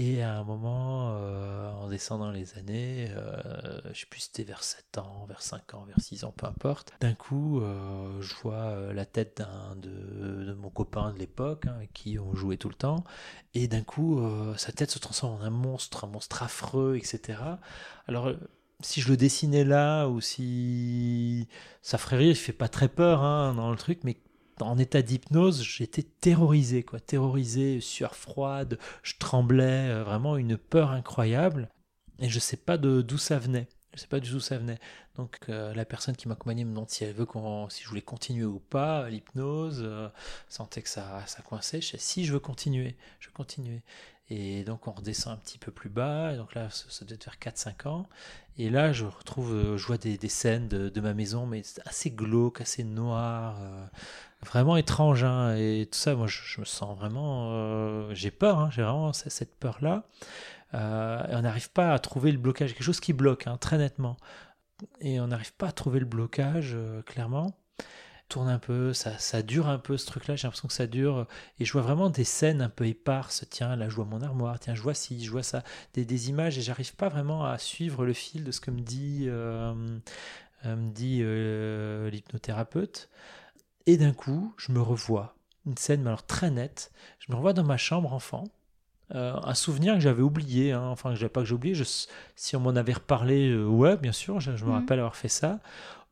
Et 0.00 0.22
à 0.22 0.38
un 0.38 0.44
moment, 0.44 1.10
euh, 1.10 1.72
en 1.72 1.88
descendant 1.88 2.30
les 2.30 2.56
années, 2.56 3.08
euh, 3.10 3.80
je 3.92 3.98
sais 3.98 4.06
plus 4.06 4.20
c'était 4.20 4.44
vers 4.44 4.62
7 4.62 4.98
ans, 4.98 5.26
vers 5.26 5.42
5 5.42 5.74
ans, 5.74 5.84
vers 5.86 6.00
6 6.00 6.22
ans, 6.22 6.32
peu 6.36 6.46
importe, 6.46 6.92
d'un 7.00 7.14
coup, 7.14 7.60
euh, 7.60 8.22
je 8.22 8.32
vois 8.36 8.92
la 8.92 9.04
tête 9.04 9.38
d'un 9.38 9.74
de, 9.74 10.54
mon 10.54 10.70
copain 10.70 11.12
de 11.12 11.18
l'époque, 11.18 11.66
hein, 11.66 11.80
qui 11.94 12.16
on 12.20 12.32
jouait 12.32 12.58
tout 12.58 12.68
le 12.68 12.76
temps, 12.76 13.02
et 13.54 13.66
d'un 13.66 13.82
coup, 13.82 14.22
sa 14.56 14.70
tête 14.70 14.92
se 14.92 15.00
transforme 15.00 15.40
en 15.40 15.44
un 15.44 15.50
monstre, 15.50 16.04
un 16.04 16.08
monstre 16.08 16.44
affreux, 16.44 16.96
etc. 16.96 17.40
Alors, 18.06 18.30
si 18.80 19.00
je 19.00 19.08
le 19.08 19.16
dessinais 19.16 19.64
là, 19.64 20.06
ou 20.06 20.20
si 20.20 21.48
ça 21.82 21.98
ferait 21.98 22.18
rire, 22.18 22.30
il 22.30 22.36
fait 22.36 22.52
pas 22.52 22.68
très 22.68 22.88
peur 22.88 23.24
hein, 23.24 23.52
dans 23.54 23.72
le 23.72 23.76
truc, 23.76 23.98
mais 24.04 24.16
en 24.62 24.78
état 24.78 25.02
d'hypnose, 25.02 25.62
j'étais 25.62 26.02
terrorisé, 26.02 26.82
quoi, 26.82 27.00
terrorisé, 27.00 27.80
sueur 27.80 28.14
froide, 28.14 28.78
je 29.02 29.14
tremblais, 29.18 29.90
euh, 29.90 30.04
vraiment 30.04 30.36
une 30.36 30.56
peur 30.56 30.90
incroyable. 30.90 31.68
Et 32.20 32.28
je 32.28 32.38
sais 32.38 32.56
pas 32.56 32.78
d'où 32.78 33.18
ça 33.18 33.38
venait. 33.38 33.68
Je 33.94 34.00
sais 34.00 34.06
pas 34.06 34.20
du 34.20 34.40
ça 34.40 34.58
venait. 34.58 34.78
Donc 35.16 35.38
euh, 35.48 35.74
la 35.74 35.84
personne 35.84 36.14
qui 36.14 36.28
m'accompagnait 36.28 36.64
me 36.64 36.70
demande 36.70 36.90
si 36.90 37.04
elle 37.04 37.14
veut 37.14 37.26
qu'on, 37.26 37.68
si 37.68 37.82
je 37.82 37.88
voulais 37.88 38.02
continuer 38.02 38.44
ou 38.44 38.60
pas 38.60 39.08
l'hypnose. 39.08 39.82
Euh, 39.84 40.08
sentait 40.48 40.82
que 40.82 40.88
ça, 40.88 41.24
ça 41.26 41.42
coinçait. 41.42 41.80
Je 41.80 41.88
sais 41.88 41.98
si 41.98 42.24
je 42.24 42.32
veux 42.32 42.40
continuer, 42.40 42.96
je 43.18 43.28
veux 43.28 43.32
continuer. 43.32 43.82
Et 44.30 44.62
donc 44.64 44.86
on 44.86 44.92
redescend 44.92 45.34
un 45.34 45.36
petit 45.36 45.58
peu 45.58 45.72
plus 45.72 45.88
bas. 45.88 46.36
Donc 46.36 46.54
là, 46.54 46.70
ça, 46.70 46.84
ça 46.88 47.04
devait 47.04 47.18
faire 47.22 47.38
4-5 47.40 47.88
ans. 47.88 48.08
Et 48.58 48.70
là, 48.70 48.92
je 48.92 49.04
retrouve, 49.04 49.52
euh, 49.52 49.76
je 49.76 49.86
vois 49.86 49.98
des, 49.98 50.18
scènes 50.28 50.66
de, 50.66 51.00
ma 51.00 51.14
maison, 51.14 51.46
mais 51.46 51.62
assez 51.84 52.10
glauques, 52.10 52.60
assez 52.60 52.82
noires, 52.82 53.56
euh, 53.60 53.86
vraiment 54.44 54.76
étranges. 54.76 55.22
Hein, 55.22 55.54
et 55.56 55.88
tout 55.90 55.98
ça, 55.98 56.16
moi, 56.16 56.26
je, 56.26 56.60
me 56.60 56.64
sens 56.64 56.98
vraiment, 56.98 57.50
euh, 57.52 58.12
j'ai 58.14 58.32
peur. 58.32 58.58
Hein, 58.58 58.70
j'ai 58.72 58.82
vraiment 58.82 59.12
cette 59.12 59.54
peur 59.56 59.78
là. 59.80 60.04
Euh, 60.74 61.24
et 61.28 61.36
on 61.36 61.42
n'arrive 61.42 61.70
pas 61.70 61.94
à 61.94 61.98
trouver 62.00 62.32
le 62.32 62.38
blocage, 62.38 62.74
quelque 62.74 62.82
chose 62.82 63.00
qui 63.00 63.12
bloque 63.12 63.46
hein, 63.46 63.56
très 63.58 63.78
nettement. 63.78 64.16
Et 65.00 65.20
on 65.20 65.28
n'arrive 65.28 65.54
pas 65.54 65.68
à 65.68 65.72
trouver 65.72 66.00
le 66.00 66.06
blocage, 66.06 66.76
clairement. 67.06 67.56
Tourne 68.28 68.48
un 68.50 68.58
peu, 68.58 68.92
ça, 68.92 69.16
ça 69.18 69.42
dure 69.42 69.68
un 69.68 69.78
peu 69.78 69.96
ce 69.96 70.04
truc-là, 70.04 70.36
j'ai 70.36 70.46
l'impression 70.46 70.68
que 70.68 70.74
ça 70.74 70.86
dure. 70.86 71.26
Et 71.58 71.64
je 71.64 71.72
vois 71.72 71.80
vraiment 71.80 72.10
des 72.10 72.24
scènes 72.24 72.60
un 72.60 72.68
peu 72.68 72.86
éparses. 72.86 73.46
Tiens, 73.48 73.74
là, 73.74 73.88
je 73.88 73.94
vois 73.94 74.04
mon 74.04 74.20
armoire, 74.20 74.60
tiens, 74.60 74.74
je 74.74 74.82
vois 74.82 74.92
ci, 74.92 75.24
je 75.24 75.30
vois 75.30 75.42
ça. 75.42 75.62
Des, 75.94 76.04
des 76.04 76.28
images, 76.28 76.58
et 76.58 76.60
j'arrive 76.60 76.94
pas 76.94 77.08
vraiment 77.08 77.46
à 77.46 77.56
suivre 77.56 78.04
le 78.04 78.12
fil 78.12 78.44
de 78.44 78.52
ce 78.52 78.60
que 78.60 78.70
me 78.70 78.80
dit, 78.80 79.24
euh, 79.28 79.72
me 80.64 80.90
dit 80.90 81.20
euh, 81.22 82.10
l'hypnothérapeute. 82.10 83.08
Et 83.86 83.96
d'un 83.96 84.12
coup, 84.12 84.52
je 84.58 84.72
me 84.72 84.80
revois. 84.80 85.34
Une 85.64 85.78
scène, 85.78 86.02
mais 86.02 86.08
alors 86.08 86.26
très 86.26 86.50
nette. 86.50 86.92
Je 87.20 87.32
me 87.32 87.36
revois 87.36 87.54
dans 87.54 87.64
ma 87.64 87.78
chambre 87.78 88.12
enfant 88.12 88.44
euh, 89.14 89.34
un 89.42 89.54
souvenir 89.54 89.94
que 89.94 90.00
j'avais 90.00 90.20
oublié, 90.20 90.72
hein, 90.72 90.84
enfin 90.84 91.14
que 91.14 91.24
pas 91.26 91.40
que 91.40 91.46
j'ai 91.46 91.54
oublié, 91.54 91.74
je, 91.74 91.84
si 92.36 92.56
on 92.56 92.60
m'en 92.60 92.76
avait 92.76 92.92
reparlé, 92.92 93.48
euh, 93.48 93.66
ouais, 93.66 93.96
bien 93.96 94.12
sûr, 94.12 94.38
je, 94.38 94.54
je 94.54 94.66
me 94.66 94.70
mmh. 94.70 94.74
rappelle 94.74 94.98
avoir 94.98 95.16
fait 95.16 95.28
ça, 95.28 95.60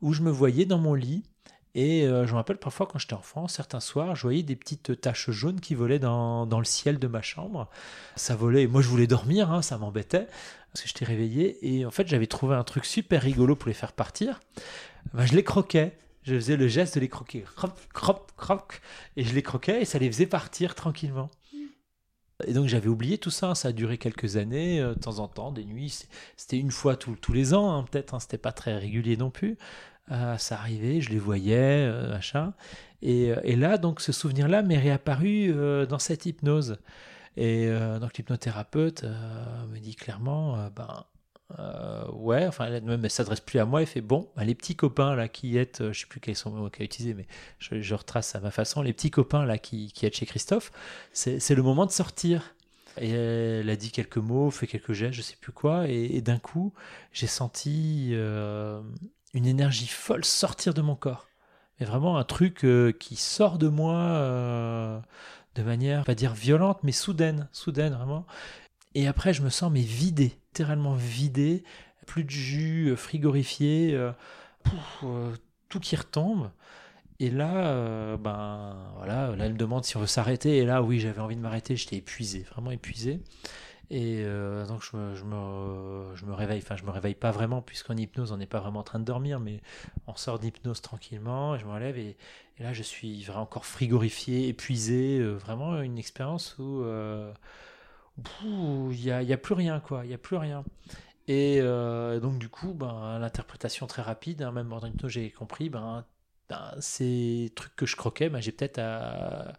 où 0.01 0.13
je 0.13 0.23
me 0.23 0.31
voyais 0.31 0.65
dans 0.65 0.79
mon 0.79 0.95
lit, 0.95 1.23
et 1.77 2.07
euh, 2.07 2.25
je 2.25 2.31
me 2.31 2.37
rappelle 2.37 2.57
parfois 2.57 2.87
quand 2.87 2.97
j'étais 2.97 3.13
enfant, 3.13 3.47
certains 3.47 3.79
soirs, 3.79 4.15
je 4.15 4.23
voyais 4.23 4.41
des 4.41 4.55
petites 4.55 4.99
taches 4.99 5.29
jaunes 5.29 5.59
qui 5.59 5.75
volaient 5.75 5.99
dans, 5.99 6.47
dans 6.47 6.57
le 6.57 6.65
ciel 6.65 6.97
de 6.97 7.05
ma 7.05 7.21
chambre. 7.21 7.69
Ça 8.15 8.35
volait, 8.35 8.65
moi 8.65 8.81
je 8.81 8.87
voulais 8.87 9.05
dormir, 9.05 9.51
hein, 9.51 9.61
ça 9.61 9.77
m'embêtait, 9.77 10.25
parce 10.73 10.81
que 10.81 10.87
j'étais 10.87 11.05
réveillé, 11.05 11.59
et 11.61 11.85
en 11.85 11.91
fait 11.91 12.07
j'avais 12.07 12.25
trouvé 12.25 12.55
un 12.55 12.63
truc 12.63 12.83
super 12.83 13.21
rigolo 13.21 13.55
pour 13.55 13.67
les 13.67 13.75
faire 13.75 13.93
partir. 13.93 14.39
Ben, 15.13 15.27
je 15.27 15.35
les 15.35 15.43
croquais, 15.43 15.95
je 16.23 16.33
faisais 16.33 16.57
le 16.57 16.67
geste 16.67 16.95
de 16.95 16.99
les 16.99 17.09
croquer, 17.09 17.45
crop, 17.55 17.79
crop, 17.93 18.31
crop, 18.35 18.73
et 19.15 19.23
je 19.23 19.35
les 19.35 19.43
croquais, 19.43 19.83
et 19.83 19.85
ça 19.85 19.99
les 19.99 20.11
faisait 20.11 20.25
partir 20.25 20.73
tranquillement. 20.73 21.29
Et 22.47 22.53
donc 22.53 22.65
j'avais 22.67 22.87
oublié 22.89 23.19
tout 23.19 23.29
ça, 23.29 23.53
ça 23.53 23.67
a 23.67 23.71
duré 23.71 23.99
quelques 23.99 24.35
années, 24.35 24.81
euh, 24.81 24.95
de 24.95 24.99
temps 24.99 25.19
en 25.19 25.27
temps, 25.27 25.51
des 25.51 25.63
nuits, 25.63 26.05
c'était 26.37 26.57
une 26.57 26.71
fois 26.71 26.95
tous 26.95 27.33
les 27.33 27.53
ans, 27.53 27.71
hein, 27.71 27.83
peut-être, 27.83 28.15
hein, 28.15 28.19
c'était 28.19 28.39
pas 28.39 28.51
très 28.51 28.75
régulier 28.75 29.15
non 29.15 29.29
plus. 29.29 29.59
Euh, 30.11 30.37
ça 30.37 30.55
arrivait, 30.55 31.01
je 31.01 31.09
les 31.09 31.19
voyais, 31.19 31.85
euh, 31.85 32.09
machin. 32.09 32.53
Et, 33.01 33.33
et, 33.43 33.55
là, 33.55 33.77
donc 33.77 34.01
ce 34.01 34.11
souvenir-là 34.11 34.63
m'est 34.63 34.77
réapparu 34.77 35.51
euh, 35.53 35.85
dans 35.85 35.99
cette 35.99 36.25
hypnose. 36.25 36.77
Et 37.35 37.67
euh, 37.67 37.99
donc 37.99 38.17
l'hypnothérapeute 38.17 39.03
me 39.03 39.79
dit 39.79 39.95
clairement, 39.95 40.69
ben 40.75 41.05
euh, 41.59 42.05
ouais, 42.11 42.45
enfin, 42.45 42.65
elle 42.65 42.83
ne 42.83 43.07
s'adresse 43.07 43.39
plus 43.39 43.59
à 43.59 43.65
moi. 43.65 43.81
Elle 43.81 43.87
fait 43.87 44.01
bon, 44.01 44.29
bah, 44.35 44.43
les 44.43 44.55
petits 44.55 44.75
copains 44.75 45.15
là 45.15 45.27
qui 45.27 45.57
êtes, 45.57 45.81
euh, 45.81 45.93
je 45.93 46.01
sais 46.01 46.05
plus 46.07 46.19
quels 46.19 46.35
sont 46.35 46.53
les 46.53 46.61
mots 46.61 46.69
qu'elle 46.69 46.83
a 46.83 46.85
utilisés, 46.85 47.13
mais 47.13 47.27
je, 47.59 47.95
retrace 47.95 48.35
à 48.35 48.39
ma 48.39 48.51
façon. 48.51 48.81
Les 48.81 48.93
petits 48.93 49.11
copains 49.11 49.45
là 49.45 49.57
qui, 49.57 49.91
qui 49.93 50.05
êtes 50.05 50.15
chez 50.15 50.25
Christophe, 50.25 50.71
c'est 51.13 51.55
le 51.55 51.63
moment 51.63 51.85
de 51.85 51.91
sortir. 51.91 52.53
Et 52.99 53.11
elle 53.11 53.69
a 53.69 53.75
dit 53.75 53.91
quelques 53.91 54.17
mots, 54.17 54.49
fait 54.49 54.65
quelques 54.65 54.93
gestes, 54.93 55.13
je 55.13 55.21
sais 55.21 55.35
plus 55.39 55.51
quoi, 55.51 55.87
et, 55.87 56.19
d'un 56.21 56.39
coup, 56.39 56.73
j'ai 57.13 57.27
senti 57.27 58.09
euh, 58.13 58.81
une 59.33 59.45
énergie 59.45 59.87
folle 59.87 60.25
sortir 60.25 60.73
de 60.73 60.81
mon 60.81 60.95
corps. 60.95 61.27
Mais 61.79 61.85
vraiment 61.85 62.17
un 62.17 62.23
truc 62.23 62.63
euh, 62.63 62.91
qui 62.91 63.15
sort 63.15 63.57
de 63.57 63.67
moi 63.67 63.95
euh, 63.95 64.99
de 65.55 65.63
manière, 65.63 66.03
pas 66.05 66.15
dire 66.15 66.33
violente, 66.33 66.79
mais 66.83 66.91
soudaine, 66.91 67.47
soudaine 67.51 67.93
vraiment. 67.93 68.25
Et 68.95 69.07
après, 69.07 69.33
je 69.33 69.43
me 69.43 69.49
sens 69.49 69.71
mais 69.71 69.81
vidé, 69.81 70.33
littéralement 70.47 70.95
vidé, 70.95 71.63
plus 72.07 72.23
de 72.23 72.29
jus, 72.29 72.87
euh, 72.89 72.95
frigorifié, 72.95 73.99
tout 75.69 75.79
qui 75.79 75.95
retombe. 75.95 76.49
Et 77.19 77.31
là, 77.31 78.17
ben 78.17 78.75
voilà, 78.97 79.35
là 79.35 79.45
elle 79.45 79.53
me 79.53 79.57
demande 79.57 79.83
si 79.83 79.97
on 79.97 79.99
veut 79.99 80.07
s'arrêter. 80.07 80.57
Et 80.57 80.65
là, 80.65 80.83
oui, 80.83 80.99
j'avais 80.99 81.19
envie 81.19 81.35
de 81.35 81.41
m'arrêter. 81.41 81.75
J'étais 81.75 81.97
épuisé, 81.97 82.45
vraiment 82.51 82.71
épuisé. 82.71 83.21
Et 83.89 84.23
euh, 84.25 84.65
donc 84.65 84.83
je 84.83 84.97
me, 84.97 85.15
je, 85.15 85.23
me, 86.25 86.33
réveille. 86.33 86.61
Enfin, 86.61 86.75
je 86.75 86.83
me 86.83 86.91
réveille 86.91 87.15
pas 87.15 87.31
vraiment 87.31 87.61
puisqu'en 87.61 87.95
hypnose, 87.95 88.31
on 88.31 88.37
n'est 88.37 88.45
pas 88.45 88.59
vraiment 88.59 88.79
en 88.79 88.83
train 88.83 88.99
de 88.99 89.05
dormir, 89.05 89.39
mais 89.39 89.61
on 90.07 90.15
sort 90.15 90.39
d'hypnose 90.39 90.81
tranquillement. 90.81 91.55
Et 91.55 91.59
je 91.59 91.65
me 91.65 91.97
et, 91.97 92.17
là, 92.59 92.73
je 92.73 92.83
suis 92.83 93.23
vraiment 93.23 93.43
encore 93.43 93.65
frigorifié, 93.65 94.49
épuisé. 94.49 95.19
Euh, 95.19 95.35
vraiment 95.35 95.81
une 95.81 95.97
expérience 95.97 96.57
où 96.59 96.81
euh, 96.83 97.31
il 98.43 98.89
n'y 98.89 99.11
a, 99.11 99.21
y 99.23 99.33
a, 99.33 99.37
plus 99.37 99.53
rien, 99.53 99.79
quoi. 99.79 100.03
Il 100.03 100.09
n'y 100.09 100.13
a 100.15 100.17
plus 100.17 100.37
rien. 100.37 100.65
Et 101.29 101.61
donc, 102.21 102.39
du 102.39 102.49
coup, 102.49 102.73
ben, 102.73 103.19
l'interprétation 103.19 103.87
très 103.87 104.01
rapide, 104.01 104.41
hein, 104.41 104.51
même 104.51 104.71
en 104.73 104.79
hypnose, 104.85 105.11
j'ai 105.11 105.29
compris, 105.31 105.69
ben, 105.69 106.05
ben, 106.49 106.73
ces 106.79 107.51
trucs 107.55 107.75
que 107.75 107.85
je 107.85 107.95
croquais, 107.95 108.29
ben, 108.29 108.39
j'ai 108.41 108.51
peut-être 108.51 108.79
à, 108.79 109.53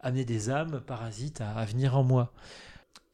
amené 0.00 0.24
des 0.24 0.50
âmes 0.50 0.80
parasites 0.80 1.40
à 1.40 1.64
venir 1.64 1.96
en 1.96 2.02
moi. 2.02 2.32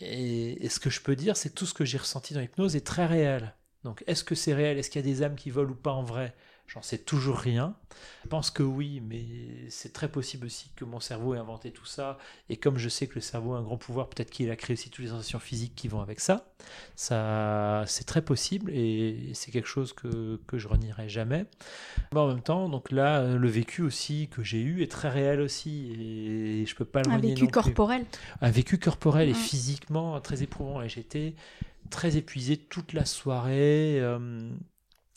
Et, 0.00 0.68
ce 0.68 0.80
que 0.80 0.90
je 0.90 1.00
peux 1.00 1.16
dire, 1.16 1.36
c'est 1.36 1.50
que 1.50 1.54
tout 1.54 1.66
ce 1.66 1.74
que 1.74 1.84
j'ai 1.84 1.98
ressenti 1.98 2.34
dans 2.34 2.40
l'hypnose 2.40 2.76
est 2.76 2.86
très 2.86 3.06
réel. 3.06 3.54
Donc, 3.84 4.04
est-ce 4.06 4.24
que 4.24 4.34
c'est 4.34 4.54
réel? 4.54 4.78
Est-ce 4.78 4.90
qu'il 4.90 5.04
y 5.04 5.04
a 5.04 5.12
des 5.14 5.22
âmes 5.22 5.36
qui 5.36 5.50
volent 5.50 5.72
ou 5.72 5.74
pas 5.74 5.92
en 5.92 6.02
vrai? 6.02 6.34
J'en 6.68 6.82
sais 6.82 6.98
toujours 6.98 7.38
rien. 7.38 7.74
Je 8.24 8.28
pense 8.28 8.50
que 8.50 8.62
oui, 8.62 9.00
mais 9.00 9.24
c'est 9.70 9.94
très 9.94 10.10
possible 10.10 10.46
aussi 10.46 10.70
que 10.76 10.84
mon 10.84 11.00
cerveau 11.00 11.34
ait 11.34 11.38
inventé 11.38 11.70
tout 11.70 11.86
ça. 11.86 12.18
Et 12.50 12.58
comme 12.58 12.76
je 12.76 12.90
sais 12.90 13.06
que 13.06 13.14
le 13.14 13.22
cerveau 13.22 13.54
a 13.54 13.58
un 13.58 13.62
grand 13.62 13.78
pouvoir, 13.78 14.10
peut-être 14.10 14.30
qu'il 14.30 14.50
a 14.50 14.56
créé 14.56 14.74
aussi 14.74 14.90
toutes 14.90 15.06
les 15.06 15.10
sensations 15.10 15.38
physiques 15.38 15.74
qui 15.74 15.88
vont 15.88 16.02
avec 16.02 16.20
ça. 16.20 16.52
Ça, 16.94 17.84
c'est 17.86 18.04
très 18.04 18.20
possible 18.20 18.70
et 18.70 19.30
c'est 19.32 19.50
quelque 19.50 19.66
chose 19.66 19.94
que, 19.94 20.38
que 20.46 20.58
je 20.58 20.68
renierai 20.68 21.08
jamais. 21.08 21.46
Mais 22.12 22.20
en 22.20 22.28
même 22.28 22.42
temps, 22.42 22.68
donc 22.68 22.92
là, 22.92 23.22
le 23.22 23.48
vécu 23.48 23.80
aussi 23.80 24.28
que 24.28 24.42
j'ai 24.42 24.60
eu 24.60 24.82
est 24.82 24.90
très 24.90 25.08
réel 25.08 25.40
aussi 25.40 25.90
et 25.98 26.66
je 26.66 26.74
peux 26.74 26.84
pas 26.84 27.00
le 27.00 27.10
Un 27.10 27.18
vécu 27.18 27.44
non 27.44 27.50
corporel. 27.50 28.04
Plus. 28.04 28.20
Un 28.42 28.50
vécu 28.50 28.78
corporel 28.78 29.28
mmh. 29.28 29.30
et 29.30 29.34
physiquement 29.34 30.20
très 30.20 30.42
éprouvant. 30.42 30.82
Et 30.82 30.90
j'étais 30.90 31.34
très 31.88 32.18
épuisé 32.18 32.58
toute 32.58 32.92
la 32.92 33.06
soirée. 33.06 33.98
Euh, 34.00 34.50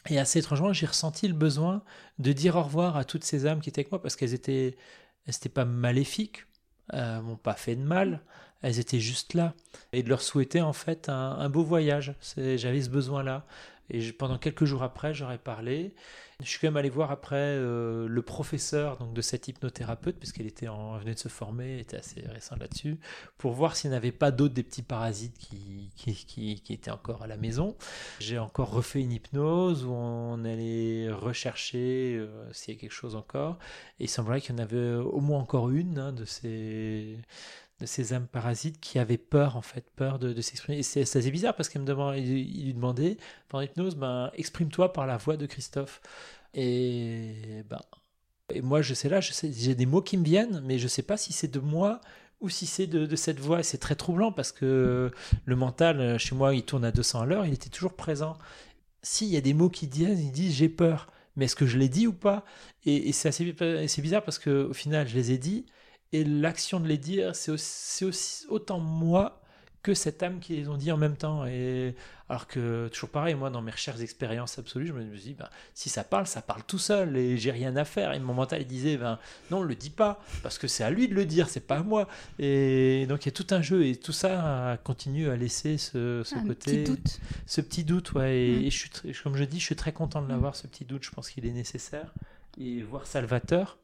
et 0.10 0.20
assez 0.20 0.40
étrangement, 0.40 0.74
j'ai 0.74 0.86
ressenti 0.86 1.28
le 1.28 1.34
besoin 1.34 1.84
de 2.20 2.34
dire 2.34 2.56
au 2.56 2.64
revoir 2.64 2.98
à 2.98 3.04
toutes 3.04 3.24
ces 3.24 3.46
âmes 3.46 3.62
qui 3.62 3.70
étaient 3.70 3.82
avec 3.82 3.92
moi 3.92 4.02
parce 4.02 4.16
qu'elles 4.16 4.34
étaient, 4.34 4.78
elles 5.26 5.34
n'étaient 5.34 5.50
pas 5.50 5.66
maléfiques, 5.66 6.46
elles 6.92 7.22
m'ont 7.22 7.36
pas 7.36 7.54
fait 7.54 7.76
de 7.76 7.84
mal, 7.84 8.22
elles 8.62 8.80
étaient 8.80 9.00
juste 9.00 9.34
là 9.34 9.54
et 9.94 10.04
de 10.04 10.10
leur 10.10 10.22
souhaiter 10.22 10.62
en 10.62 10.74
fait 10.74 11.10
un, 11.10 11.50
beau 11.50 11.64
voyage. 11.64 12.16
J'avais 12.38 12.82
ce 12.82 12.90
besoin-là. 12.90 13.46
Et 13.90 14.12
pendant 14.14 14.38
quelques 14.38 14.66
jours 14.66 14.84
après, 14.84 15.14
j'aurais 15.14 15.38
parlé. 15.38 15.94
Je 16.42 16.50
suis 16.50 16.60
quand 16.60 16.68
même 16.68 16.78
allé 16.78 16.90
voir 16.90 17.12
après 17.12 17.36
euh, 17.36 18.08
le 18.08 18.22
professeur 18.22 18.98
donc, 18.98 19.14
de 19.14 19.22
cette 19.22 19.48
hypnothérapeute, 19.48 20.18
puisqu'elle 20.18 20.48
était 20.48 20.68
en, 20.68 20.98
venait 20.98 21.14
de 21.14 21.20
se 21.20 21.28
former, 21.28 21.80
était 21.80 21.98
assez 21.98 22.22
récente 22.22 22.60
là-dessus, 22.60 23.00
pour 23.38 23.54
voir 23.54 23.76
s'il 23.76 23.92
n'y 23.92 23.96
avait 23.96 24.12
pas 24.12 24.32
d'autres 24.32 24.54
des 24.54 24.64
petits 24.64 24.82
parasites 24.82 25.38
qui, 25.38 25.92
qui, 25.96 26.14
qui, 26.14 26.62
qui, 26.62 26.74
étaient 26.74 26.92
encore 26.92 27.22
à 27.22 27.28
la 27.28 27.38
maison. 27.38 27.76
J'ai 28.20 28.40
encore 28.40 28.72
refait 28.72 29.02
une 29.02 29.12
hypnose 29.12 29.86
où 29.86 29.92
on 29.92 30.44
allait 30.46 31.12
rechercher 31.12 32.18
euh, 32.18 32.52
s'il 32.54 32.74
y 32.74 32.78
a 32.78 32.80
quelque 32.80 32.92
chose 32.92 33.16
encore. 33.16 33.58
Et 34.00 34.06
il 34.06 34.10
semblerait 34.10 34.42
qu'il 34.42 34.56
y 34.56 34.60
en 34.60 34.64
avait 34.64 34.96
au 34.96 35.20
moins 35.20 35.40
encore 35.40 35.70
une 35.70 36.00
hein, 36.00 36.12
de 36.12 36.26
ces 36.26 37.18
de 37.82 37.88
ces 37.88 38.14
âmes 38.14 38.28
parasites 38.28 38.80
qui 38.80 39.00
avaient 39.00 39.18
peur 39.18 39.58
en 39.58 39.62
fait, 39.62 39.84
peur 39.96 40.20
de, 40.20 40.40
s'exprimer. 40.40 40.78
Et 40.80 40.84
c'est 40.84 41.02
assez 41.02 41.32
bizarre 41.32 41.56
parce 41.56 41.68
qu'il 41.68 41.82
il, 41.82 42.66
lui 42.66 42.74
demandait 42.74 43.18
pendant 43.50 43.62
l'hypnose, 43.62 43.96
ben 43.96 44.32
exprime-toi 44.36 44.94
par 44.94 45.08
la 45.08 45.18
voix 45.18 45.36
de 45.36 45.48
Christophe. 45.48 46.02
Et 46.54 47.64
ben 47.70 47.82
et 48.54 48.62
moi 48.62 48.82
je 48.82 48.94
sais 48.94 49.10
là, 49.10 49.20
j'ai 49.22 49.76
des 49.76 49.86
mots 49.86 50.02
qui 50.02 50.18
me 50.18 50.24
viennent, 50.24 50.62
mais 50.66 50.78
je 50.78 50.88
sais 50.88 51.02
pas 51.02 51.18
si 51.18 51.34
c'est 51.34 51.48
de 51.48 51.60
moi 51.60 52.02
ou 52.40 52.50
si 52.50 52.66
c'est 52.66 52.88
de, 52.88 53.16
cette 53.16 53.40
voix. 53.40 53.64
C'est 53.64 53.80
très 53.80 53.96
troublant 53.96 54.32
parce 54.32 54.52
que 54.52 55.12
le 55.46 55.56
mental 55.56 56.20
chez 56.20 56.36
moi 56.36 56.54
il 56.54 56.64
tourne 56.64 56.86
à 56.86 56.92
200 56.92 57.22
à 57.22 57.26
l'heure, 57.26 57.46
il 57.46 57.54
était 57.54 57.70
toujours 57.70 57.96
présent. 57.96 58.38
S'il 59.02 59.30
y 59.30 59.38
a 59.38 59.42
des 59.42 59.56
mots 59.56 59.70
qui 59.70 59.88
disent, 59.88 60.22
ils 60.22 60.32
disent 60.32 60.56
j'ai 60.56 60.70
peur, 60.70 61.08
mais 61.36 61.46
est-ce 61.46 61.56
que 61.56 61.66
je 61.66 61.80
l'ai 61.80 61.90
dit 61.90 62.06
ou 62.06 62.14
pas? 62.14 62.46
Et, 62.86 63.10
et 63.10 63.12
c'est 63.14 64.02
bizarre 64.02 64.24
parce 64.24 64.38
que 64.38 64.68
au 64.70 64.74
final 64.74 65.08
je 65.08 65.16
les 65.16 65.32
ai 65.32 65.40
dit 65.40 65.66
et 66.14 66.24
l'action 66.24 66.80
de 66.80 66.88
les 66.88 66.98
dire, 66.98 67.36
c'est 67.36 67.52
aussi, 67.52 68.06
aussi, 68.06 68.46
autant 68.50 68.80
moi 68.80 69.42
que 69.84 69.96
cette 69.96 70.22
âme 70.22 70.40
qui 70.40 70.56
les 70.56 70.68
ont 70.68 70.78
dit 70.78 70.92
en 70.92 70.98
même 70.98 71.16
temps. 71.16 71.46
Et 71.46 71.96
alors 72.30 72.48
que 72.48 72.88
toujours 72.90 73.10
pareil, 73.10 73.34
moi 73.34 73.50
dans 73.50 73.62
mes 73.62 73.72
recherches 73.72 73.98
d'expérience 73.98 74.60
absolue, 74.60 74.88
je 74.88 74.94
me 74.94 75.16
suis 75.16 75.30
dit, 75.30 75.34
ben, 75.34 75.50
si 75.74 75.90
ça 75.90 76.04
parle, 76.04 76.28
ça 76.28 76.42
parle 76.42 76.64
tout 76.64 76.78
seul 76.78 77.18
et 77.18 77.38
j'ai 77.38 77.52
rien 77.52 77.76
à 77.76 77.84
faire. 77.84 78.14
Et 78.14 78.20
mon 78.20 78.34
mental 78.34 78.62
il 78.62 78.68
disait, 78.68 78.98
ben 78.98 79.18
non, 79.50 79.64
le 79.64 79.76
dis 79.76 79.90
pas 79.90 80.22
parce 80.44 80.58
que 80.58 80.68
c'est 80.68 80.84
à 80.84 80.92
lui 80.92 81.08
de 81.08 81.16
le 81.16 81.26
dire, 81.26 81.50
c'est 81.50 81.66
pas 81.66 81.78
à 81.78 81.84
moi. 81.84 82.08
Et 82.38 83.06
donc 83.08 83.26
il 83.26 83.28
y 83.28 83.30
a 83.30 83.32
tout 83.34 83.48
un 83.52 83.62
jeu 83.62 83.86
et 83.86 83.96
tout 83.96 84.14
ça 84.14 84.78
continue 84.84 85.30
à 85.30 85.36
laisser 85.36 85.78
ce, 85.78 86.24
côté, 86.46 86.84
petit 86.84 86.84
doute. 86.84 87.20
ce 87.48 87.62
petit 87.62 87.84
doute, 87.84 88.14
ouais. 88.14 88.38
Et, 88.38 88.68
mm. 88.68 88.72
je 88.72 88.78
suis, 88.78 89.24
comme 89.24 89.36
je 89.36 89.44
dis, 89.44 89.60
je 89.60 89.66
suis 89.66 89.76
très 89.76 89.94
content 89.94 90.22
de 90.22 90.30
l'avoir 90.30 90.56
ce 90.56 90.68
petit 90.68 90.86
doute. 90.86 91.04
Je 91.04 91.12
pense 91.12 91.30
qu'il 91.30 91.46
est 91.46 91.52
nécessaire 91.52 92.14
et 92.60 92.84
voir 92.84 93.08
Salvateur 93.08 93.78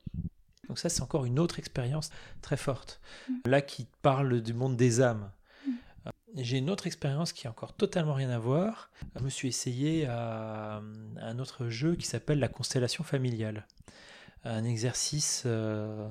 donc 0.68 0.80
ça, 0.80 0.89
c'est 0.89 1.01
encore 1.01 1.26
une 1.26 1.39
autre 1.39 1.59
expérience 1.59 2.09
très 2.41 2.57
forte. 2.57 2.99
Mm. 3.30 3.34
Là, 3.45 3.61
qui 3.61 3.88
parle 4.01 4.41
du 4.41 4.53
monde 4.53 4.76
des 4.76 5.01
âmes. 5.01 5.30
Mm. 5.65 5.72
Euh, 6.07 6.09
j'ai 6.36 6.57
une 6.57 6.70
autre 6.70 6.88
expérience 6.88 7.34
qui 7.34 7.47
a 7.47 7.49
encore 7.49 7.74
totalement 7.74 8.13
rien 8.13 8.30
à 8.30 8.39
voir. 8.39 8.89
Je 9.15 9.24
me 9.24 9.30
suis 9.30 9.47
essayé 9.47 10.05
à, 10.05 10.82
un 11.22 11.39
autre 11.39 11.70
jeu 11.70 11.95
qui 11.95 12.05
s'appelle 12.05 12.39
la 12.39 12.49
constellation 12.49 13.03
familiale. 13.03 13.65
Un 14.43 14.63
exercice. 14.63 15.43
Euh, 15.45 16.07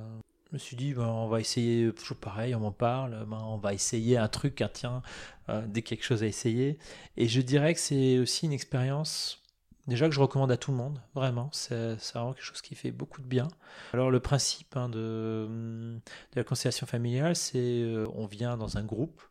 je 0.50 0.54
me 0.54 0.58
suis 0.58 0.76
dit, 0.76 0.94
ben, 0.94 1.06
on 1.06 1.26
va 1.26 1.40
essayer, 1.40 1.92
toujours 1.92 2.18
pareil, 2.18 2.54
on 2.54 2.60
m'en 2.60 2.72
parle, 2.72 3.26
ben, 3.26 3.42
on 3.46 3.56
va 3.56 3.74
essayer 3.74 4.16
un 4.16 4.28
truc, 4.28 4.60
un 4.62 4.68
tiens, 4.68 5.02
euh, 5.48 5.62
dès 5.66 5.82
quelque 5.82 6.04
chose 6.04 6.22
à 6.22 6.26
essayer. 6.26 6.78
Et 7.16 7.28
je 7.28 7.40
dirais 7.40 7.74
que 7.74 7.80
c'est 7.80 8.18
aussi 8.18 8.46
une 8.46 8.52
expérience 8.52 9.42
Déjà 9.88 10.08
que 10.08 10.14
je 10.14 10.20
recommande 10.20 10.50
à 10.50 10.56
tout 10.56 10.72
le 10.72 10.76
monde, 10.76 11.00
vraiment, 11.14 11.48
c'est 11.52 11.94
vraiment 12.12 12.32
quelque 12.32 12.44
chose 12.44 12.60
qui 12.60 12.74
fait 12.74 12.90
beaucoup 12.90 13.20
de 13.20 13.26
bien. 13.26 13.46
Alors 13.92 14.10
le 14.10 14.18
principe 14.18 14.76
hein, 14.76 14.88
de, 14.88 15.46
de, 15.46 16.00
la 16.34 16.42
constellation 16.42 16.88
familiale, 16.88 17.36
c'est 17.36 17.82
euh, 17.82 18.04
on 18.14 18.26
vient 18.26 18.56
dans 18.56 18.78
un 18.78 18.82
groupe, 18.82 19.22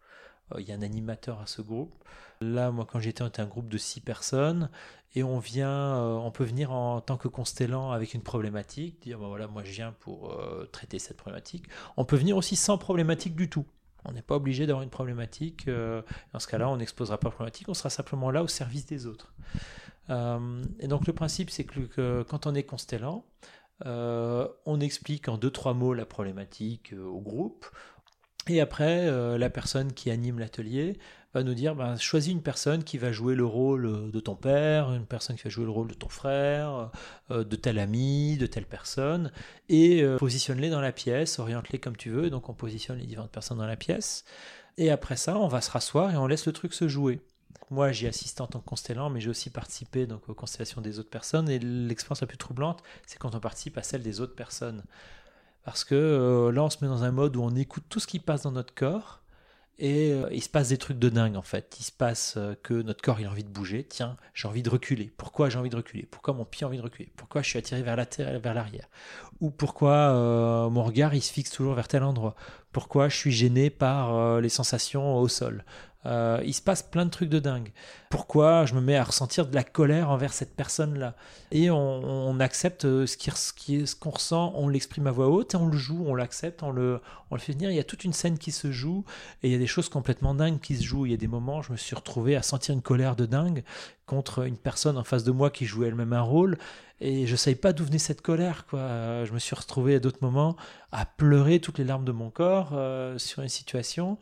euh, 0.53 0.61
il 0.61 0.67
y 0.67 0.71
a 0.71 0.75
un 0.75 0.81
animateur 0.81 1.41
à 1.41 1.45
ce 1.45 1.61
groupe. 1.61 1.93
Là, 2.39 2.71
moi, 2.71 2.87
quand 2.89 3.01
j'étais, 3.01 3.21
on 3.21 3.27
était 3.27 3.41
un 3.41 3.47
groupe 3.47 3.67
de 3.67 3.77
six 3.77 3.99
personnes 3.99 4.69
et 5.13 5.23
on 5.23 5.39
vient, 5.39 5.97
euh, 5.97 6.13
on 6.13 6.31
peut 6.31 6.45
venir 6.45 6.71
en 6.71 7.01
tant 7.01 7.17
que 7.17 7.27
constellant 7.27 7.91
avec 7.91 8.13
une 8.13 8.23
problématique, 8.23 9.01
dire 9.01 9.19
ben 9.19 9.27
voilà, 9.27 9.47
moi 9.47 9.63
je 9.65 9.71
viens 9.71 9.91
pour 9.91 10.37
traiter 10.71 10.99
cette 10.99 11.17
problématique. 11.17 11.65
On 11.97 12.05
peut 12.05 12.17
venir 12.17 12.37
aussi 12.37 12.55
sans 12.55 12.77
problématique 12.77 13.35
du 13.35 13.49
tout. 13.49 13.65
On 14.05 14.13
n'est 14.13 14.21
pas 14.21 14.35
obligé 14.35 14.67
d'avoir 14.67 14.83
une 14.83 14.89
problématique. 14.89 15.67
dans 15.67 16.39
ce 16.39 16.47
cas-là, 16.47 16.69
on 16.69 16.77
n'exposera 16.77 17.17
pas 17.17 17.27
la 17.27 17.31
problématique, 17.31 17.67
on 17.67 17.73
sera 17.73 17.89
simplement 17.89 18.31
là 18.31 18.41
au 18.43 18.47
service 18.47 18.85
des 18.85 19.05
autres. 19.05 19.33
Euh, 20.09 20.63
et 20.79 20.87
donc 20.87 21.07
le 21.07 21.13
principe, 21.13 21.49
c'est 21.49 21.63
que, 21.63 22.23
quand 22.23 22.47
on 22.47 22.55
est 22.55 22.63
constellant, 22.63 23.25
euh, 23.85 24.47
on 24.65 24.79
explique 24.79 25.27
en 25.27 25.37
deux 25.37 25.51
trois 25.51 25.73
mots 25.73 25.93
la 25.93 26.05
problématique 26.05 26.93
euh, 26.93 27.03
au 27.03 27.19
groupe. 27.19 27.65
Et 28.47 28.61
après, 28.61 29.09
la 29.39 29.49
personne 29.49 29.91
qui 29.91 30.11
anime 30.11 30.37
l'atelier 30.37 30.99
va 31.33 31.41
nous 31.41 31.55
dire 31.55 31.73
ben, 31.73 31.97
choisis 31.97 32.31
une 32.31 32.43
personne 32.43 32.83
qui 32.83 32.99
va 32.99 33.11
jouer 33.11 33.33
le 33.33 33.43
rôle 33.43 34.11
de 34.11 34.19
ton 34.19 34.35
père, 34.35 34.93
une 34.93 35.07
personne 35.07 35.35
qui 35.35 35.41
va 35.41 35.49
jouer 35.49 35.65
le 35.65 35.71
rôle 35.71 35.87
de 35.87 35.95
ton 35.95 36.09
frère, 36.09 36.91
de 37.31 37.55
tel 37.55 37.79
ami, 37.79 38.37
de 38.37 38.45
telle 38.45 38.67
personne, 38.67 39.31
et 39.67 40.05
positionne-les 40.19 40.69
dans 40.69 40.79
la 40.79 40.91
pièce, 40.91 41.39
oriente-les 41.39 41.79
comme 41.79 41.97
tu 41.97 42.11
veux. 42.11 42.29
Donc 42.29 42.47
on 42.47 42.53
positionne 42.53 42.99
les 42.99 43.07
différentes 43.07 43.31
personnes 43.31 43.57
dans 43.57 43.65
la 43.65 43.77
pièce. 43.77 44.25
Et 44.77 44.91
après 44.91 45.15
ça, 45.15 45.39
on 45.39 45.47
va 45.47 45.61
se 45.61 45.71
rasseoir 45.71 46.13
et 46.13 46.17
on 46.17 46.27
laisse 46.27 46.45
le 46.45 46.53
truc 46.53 46.75
se 46.75 46.87
jouer. 46.87 47.21
Moi, 47.71 47.91
j'y 47.91 48.07
assiste 48.07 48.41
en 48.41 48.47
tant 48.47 48.59
que 48.59 48.65
constellant, 48.65 49.09
mais 49.09 49.19
j'ai 49.19 49.29
aussi 49.29 49.49
participé 49.49 50.05
donc, 50.05 50.27
aux 50.29 50.35
constellations 50.35 50.81
des 50.81 50.99
autres 50.99 51.09
personnes. 51.09 51.49
Et 51.49 51.59
l'expérience 51.59 52.21
la 52.21 52.27
plus 52.27 52.37
troublante, 52.37 52.83
c'est 53.05 53.17
quand 53.17 53.33
on 53.35 53.39
participe 53.39 53.77
à 53.77 53.83
celle 53.83 54.03
des 54.03 54.21
autres 54.21 54.35
personnes. 54.35 54.83
Parce 55.63 55.83
que 55.83 55.95
euh, 55.95 56.51
là, 56.51 56.63
on 56.63 56.69
se 56.69 56.77
met 56.81 56.87
dans 56.87 57.03
un 57.03 57.11
mode 57.11 57.35
où 57.35 57.41
on 57.41 57.55
écoute 57.55 57.83
tout 57.89 57.99
ce 57.99 58.07
qui 58.07 58.19
passe 58.19 58.43
dans 58.43 58.51
notre 58.51 58.73
corps. 58.73 59.21
Et 59.77 60.13
euh, 60.13 60.29
il 60.31 60.41
se 60.41 60.47
passe 60.47 60.69
des 60.69 60.77
trucs 60.77 60.99
de 60.99 61.09
dingue 61.09 61.35
en 61.35 61.41
fait. 61.41 61.75
Il 61.79 61.83
se 61.83 61.91
passe 61.91 62.35
euh, 62.37 62.55
que 62.63 62.75
notre 62.75 63.01
corps 63.01 63.19
il 63.19 63.25
a 63.25 63.31
envie 63.31 63.43
de 63.43 63.49
bouger. 63.49 63.83
Tiens, 63.83 64.15
j'ai 64.33 64.47
envie 64.47 64.63
de 64.63 64.69
reculer. 64.69 65.11
Pourquoi 65.17 65.49
j'ai 65.49 65.57
envie 65.57 65.71
de 65.71 65.75
reculer? 65.75 66.07
Pourquoi 66.09 66.33
mon 66.33 66.45
pied 66.45 66.63
a 66.63 66.67
envie 66.67 66.77
de 66.77 66.83
reculer? 66.83 67.11
Pourquoi 67.17 67.41
je 67.41 67.49
suis 67.49 67.59
attiré 67.59 67.81
vers 67.81 67.97
la 67.97 68.05
terre, 68.05 68.39
vers 68.39 68.53
l'arrière? 68.53 68.87
Ou 69.41 69.51
pourquoi 69.51 70.13
mon 70.69 70.83
regard 70.83 71.13
il 71.13 71.21
se 71.21 71.33
fixe 71.33 71.49
toujours 71.51 71.73
vers 71.73 71.89
tel 71.89 72.03
endroit? 72.03 72.35
Pourquoi 72.71 73.09
je 73.09 73.17
suis 73.17 73.33
gêné 73.33 73.69
par 73.69 74.39
les 74.39 74.47
sensations 74.47 75.17
au 75.17 75.27
sol? 75.27 75.65
Euh, 76.05 76.39
il 76.45 76.53
se 76.53 76.61
passe 76.61 76.83
plein 76.83 77.05
de 77.05 77.09
trucs 77.09 77.29
de 77.29 77.39
dingue. 77.39 77.71
Pourquoi 78.09 78.65
je 78.65 78.75
me 78.75 78.81
mets 78.81 78.95
à 78.95 79.03
ressentir 79.03 79.47
de 79.47 79.55
la 79.55 79.63
colère 79.63 80.09
envers 80.09 80.33
cette 80.33 80.55
personne-là? 80.55 81.15
Et 81.51 81.71
on, 81.71 82.39
accepte 82.39 82.85
euh, 82.85 83.07
ce 83.07 83.95
qu'on 83.95 84.11
ressent, 84.11 84.53
on 84.55 84.67
l'exprime 84.67 85.07
à 85.07 85.11
voix 85.11 85.29
haute 85.29 85.55
on 85.55 85.67
le 85.67 85.77
joue, 85.77 86.03
on 86.05 86.15
l'accepte, 86.15 86.63
on 86.63 86.71
le, 86.71 87.01
fait 87.37 87.53
venir. 87.53 87.71
Il 87.71 87.75
y 87.75 87.79
a 87.79 87.83
toute 87.83 88.03
une 88.03 88.13
scène 88.13 88.37
qui 88.37 88.51
se 88.51 88.71
joue 88.71 89.03
et 89.41 89.49
il 89.49 89.51
y 89.51 89.55
a 89.55 89.59
des 89.59 89.67
choses 89.67 89.89
complètement 89.89 90.35
dingues 90.35 90.59
qui 90.59 90.75
se 90.75 90.83
jouent. 90.83 91.05
Il 91.05 91.11
y 91.11 91.15
a 91.15 91.17
des 91.17 91.27
moments, 91.27 91.61
je 91.61 91.71
me 91.71 91.77
suis 91.77 91.95
retrouvé 91.95 92.35
à 92.35 92.41
sentir 92.41 92.73
une 92.73 92.81
colère 92.81 93.15
de 93.15 93.25
dingue 93.25 93.63
contre 94.05 94.45
une 94.45 94.57
personne 94.57 94.97
en 94.97 95.03
face 95.03 95.23
de 95.23 95.31
moi 95.31 95.49
qui 95.49 95.65
jouait 95.65 95.87
elle-même 95.87 96.13
un 96.13 96.21
rôle 96.21 96.57
et 97.01 97.25
je 97.25 97.31
ne 97.31 97.37
savais 97.37 97.55
pas 97.55 97.73
d'où 97.73 97.83
venait 97.83 97.97
cette 97.97 98.21
colère 98.21 98.67
quoi 98.67 99.25
je 99.25 99.33
me 99.33 99.39
suis 99.39 99.55
retrouvé 99.55 99.95
à 99.95 99.99
d'autres 99.99 100.19
moments 100.21 100.55
à 100.91 101.07
pleurer 101.07 101.59
toutes 101.59 101.79
les 101.79 101.83
larmes 101.83 102.05
de 102.05 102.11
mon 102.11 102.29
corps 102.29 102.69
euh, 102.73 103.17
sur 103.17 103.41
une 103.41 103.49
situation 103.49 104.19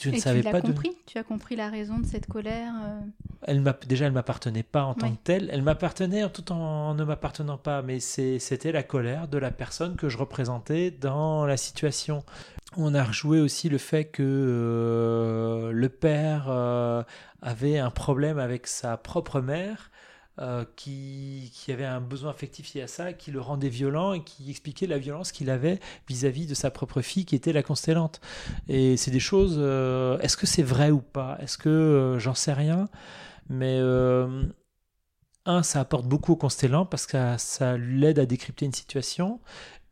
je 0.00 0.10
ne 0.10 0.16
savais 0.16 0.42
tu 0.42 0.50
pas 0.50 0.60
compris? 0.60 0.92
Tu 1.06 1.18
as 1.18 1.22
compris 1.22 1.56
la 1.56 1.68
raison 1.68 1.98
de 1.98 2.06
cette 2.06 2.26
colère 2.26 2.72
euh? 2.82 3.00
Elle 3.42 3.62
Déjà, 3.88 4.06
elle 4.06 4.12
m'appartenait 4.12 4.62
pas 4.62 4.84
en 4.84 4.94
tant 4.94 5.10
que 5.10 5.18
telle. 5.22 5.48
Elle 5.52 5.62
m'appartenait 5.62 6.28
tout 6.30 6.52
en 6.52 6.94
ne 6.94 7.04
m'appartenant 7.04 7.58
pas, 7.58 7.82
mais 7.82 8.00
c'était 8.00 8.72
la 8.72 8.82
colère 8.82 9.28
de 9.28 9.38
la 9.38 9.50
personne 9.50 9.96
que 9.96 10.08
je 10.08 10.18
représentais 10.18 10.90
dans 10.90 11.44
la 11.44 11.56
situation. 11.56 12.24
On 12.76 12.94
a 12.94 13.04
rejoué 13.04 13.40
aussi 13.40 13.68
le 13.68 13.78
fait 13.78 14.04
que 14.06 14.22
euh, 14.22 15.72
le 15.72 15.88
père 15.88 16.46
euh, 16.48 17.02
avait 17.42 17.78
un 17.78 17.90
problème 17.90 18.38
avec 18.38 18.66
sa 18.66 18.96
propre 18.96 19.40
mère 19.40 19.90
euh, 20.38 20.64
qui, 20.76 21.52
avait 21.68 21.84
un 21.84 22.00
besoin 22.00 22.30
affectif 22.30 22.72
lié 22.72 22.82
à 22.82 22.86
ça, 22.86 23.12
qui 23.12 23.30
le 23.30 23.40
rendait 23.40 23.68
violent 23.68 24.14
et 24.14 24.24
qui 24.24 24.50
expliquait 24.50 24.86
la 24.86 24.98
violence 24.98 25.30
qu'il 25.30 25.50
avait 25.50 25.78
vis-à-vis 26.08 26.46
de 26.46 26.54
sa 26.54 26.70
propre 26.70 27.02
fille 27.02 27.26
qui 27.26 27.34
était 27.34 27.52
la 27.52 27.62
constellante. 27.62 28.20
Et 28.68 28.96
c'est 28.96 29.10
des 29.10 29.20
choses, 29.20 29.56
euh, 29.58 30.18
est-ce 30.20 30.36
que 30.38 30.46
c'est 30.46 30.62
vrai 30.62 30.90
ou 30.90 31.00
pas? 31.00 31.36
Est-ce 31.40 31.58
que 31.58 31.68
euh, 31.68 32.18
j'en 32.18 32.34
sais 32.34 32.54
rien? 32.54 32.88
Mais 33.50 33.78
un, 35.44 35.62
ça 35.62 35.80
apporte 35.80 36.06
beaucoup 36.06 36.32
au 36.32 36.36
constellant 36.36 36.86
parce 36.86 37.06
que 37.06 37.36
ça 37.36 37.76
l'aide 37.76 38.18
à 38.18 38.26
décrypter 38.26 38.64
une 38.64 38.72
situation. 38.72 39.40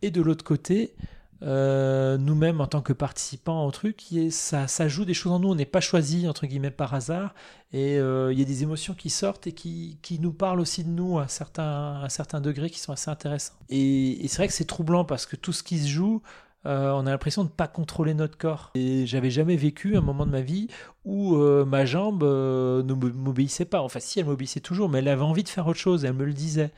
Et 0.03 0.11
de 0.11 0.22
l'autre 0.22 0.45
côté, 0.45 0.95
euh, 1.43 2.18
nous-mêmes 2.18 2.61
en 2.61 2.66
tant 2.66 2.82
que 2.82 2.93
participants 2.93 3.64
au 3.66 3.70
truc, 3.70 4.03
ça, 4.30 4.68
ça 4.68 4.88
joue 4.88 5.05
des 5.05 5.14
choses 5.14 5.32
en 5.32 5.38
nous. 5.38 5.49
On 5.49 5.55
n'est 5.55 5.64
pas 5.64 5.80
choisi 5.80 6.28
entre 6.28 6.47
guillemets 6.47 6.70
par 6.70 6.95
hasard, 6.95 7.34
et 7.72 7.99
euh, 7.99 8.32
il 8.32 8.38
y 8.38 8.43
a 8.43 8.45
des 8.45 8.62
émotions 8.62 8.95
qui 8.95 9.11
sortent 9.11 9.47
et 9.47 9.53
qui, 9.53 9.99
qui 10.03 10.18
nous 10.18 10.32
parlent 10.32 10.61
aussi 10.61 10.84
de 10.84 10.91
nous 10.91 11.18
à 11.18 11.28
certains, 11.28 12.01
à 12.03 12.09
certains 12.09 12.41
degrés 12.41 12.70
qui 12.70 12.78
sont 12.78 12.93
assez 12.93 13.11
intéressants. 13.11 13.55
Et, 13.68 14.24
et 14.24 14.28
c'est 14.28 14.36
vrai 14.36 14.49
que 14.49 14.55
c'est 14.55 14.64
troublant 14.64 15.05
parce 15.05 15.26
que 15.26 15.36
tout 15.36 15.53
ce 15.53 15.62
qui 15.62 15.78
se 15.78 15.88
joue, 15.88 16.22
euh, 16.66 16.90
on 16.90 17.06
a 17.06 17.11
l'impression 17.11 17.42
de 17.42 17.48
ne 17.48 17.54
pas 17.54 17.68
contrôler 17.68 18.14
notre 18.14 18.36
corps. 18.36 18.70
Et 18.74 19.06
j'avais 19.06 19.30
jamais 19.30 19.56
vécu 19.56 19.96
un 19.96 20.00
moment 20.00 20.26
de 20.26 20.30
ma 20.30 20.42
vie 20.42 20.68
où 21.06 21.36
euh, 21.36 21.64
ma 21.64 21.86
jambe 21.86 22.22
euh, 22.22 22.82
ne 22.82 22.92
m'obéissait 22.92 23.64
pas. 23.64 23.80
Enfin, 23.80 24.00
si, 24.00 24.20
elle 24.20 24.26
m'obéissait 24.26 24.61
toujours, 24.61 24.90
mais 24.90 24.98
elle 24.98 25.08
avait 25.08 25.22
envie 25.22 25.42
de 25.42 25.48
faire 25.48 25.66
autre 25.66 25.78
chose, 25.78 26.04
elle 26.04 26.12
me 26.12 26.24
le 26.24 26.34
disait. 26.34 26.70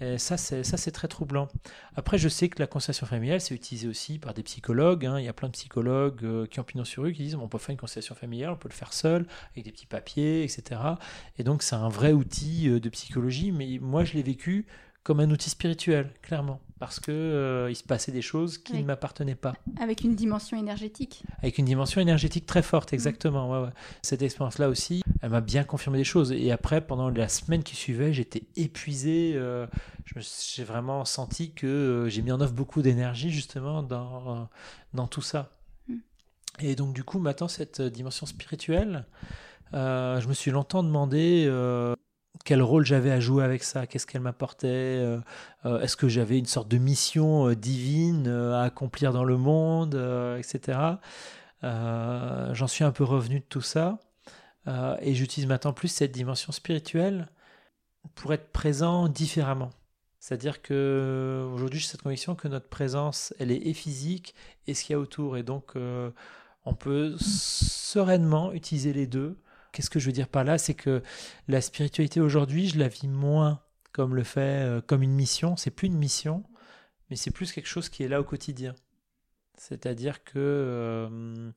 Et 0.00 0.18
ça, 0.18 0.36
c'est, 0.36 0.62
ça, 0.62 0.76
c'est 0.76 0.92
très 0.92 1.08
troublant. 1.08 1.48
Après, 1.96 2.18
je 2.18 2.28
sais 2.28 2.48
que 2.48 2.60
la 2.60 2.68
constellation 2.68 3.06
familiale, 3.06 3.40
c'est 3.40 3.54
utilisé 3.54 3.88
aussi 3.88 4.18
par 4.18 4.32
des 4.32 4.44
psychologues. 4.44 5.06
Hein. 5.06 5.18
Il 5.18 5.24
y 5.24 5.28
a 5.28 5.32
plein 5.32 5.48
de 5.48 5.54
psychologues 5.54 6.46
qui 6.48 6.60
ont 6.60 6.64
pignon 6.64 6.84
sur 6.84 7.02
rue 7.02 7.12
qui 7.12 7.24
disent 7.24 7.34
on 7.34 7.48
peut 7.48 7.58
faire 7.58 7.72
une 7.72 7.78
constellation 7.78 8.14
familiale, 8.14 8.50
on 8.50 8.56
peut 8.56 8.68
le 8.68 8.74
faire 8.74 8.92
seul, 8.92 9.26
avec 9.52 9.64
des 9.64 9.72
petits 9.72 9.86
papiers, 9.86 10.44
etc. 10.44 10.80
Et 11.38 11.42
donc, 11.42 11.62
c'est 11.62 11.76
un 11.76 11.88
vrai 11.88 12.12
outil 12.12 12.68
de 12.68 12.88
psychologie, 12.90 13.50
mais 13.50 13.78
moi, 13.80 14.04
je 14.04 14.14
l'ai 14.14 14.22
vécu 14.22 14.66
comme 15.06 15.20
un 15.20 15.30
outil 15.30 15.50
spirituel, 15.50 16.10
clairement, 16.20 16.58
parce 16.80 16.98
que 16.98 17.12
euh, 17.12 17.70
il 17.70 17.76
se 17.76 17.84
passait 17.84 18.10
des 18.10 18.22
choses 18.22 18.58
qui 18.58 18.74
ne 18.74 18.82
m'appartenaient 18.82 19.36
pas. 19.36 19.54
Avec 19.80 20.00
une 20.00 20.16
dimension 20.16 20.58
énergétique. 20.58 21.22
Avec 21.38 21.58
une 21.58 21.64
dimension 21.64 22.00
énergétique 22.00 22.44
très 22.44 22.60
forte, 22.60 22.92
exactement. 22.92 23.70
Cette 24.02 24.22
expérience-là 24.22 24.68
aussi, 24.68 25.04
elle 25.22 25.30
m'a 25.30 25.40
bien 25.40 25.62
confirmé 25.62 25.98
des 25.98 26.04
choses. 26.04 26.32
Et 26.32 26.50
après, 26.50 26.80
pendant 26.80 27.08
la 27.08 27.28
semaine 27.28 27.62
qui 27.62 27.76
suivait, 27.76 28.12
j'étais 28.12 28.48
épuisé. 28.56 29.34
Euh, 29.36 29.68
j'ai 30.52 30.64
vraiment 30.64 31.04
senti 31.04 31.52
que 31.52 31.68
euh, 31.68 32.08
j'ai 32.08 32.22
mis 32.22 32.32
en 32.32 32.40
œuvre 32.40 32.52
beaucoup 32.52 32.82
d'énergie 32.82 33.30
justement 33.30 33.84
dans, 33.84 34.48
dans 34.92 35.06
tout 35.06 35.22
ça. 35.22 35.52
Mm. 35.86 35.94
Et 36.58 36.74
donc 36.74 36.94
du 36.94 37.04
coup, 37.04 37.20
maintenant, 37.20 37.46
cette 37.46 37.80
dimension 37.80 38.26
spirituelle, 38.26 39.06
je 39.72 40.26
me 40.26 40.34
suis 40.34 40.50
longtemps 40.50 40.82
demandé 40.82 41.46
quel 42.46 42.62
rôle 42.62 42.86
j'avais 42.86 43.10
à 43.10 43.18
jouer 43.18 43.44
avec 43.44 43.64
ça, 43.64 43.86
qu'est-ce 43.88 44.06
qu'elle 44.06 44.22
m'apportait, 44.22 44.68
euh, 44.68 45.18
euh, 45.66 45.80
est-ce 45.80 45.96
que 45.96 46.08
j'avais 46.08 46.38
une 46.38 46.46
sorte 46.46 46.68
de 46.68 46.78
mission 46.78 47.48
euh, 47.48 47.56
divine 47.56 48.28
à 48.28 48.62
accomplir 48.62 49.12
dans 49.12 49.24
le 49.24 49.36
monde, 49.36 49.96
etc. 50.38 50.78
J'en 51.62 52.66
suis 52.68 52.84
un 52.84 52.92
peu 52.92 53.02
revenu 53.04 53.40
de 53.40 53.44
tout 53.44 53.60
ça 53.60 53.98
et 55.00 55.14
j'utilise 55.14 55.48
maintenant 55.48 55.72
plus 55.72 55.88
cette 55.88 56.12
dimension 56.12 56.52
spirituelle 56.52 57.28
pour 58.14 58.32
être 58.32 58.52
présent 58.52 59.08
différemment. 59.08 59.70
C'est-à-dire 60.20 60.62
que 60.62 61.48
aujourd'hui 61.52 61.80
j'ai 61.80 61.88
cette 61.88 62.02
conviction 62.02 62.36
que 62.36 62.48
notre 62.48 62.68
présence, 62.68 63.34
elle 63.40 63.50
est 63.50 63.66
et 63.66 63.74
physique 63.74 64.34
et 64.68 64.74
ce 64.74 64.84
qu'il 64.84 64.94
y 64.94 64.96
a 64.96 65.00
autour, 65.00 65.36
et 65.36 65.42
donc 65.42 65.74
On 66.64 66.74
peut 66.74 67.16
sereinement 67.18 68.52
utiliser 68.52 68.92
les 68.92 69.06
deux. 69.06 69.36
Qu'est-ce 69.76 69.90
que 69.90 69.98
je 69.98 70.06
veux 70.06 70.12
dire 70.12 70.28
par 70.28 70.42
là? 70.42 70.56
C'est 70.56 70.72
que 70.72 71.02
la 71.48 71.60
spiritualité 71.60 72.22
aujourd'hui, 72.22 72.66
je 72.70 72.78
la 72.78 72.88
vis 72.88 73.08
moins 73.08 73.60
comme 73.92 74.14
le 74.14 74.24
fait, 74.24 74.64
euh, 74.64 74.80
comme 74.80 75.02
une 75.02 75.12
mission. 75.12 75.54
C'est 75.58 75.70
plus 75.70 75.88
une 75.88 75.98
mission, 75.98 76.44
mais 77.10 77.16
c'est 77.16 77.30
plus 77.30 77.52
quelque 77.52 77.68
chose 77.68 77.90
qui 77.90 78.02
est 78.02 78.08
là 78.08 78.22
au 78.22 78.24
quotidien. 78.24 78.74
C'est-à-dire 79.58 80.24
que 80.24 80.32
euh, 80.38 81.52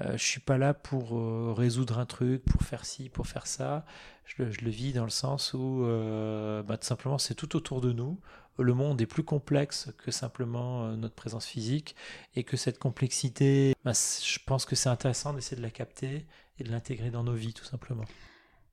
euh, 0.00 0.16
je 0.16 0.24
suis 0.24 0.40
pas 0.40 0.58
là 0.58 0.74
pour 0.74 1.16
euh, 1.18 1.52
résoudre 1.52 1.98
un 1.98 2.06
truc, 2.06 2.44
pour 2.44 2.62
faire 2.62 2.84
ci, 2.84 3.08
pour 3.08 3.26
faire 3.26 3.46
ça. 3.46 3.84
Je, 4.24 4.42
le 4.42 4.70
vis 4.70 4.92
dans 4.92 5.04
le 5.04 5.10
sens 5.10 5.52
où 5.54 5.84
euh, 5.84 6.62
bah, 6.62 6.78
tout 6.78 6.86
simplement 6.86 7.18
c'est 7.18 7.34
tout 7.34 7.54
autour 7.56 7.80
de 7.80 7.92
nous. 7.92 8.18
Le 8.58 8.74
monde 8.74 9.00
est 9.00 9.06
plus 9.06 9.22
complexe 9.24 9.90
que 9.98 10.10
simplement 10.10 10.88
notre 10.96 11.14
présence 11.14 11.46
physique 11.46 11.96
et 12.34 12.44
que 12.44 12.56
cette 12.58 12.78
complexité, 12.78 13.74
bah, 13.84 13.92
je 13.92 14.38
pense 14.46 14.66
que 14.66 14.76
c'est 14.76 14.90
intéressant 14.90 15.32
d'essayer 15.32 15.56
de 15.56 15.62
la 15.62 15.70
capter 15.70 16.26
et 16.58 16.64
de 16.64 16.70
l'intégrer 16.70 17.10
dans 17.10 17.24
nos 17.24 17.34
vies 17.34 17.54
tout 17.54 17.64
simplement. 17.64 18.04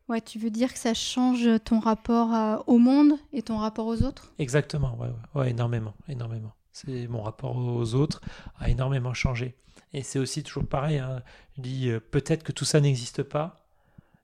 Ouais, 0.08 0.22
tu 0.22 0.40
veux 0.40 0.50
dire 0.50 0.74
que 0.74 0.80
ça 0.80 0.96
change 0.96 1.48
ton 1.64 1.80
rapport 1.80 2.64
au 2.68 2.80
monde 2.80 3.14
et 3.32 3.44
ton 3.44 3.58
rapport 3.58 3.86
aux 3.86 4.02
autres? 4.02 4.34
Exactement, 4.40 4.98
ouais, 4.98 5.08
ouais, 5.08 5.42
ouais 5.42 5.52
énormément, 5.52 5.94
énormément. 6.08 6.54
C'est 6.72 7.08
mon 7.08 7.22
rapport 7.22 7.56
aux 7.56 7.94
autres 7.94 8.22
a 8.58 8.70
énormément 8.70 9.14
changé. 9.14 9.56
Et 9.94 10.04
c'est 10.04 10.20
aussi 10.20 10.44
toujours 10.44 10.68
pareil. 10.68 10.98
Hein. 10.98 11.22
Je 11.58 11.62
dis 11.62 11.90
euh, 11.90 12.00
peut-être 12.00 12.44
que 12.44 12.52
tout 12.52 12.66
ça 12.66 12.80
n'existe 12.80 13.24
pas, 13.24 13.66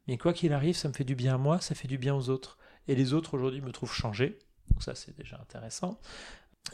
mais 0.07 0.17
quoi 0.17 0.33
qu'il 0.33 0.53
arrive, 0.53 0.75
ça 0.75 0.87
me 0.87 0.93
fait 0.93 1.03
du 1.03 1.15
bien 1.15 1.35
à 1.35 1.37
moi, 1.37 1.59
ça 1.59 1.75
fait 1.75 1.87
du 1.87 1.97
bien 1.97 2.15
aux 2.15 2.29
autres. 2.29 2.57
Et 2.87 2.95
les 2.95 3.13
autres 3.13 3.33
aujourd'hui 3.33 3.61
me 3.61 3.71
trouvent 3.71 3.93
changé. 3.93 4.37
Donc 4.69 4.83
ça, 4.83 4.95
c'est 4.95 5.15
déjà 5.17 5.37
intéressant. 5.37 5.99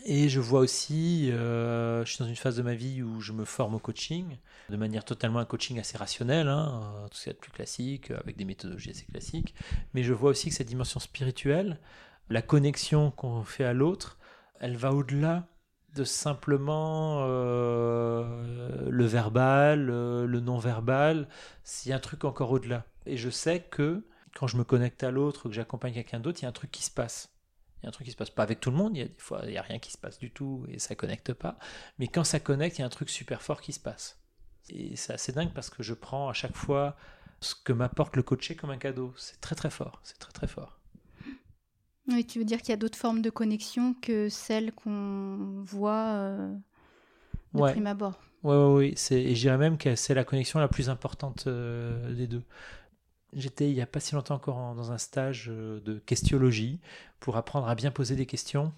Et 0.06 0.30
je 0.30 0.40
vois 0.40 0.62
aussi, 0.62 1.32
euh, 1.32 2.04
je 2.06 2.14
suis 2.14 2.24
dans 2.24 2.30
une 2.30 2.36
phase 2.36 2.56
de 2.56 2.62
ma 2.62 2.74
vie 2.74 3.04
où 3.04 3.22
je 3.22 3.34
me 3.34 3.46
forme 3.46 3.76
au 3.76 3.80
coaching, 3.80 4.38
de 4.70 4.78
manière 4.78 5.06
totalement 5.06 5.40
un 5.40 5.46
coaching 5.46 5.80
assez 5.80 5.98
rationnel, 5.98 6.48
hein, 6.48 6.82
euh, 6.84 7.08
tout 7.08 7.18
ce 7.18 7.24
qui 7.26 7.30
est 7.30 7.34
plus 7.34 7.52
classique, 7.52 8.12
avec 8.12 8.38
des 8.38 8.46
méthodologies 8.46 8.92
assez 8.92 9.06
classiques. 9.06 9.54
Mais 9.94 10.04
je 10.04 10.14
vois 10.14 10.32
aussi 10.32 10.50
que 10.50 10.56
cette 10.56 10.68
dimension 10.68 11.00
spirituelle, 11.00 11.78
la 12.30 12.42
connexion 12.42 13.12
qu'on 13.12 13.44
fait 13.44 13.66
à 13.66 13.74
l'autre, 13.74 14.18
elle 14.60 14.78
va 14.78 14.94
au-delà 14.94 15.48
de 15.96 16.04
simplement 16.04 17.26
euh, 17.28 18.90
le 18.90 19.06
verbal, 19.06 19.90
euh, 19.90 20.26
le 20.26 20.40
non-verbal, 20.40 21.28
s'il 21.64 21.90
y 21.90 21.94
a 21.94 21.98
un 21.98 22.00
truc 22.00 22.24
encore 22.24 22.52
au-delà. 22.52 22.86
Et 23.06 23.18
je 23.18 23.30
sais 23.30 23.60
que 23.60 24.06
quand 24.36 24.48
je 24.48 24.58
me 24.58 24.64
connecte 24.64 25.04
à 25.04 25.12
l'autre, 25.12 25.50
que 25.50 25.56
j'accompagne 25.56 25.94
quelqu'un 25.94 26.20
d'autre, 26.20 26.40
il 26.42 26.44
y 26.44 26.46
a 26.46 26.50
un 26.50 26.54
truc 26.54 26.72
qui 26.72 26.84
se 26.84 26.92
passe. 26.92 27.30
Il 27.82 27.86
y 27.86 27.88
a 27.88 27.90
un 27.90 27.92
truc 27.92 28.06
qui 28.06 28.12
se 28.12 28.18
passe 28.18 28.30
pas 28.30 28.44
avec 28.44 28.60
tout 28.60 28.70
le 28.70 28.78
monde, 28.78 28.96
il 28.96 29.00
y 29.00 29.04
a 29.04 29.08
des 29.08 29.14
fois 29.18 29.42
il 29.44 29.52
n'y 29.52 29.58
a 29.58 29.62
rien 29.62 29.80
qui 29.80 29.92
se 29.92 29.98
passe 29.98 30.20
du 30.20 30.32
tout 30.32 30.66
et 30.70 30.78
ça 30.80 30.96
connecte 30.96 31.34
pas. 31.34 31.58
Mais 31.98 32.08
quand 32.08 32.24
ça 32.24 32.40
connecte, 32.40 32.78
il 32.78 32.82
y 32.82 32.84
a 32.84 32.88
un 32.88 32.90
truc 32.90 33.10
super 33.10 33.42
fort 33.42 33.62
qui 33.62 33.74
se 33.74 33.80
passe. 33.80 34.20
Et 34.70 34.96
c'est 34.96 35.14
assez 35.14 35.32
dingue 35.32 35.52
parce 35.54 35.70
que 35.70 35.82
je 35.82 35.94
prends 35.94 36.30
à 36.30 36.34
chaque 36.34 36.56
fois 36.56 36.96
ce 37.40 37.56
que 37.56 37.74
m'apporte 37.74 38.16
le 38.16 38.24
coaché 38.24 38.56
comme 38.56 38.70
un 38.70 38.78
cadeau. 38.78 39.14
C'est 39.18 39.42
très 39.42 39.56
très 39.56 39.72
fort, 39.72 40.00
c'est 40.04 40.20
très 40.20 40.32
très 40.32 40.48
fort. 40.48 40.80
Oui, 42.08 42.26
tu 42.26 42.40
veux 42.40 42.46
dire 42.46 42.60
qu'il 42.60 42.70
y 42.70 42.74
a 42.74 42.78
d'autres 42.78 42.98
formes 42.98 43.22
de 43.22 43.30
connexion 43.30 43.96
que 44.02 44.30
celles 44.30 44.72
qu'on 44.72 45.64
voit 45.64 46.14
euh, 46.16 46.54
de 47.54 47.62
prime 47.62 47.88
abord? 47.88 48.20
Oui, 48.44 48.56
oui, 48.56 48.96
oui. 49.10 49.16
Et 49.16 49.36
je 49.36 49.42
dirais 49.42 49.58
même 49.58 49.78
que 49.78 49.96
c'est 49.96 50.14
la 50.14 50.24
connexion 50.24 50.60
la 50.60 50.68
plus 50.68 50.90
importante 50.90 51.46
euh, 51.48 52.14
des 52.14 52.28
deux. 52.28 52.44
J'étais 53.34 53.70
il 53.70 53.76
n'y 53.76 53.82
a 53.82 53.88
pas 53.88 54.00
si 54.00 54.16
longtemps 54.16 54.36
encore 54.36 54.76
dans 54.76 54.92
un 54.92 54.98
stage 54.98 55.50
euh, 55.50 55.80
de 55.82 56.00
questiologie 56.00 56.80
pour 57.20 57.38
apprendre 57.38 57.68
à 57.68 57.76
bien 57.76 57.92
poser 57.92 58.16
des 58.16 58.26
questions. 58.26 58.74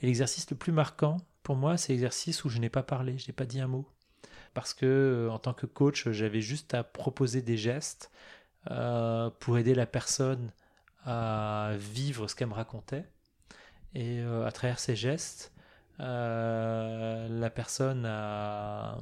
Et 0.00 0.06
l'exercice 0.06 0.50
le 0.50 0.56
plus 0.56 0.72
marquant 0.72 1.18
pour 1.42 1.56
moi, 1.56 1.76
c'est 1.76 1.92
l'exercice 1.92 2.44
où 2.44 2.48
je 2.48 2.58
n'ai 2.58 2.70
pas 2.70 2.82
parlé, 2.82 3.18
je 3.18 3.28
n'ai 3.28 3.32
pas 3.34 3.46
dit 3.46 3.60
un 3.60 3.66
mot. 3.66 3.88
Parce 4.54 4.72
que 4.72 5.28
en 5.30 5.38
tant 5.38 5.52
que 5.52 5.66
coach, 5.66 6.08
j'avais 6.10 6.40
juste 6.40 6.74
à 6.74 6.84
proposer 6.84 7.42
des 7.42 7.56
gestes 7.56 8.10
pour 9.40 9.58
aider 9.58 9.74
la 9.74 9.84
personne 9.84 10.52
à 11.04 11.72
vivre 11.76 12.28
ce 12.28 12.34
qu'elle 12.34 12.48
me 12.48 12.54
racontait. 12.54 13.04
Et 13.94 14.20
euh, 14.20 14.46
à 14.46 14.52
travers 14.52 14.78
ses 14.78 14.96
gestes, 14.96 15.52
euh, 16.00 17.28
la 17.28 17.50
personne 17.50 18.04
a. 18.06 18.98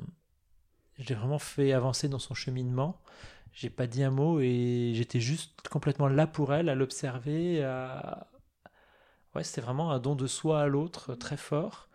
J'ai 0.98 1.14
vraiment 1.14 1.38
fait 1.38 1.72
avancer 1.72 2.08
dans 2.08 2.18
son 2.18 2.34
cheminement. 2.34 3.00
J'ai 3.52 3.70
pas 3.70 3.86
dit 3.86 4.02
un 4.02 4.10
mot 4.10 4.40
et 4.40 4.92
j'étais 4.94 5.20
juste 5.20 5.68
complètement 5.68 6.08
là 6.08 6.26
pour 6.26 6.54
elle, 6.54 6.68
à 6.68 6.74
l'observer. 6.74 7.62
À... 7.62 8.28
Ouais, 9.34 9.44
c'était 9.44 9.60
vraiment 9.60 9.90
un 9.92 9.98
don 9.98 10.14
de 10.14 10.26
soi 10.26 10.62
à 10.62 10.66
l'autre 10.66 11.14
très 11.14 11.36
fort. 11.36 11.88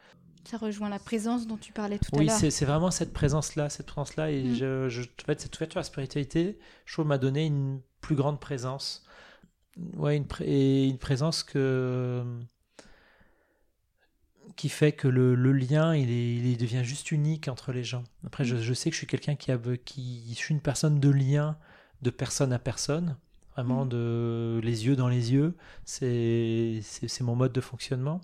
Ça 0.45 0.57
rejoint 0.57 0.89
la 0.89 0.99
présence 0.99 1.45
dont 1.45 1.57
tu 1.57 1.73
parlais 1.73 1.97
tout 1.97 2.15
à 2.15 2.23
l'heure. 2.23 2.41
Oui, 2.41 2.51
c'est 2.51 2.65
vraiment 2.65 2.91
cette 2.91 3.11
présence-là, 3.11 3.69
cette 3.69 3.87
présence-là. 3.87 4.31
Et 4.31 4.43
mm. 4.43 4.55
je, 4.55 4.89
je, 4.89 5.01
en 5.01 5.25
fait, 5.25 5.41
cette 5.41 5.55
ouverture 5.57 5.79
à 5.79 5.81
la 5.81 5.85
spiritualité, 5.85 6.57
je 6.85 6.93
trouve, 6.93 7.07
m'a 7.07 7.17
donné 7.17 7.45
une 7.45 7.81
plus 8.01 8.15
grande 8.15 8.39
présence 8.39 9.05
ouais, 9.95 10.17
une, 10.17 10.25
et 10.41 10.87
une 10.87 10.97
présence 10.97 11.43
que 11.43 12.23
qui 14.57 14.67
fait 14.67 14.91
que 14.91 15.07
le, 15.07 15.35
le 15.35 15.53
lien 15.53 15.95
il, 15.95 16.09
est, 16.09 16.35
il, 16.35 16.57
devient 16.57 16.83
juste 16.83 17.11
unique 17.11 17.47
entre 17.47 17.71
les 17.71 17.85
gens. 17.85 18.03
Après, 18.25 18.43
je, 18.43 18.57
je 18.57 18.73
sais 18.73 18.89
que 18.89 18.95
je 18.95 18.97
suis 18.97 19.07
quelqu'un 19.07 19.35
qui 19.35 19.51
a 19.51 19.57
qui 19.85 20.25
je 20.29 20.35
suis 20.35 20.53
une 20.53 20.61
personne 20.61 20.99
de 20.99 21.09
lien 21.09 21.57
de 22.01 22.09
personne 22.09 22.53
à 22.53 22.59
personne, 22.59 23.17
vraiment 23.55 23.85
mm. 23.85 23.89
de 23.89 24.59
les 24.63 24.85
yeux 24.85 24.95
dans 24.95 25.07
les 25.07 25.31
yeux. 25.33 25.55
C'est 25.85 26.81
c'est 26.83 27.21
mon 27.21 27.35
mode 27.35 27.53
de 27.53 27.61
fonctionnement. 27.61 28.21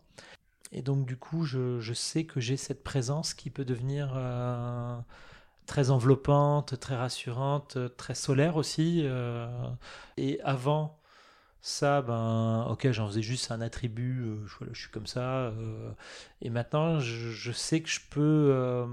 Et 0.71 0.81
donc 0.81 1.05
du 1.05 1.17
coup, 1.17 1.45
je, 1.45 1.79
je 1.79 1.93
sais 1.93 2.25
que 2.25 2.39
j'ai 2.39 2.57
cette 2.57 2.83
présence 2.83 3.33
qui 3.33 3.49
peut 3.51 3.65
devenir 3.65 4.13
euh, 4.15 4.97
très 5.67 5.91
enveloppante, 5.91 6.79
très 6.79 6.95
rassurante, 6.95 7.77
très 7.95 8.15
solaire 8.15 8.55
aussi. 8.57 9.01
Euh, 9.03 9.47
et 10.17 10.41
avant 10.41 10.99
ça, 11.65 12.01
ben, 12.01 12.67
ok, 12.69 12.91
j'en 12.91 13.07
faisais 13.07 13.21
juste 13.21 13.49
un 13.49 13.61
attribut, 13.61 14.21
euh, 14.21 14.45
je, 14.73 14.77
suis 14.81 14.89
comme 14.89 15.07
ça. 15.07 15.45
Euh, 15.45 15.91
et 16.41 16.49
maintenant, 16.49 16.99
je, 16.99 17.51
sais 17.53 17.79
que 17.79 17.87
je 17.87 18.01
peux, 18.09 18.49
euh, 18.51 18.85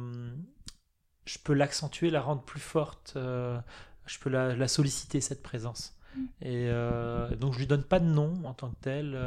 je 1.25 1.39
peux 1.43 1.53
l'accentuer, 1.53 2.11
la 2.11 2.21
rendre 2.21 2.43
plus 2.43 2.61
forte. 2.61 3.15
je 3.17 4.19
peux 4.21 4.31
la, 4.31 4.69
solliciter, 4.69 5.21
cette 5.21 5.43
présence. 5.43 5.99
Mm. 6.15 6.27
Et 6.43 7.37
donc, 7.39 7.55
je 7.55 7.59
lui 7.59 7.67
donne 7.67 7.83
pas 7.83 7.99
de 7.99 8.07
nom 8.07 8.41
en 8.45 8.55
tant 8.55 8.71
que 8.71 8.81
tel. 8.83 9.19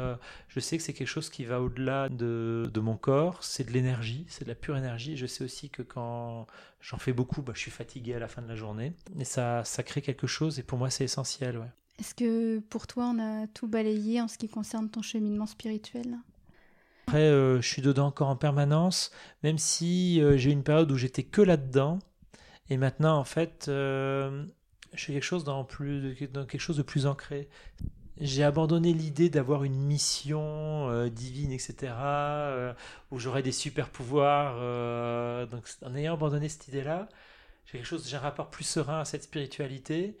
je 0.48 0.58
sais 0.58 0.78
que 0.78 0.82
c'est 0.82 0.94
quelque 0.94 1.06
chose 1.06 1.28
qui 1.28 1.44
va 1.44 1.60
au-delà 1.60 2.08
de, 2.08 2.70
de, 2.72 2.80
mon 2.80 2.96
corps. 2.96 3.44
C'est 3.44 3.64
de 3.64 3.72
l'énergie, 3.72 4.24
c'est 4.30 4.44
de 4.44 4.48
la 4.48 4.54
pure 4.54 4.78
énergie. 4.78 5.18
Je 5.18 5.26
sais 5.26 5.44
aussi 5.44 5.68
que 5.68 5.82
quand 5.82 6.46
j'en 6.80 6.96
fais 6.96 7.12
beaucoup, 7.12 7.42
bah, 7.42 7.52
je 7.54 7.60
suis 7.60 7.70
fatigué 7.70 8.14
à 8.14 8.18
la 8.18 8.28
fin 8.28 8.40
de 8.40 8.48
la 8.48 8.56
journée. 8.56 8.94
Et 9.18 9.26
ça, 9.26 9.64
ça 9.64 9.82
crée 9.82 10.00
quelque 10.00 10.26
chose. 10.26 10.58
Et 10.58 10.62
pour 10.62 10.78
moi, 10.78 10.88
c'est 10.88 11.04
essentiel. 11.04 11.58
Ouais. 11.58 11.68
Est-ce 12.00 12.14
que 12.14 12.58
pour 12.58 12.86
toi, 12.86 13.12
on 13.14 13.18
a 13.18 13.46
tout 13.48 13.68
balayé 13.68 14.20
en 14.20 14.28
ce 14.28 14.36
qui 14.36 14.48
concerne 14.48 14.90
ton 14.90 15.02
cheminement 15.02 15.46
spirituel? 15.46 16.18
Après, 17.06 17.22
euh, 17.22 17.60
je 17.60 17.68
suis 17.68 17.82
dedans 17.82 18.06
encore 18.06 18.28
en 18.28 18.36
permanence, 18.36 19.12
même 19.42 19.58
si 19.58 20.20
euh, 20.20 20.36
j'ai 20.36 20.50
eu 20.50 20.52
une 20.52 20.64
période 20.64 20.90
où 20.90 20.96
j'étais 20.96 21.22
que 21.22 21.42
là-dedans. 21.42 21.98
Et 22.70 22.78
maintenant, 22.78 23.18
en 23.18 23.24
fait, 23.24 23.66
euh, 23.68 24.44
je 24.94 25.04
fais 25.04 25.12
quelque 25.12 25.22
chose 25.22 25.44
dans, 25.44 25.64
plus, 25.64 26.16
dans 26.32 26.46
quelque 26.46 26.60
chose 26.60 26.78
de 26.78 26.82
plus 26.82 27.06
ancré. 27.06 27.48
J'ai 28.18 28.42
abandonné 28.42 28.92
l'idée 28.92 29.28
d'avoir 29.28 29.64
une 29.64 29.76
mission 29.76 31.08
divine, 31.08 31.50
etc., 31.50 31.92
où 33.10 33.18
j'aurais 33.18 33.42
des 33.42 33.52
super 33.52 33.90
pouvoirs. 33.90 34.54
donc, 35.48 35.64
en 35.82 35.94
ayant 35.96 36.14
abandonné 36.14 36.48
cette 36.48 36.68
idée-là, 36.68 37.08
j'ai 37.66 37.78
quelque 37.78 37.86
chose, 37.86 38.08
j'ai 38.08 38.16
un 38.16 38.20
rapport 38.20 38.50
plus 38.50 38.64
serein 38.64 39.00
à 39.00 39.04
cette 39.04 39.24
spiritualité 39.24 40.16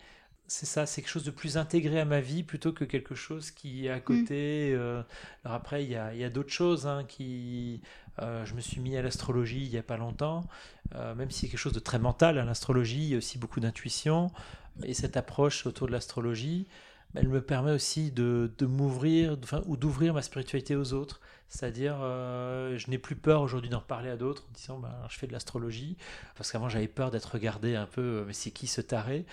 c'est 0.46 0.66
ça, 0.66 0.84
c'est 0.84 1.00
quelque 1.00 1.10
chose 1.10 1.24
de 1.24 1.30
plus 1.30 1.56
intégré 1.56 2.00
à 2.00 2.04
ma 2.04 2.20
vie 2.20 2.42
plutôt 2.42 2.72
que 2.72 2.84
quelque 2.84 3.14
chose 3.14 3.50
qui 3.50 3.86
est 3.86 3.90
à 3.90 4.00
côté. 4.00 4.72
Mm. 4.72 4.78
Euh, 4.78 5.02
alors 5.44 5.56
après, 5.56 5.84
il 5.84 5.90
y 5.90 5.96
a, 5.96 6.30
d'autres 6.30 6.52
choses 6.52 6.86
hein, 6.86 7.04
qui. 7.06 7.80
Euh, 8.20 8.44
je 8.44 8.54
me 8.54 8.60
suis 8.60 8.80
mis 8.80 8.96
à 8.96 9.02
l'astrologie 9.02 9.64
il 9.64 9.70
n'y 9.70 9.78
a 9.78 9.82
pas 9.82 9.96
longtemps, 9.96 10.44
euh, 10.94 11.16
même 11.16 11.30
si 11.30 11.40
c'est 11.40 11.48
quelque 11.48 11.58
chose 11.58 11.72
de 11.72 11.80
très 11.80 11.98
mental, 11.98 12.38
hein, 12.38 12.44
l'astrologie, 12.44 13.02
il 13.02 13.08
y 13.08 13.14
a 13.14 13.18
aussi 13.18 13.38
beaucoup 13.38 13.60
d'intuition. 13.60 14.30
Et 14.84 14.94
cette 14.94 15.16
approche 15.16 15.66
autour 15.66 15.86
de 15.86 15.92
l'astrologie, 15.92 16.66
elle 17.14 17.28
me 17.28 17.40
permet 17.40 17.72
aussi 17.72 18.10
de, 18.10 18.52
de 18.58 18.66
m'ouvrir, 18.66 19.36
ou 19.66 19.76
d'ouvrir 19.76 20.14
ma 20.14 20.22
spiritualité 20.22 20.76
aux 20.76 20.92
autres. 20.92 21.20
C'est-à-dire, 21.54 21.98
euh, 22.02 22.76
je 22.78 22.90
n'ai 22.90 22.98
plus 22.98 23.14
peur 23.14 23.40
aujourd'hui 23.40 23.70
d'en 23.70 23.80
parler 23.80 24.10
à 24.10 24.16
d'autres 24.16 24.42
en 24.50 24.52
disant 24.52 24.78
ben, 24.78 24.90
je 25.08 25.16
fais 25.16 25.28
de 25.28 25.32
l'astrologie. 25.32 25.96
Parce 26.36 26.50
qu'avant, 26.50 26.68
j'avais 26.68 26.88
peur 26.88 27.12
d'être 27.12 27.26
regardé 27.26 27.76
un 27.76 27.86
peu, 27.86 28.00
euh, 28.00 28.24
mais 28.26 28.32
c'est 28.32 28.50
qui 28.50 28.66
ce 28.66 28.80
taré? 28.80 29.24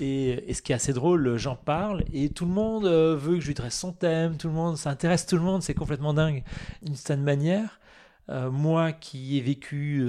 Et, 0.00 0.50
et, 0.50 0.54
ce 0.54 0.62
qui 0.62 0.72
est 0.72 0.74
assez 0.74 0.94
drôle, 0.94 1.36
j'en 1.36 1.54
parle 1.54 2.02
et 2.14 2.30
tout 2.30 2.46
le 2.46 2.52
monde 2.52 2.86
euh, 2.86 3.14
veut 3.14 3.34
que 3.34 3.40
je 3.40 3.48
lui 3.48 3.54
dresse 3.54 3.78
son 3.78 3.92
thème, 3.92 4.38
tout 4.38 4.48
le 4.48 4.54
monde, 4.54 4.78
ça 4.78 4.88
intéresse 4.88 5.26
tout 5.26 5.36
le 5.36 5.42
monde, 5.42 5.62
c'est 5.62 5.74
complètement 5.74 6.14
dingue. 6.14 6.44
D'une 6.80 6.94
certaine 6.94 7.22
manière, 7.22 7.78
moi 8.28 8.90
qui 8.92 9.38
ai 9.38 9.40
vécu 9.40 10.04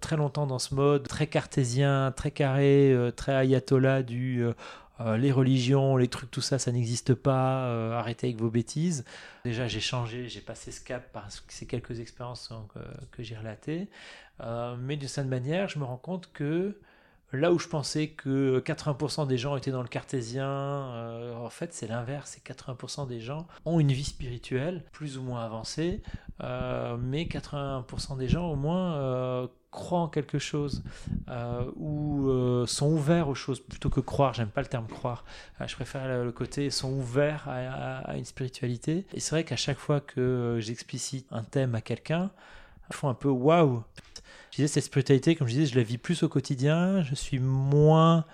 très 0.00 0.16
longtemps 0.16 0.46
dans 0.46 0.60
ce 0.60 0.72
mode, 0.74 1.08
très 1.08 1.26
cartésien, 1.26 2.12
très 2.14 2.30
carré, 2.30 2.94
très 3.16 3.32
ayatollah 3.34 4.04
du 4.04 4.46
euh, 5.00 5.16
les 5.16 5.32
religions, 5.32 5.96
les 5.96 6.08
trucs, 6.08 6.30
tout 6.30 6.40
ça, 6.40 6.58
ça 6.58 6.72
n'existe 6.72 7.14
pas. 7.14 7.66
Euh, 7.66 7.92
arrêtez 7.92 8.28
avec 8.28 8.40
vos 8.40 8.50
bêtises. 8.50 9.04
Déjà, 9.44 9.66
j'ai 9.66 9.80
changé, 9.80 10.28
j'ai 10.28 10.40
passé 10.40 10.72
ce 10.72 10.80
cap 10.80 11.12
par 11.12 11.28
ces 11.48 11.66
quelques 11.66 12.00
expériences 12.00 12.52
que 13.12 13.22
j'ai 13.22 13.36
relatées. 13.36 13.88
Euh, 14.40 14.76
mais 14.78 14.96
d'une 14.96 15.08
certaine 15.08 15.30
manière, 15.30 15.68
je 15.68 15.78
me 15.78 15.84
rends 15.84 15.96
compte 15.96 16.30
que 16.32 16.78
Là 17.32 17.52
où 17.52 17.58
je 17.58 17.66
pensais 17.66 18.10
que 18.10 18.60
80% 18.60 19.26
des 19.26 19.36
gens 19.36 19.56
étaient 19.56 19.72
dans 19.72 19.82
le 19.82 19.88
cartésien, 19.88 20.46
en 21.36 21.50
fait 21.50 21.74
c'est 21.74 21.88
l'inverse, 21.88 22.38
c'est 22.40 22.54
80% 22.54 23.08
des 23.08 23.20
gens 23.20 23.48
ont 23.64 23.80
une 23.80 23.90
vie 23.90 24.04
spirituelle 24.04 24.84
plus 24.92 25.18
ou 25.18 25.22
moins 25.22 25.44
avancée, 25.44 26.02
mais 26.40 27.24
80% 27.24 28.16
des 28.16 28.28
gens 28.28 28.48
au 28.48 28.54
moins 28.54 29.48
croient 29.76 30.00
en 30.00 30.08
quelque 30.08 30.40
chose 30.40 30.82
ou 31.76 32.28
sont 32.66 32.90
ouverts 32.90 33.28
aux 33.28 33.34
choses 33.34 33.60
plutôt 33.60 33.90
que 33.90 34.00
croire. 34.00 34.34
J'aime 34.34 34.48
pas 34.48 34.62
le 34.62 34.66
terme 34.66 34.88
croire. 34.88 35.24
je 35.64 35.74
préfère 35.74 36.24
le 36.24 36.32
côté 36.32 36.70
sont 36.70 36.92
ouverts 36.92 37.46
à, 37.48 38.16
une 38.16 38.24
spiritualité. 38.24 39.06
Et 39.12 39.20
c'est 39.20 39.30
vrai 39.30 39.44
qu'à 39.44 39.56
chaque 39.56 39.78
fois 39.78 40.00
que 40.00 40.58
j'explicite 40.60 41.26
un 41.30 41.44
thème 41.44 41.74
à 41.74 41.80
quelqu'un, 41.80 42.30
ils 42.90 42.96
font 42.96 43.08
un 43.08 43.14
peu 43.14 43.28
waouh 43.28 43.84
je 44.56 44.62
disais, 44.62 44.68
cette 44.68 44.84
spiritualité, 44.84 45.34
comme 45.36 45.48
je 45.48 45.52
disais, 45.52 45.66
je 45.66 45.76
la 45.76 45.82
vis 45.82 45.98
plus 45.98 46.22
au 46.22 46.30
quotidien, 46.30 47.02
je 47.02 47.14
suis 47.14 47.38
moins 47.38 48.24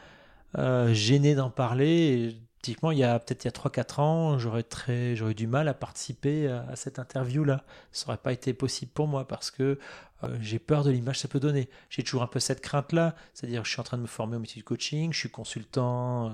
euh, 0.56 0.94
gêné 0.94 1.34
d'en 1.34 1.50
parler. 1.50 2.36
Typiquement, 2.62 2.92
il 2.92 2.98
y 2.98 3.04
a 3.04 3.18
peut-être 3.18 3.44
il 3.44 3.48
y 3.48 3.48
a 3.48 3.52
3-4 3.52 4.00
ans, 4.00 4.38
j'aurais 4.38 4.62
très 4.62 5.16
j'aurais 5.16 5.34
du 5.34 5.46
mal 5.46 5.68
à 5.68 5.74
participer 5.74 6.48
à, 6.48 6.76
cette 6.76 6.98
interview-là. 6.98 7.64
Ça 7.90 8.06
n'aurait 8.06 8.22
pas 8.22 8.32
été 8.32 8.54
possible 8.54 8.92
pour 8.92 9.08
moi 9.08 9.26
parce 9.26 9.50
que 9.50 9.78
euh, 10.24 10.36
j'ai 10.40 10.58
peur 10.58 10.84
de 10.84 10.90
l'image 10.90 11.16
que 11.16 11.22
ça 11.22 11.28
peut 11.28 11.40
donner. 11.40 11.68
J'ai 11.90 12.02
toujours 12.02 12.22
un 12.22 12.26
peu 12.26 12.40
cette 12.40 12.60
crainte-là, 12.60 13.14
c'est-à-dire 13.34 13.64
je 13.64 13.70
suis 13.70 13.80
en 13.80 13.84
train 13.84 13.96
de 13.96 14.02
me 14.02 14.06
former 14.06 14.36
au 14.36 14.40
métier 14.40 14.60
du 14.60 14.64
coaching, 14.64 15.12
je 15.12 15.18
suis 15.18 15.30
consultant 15.30 16.28
euh, 16.28 16.32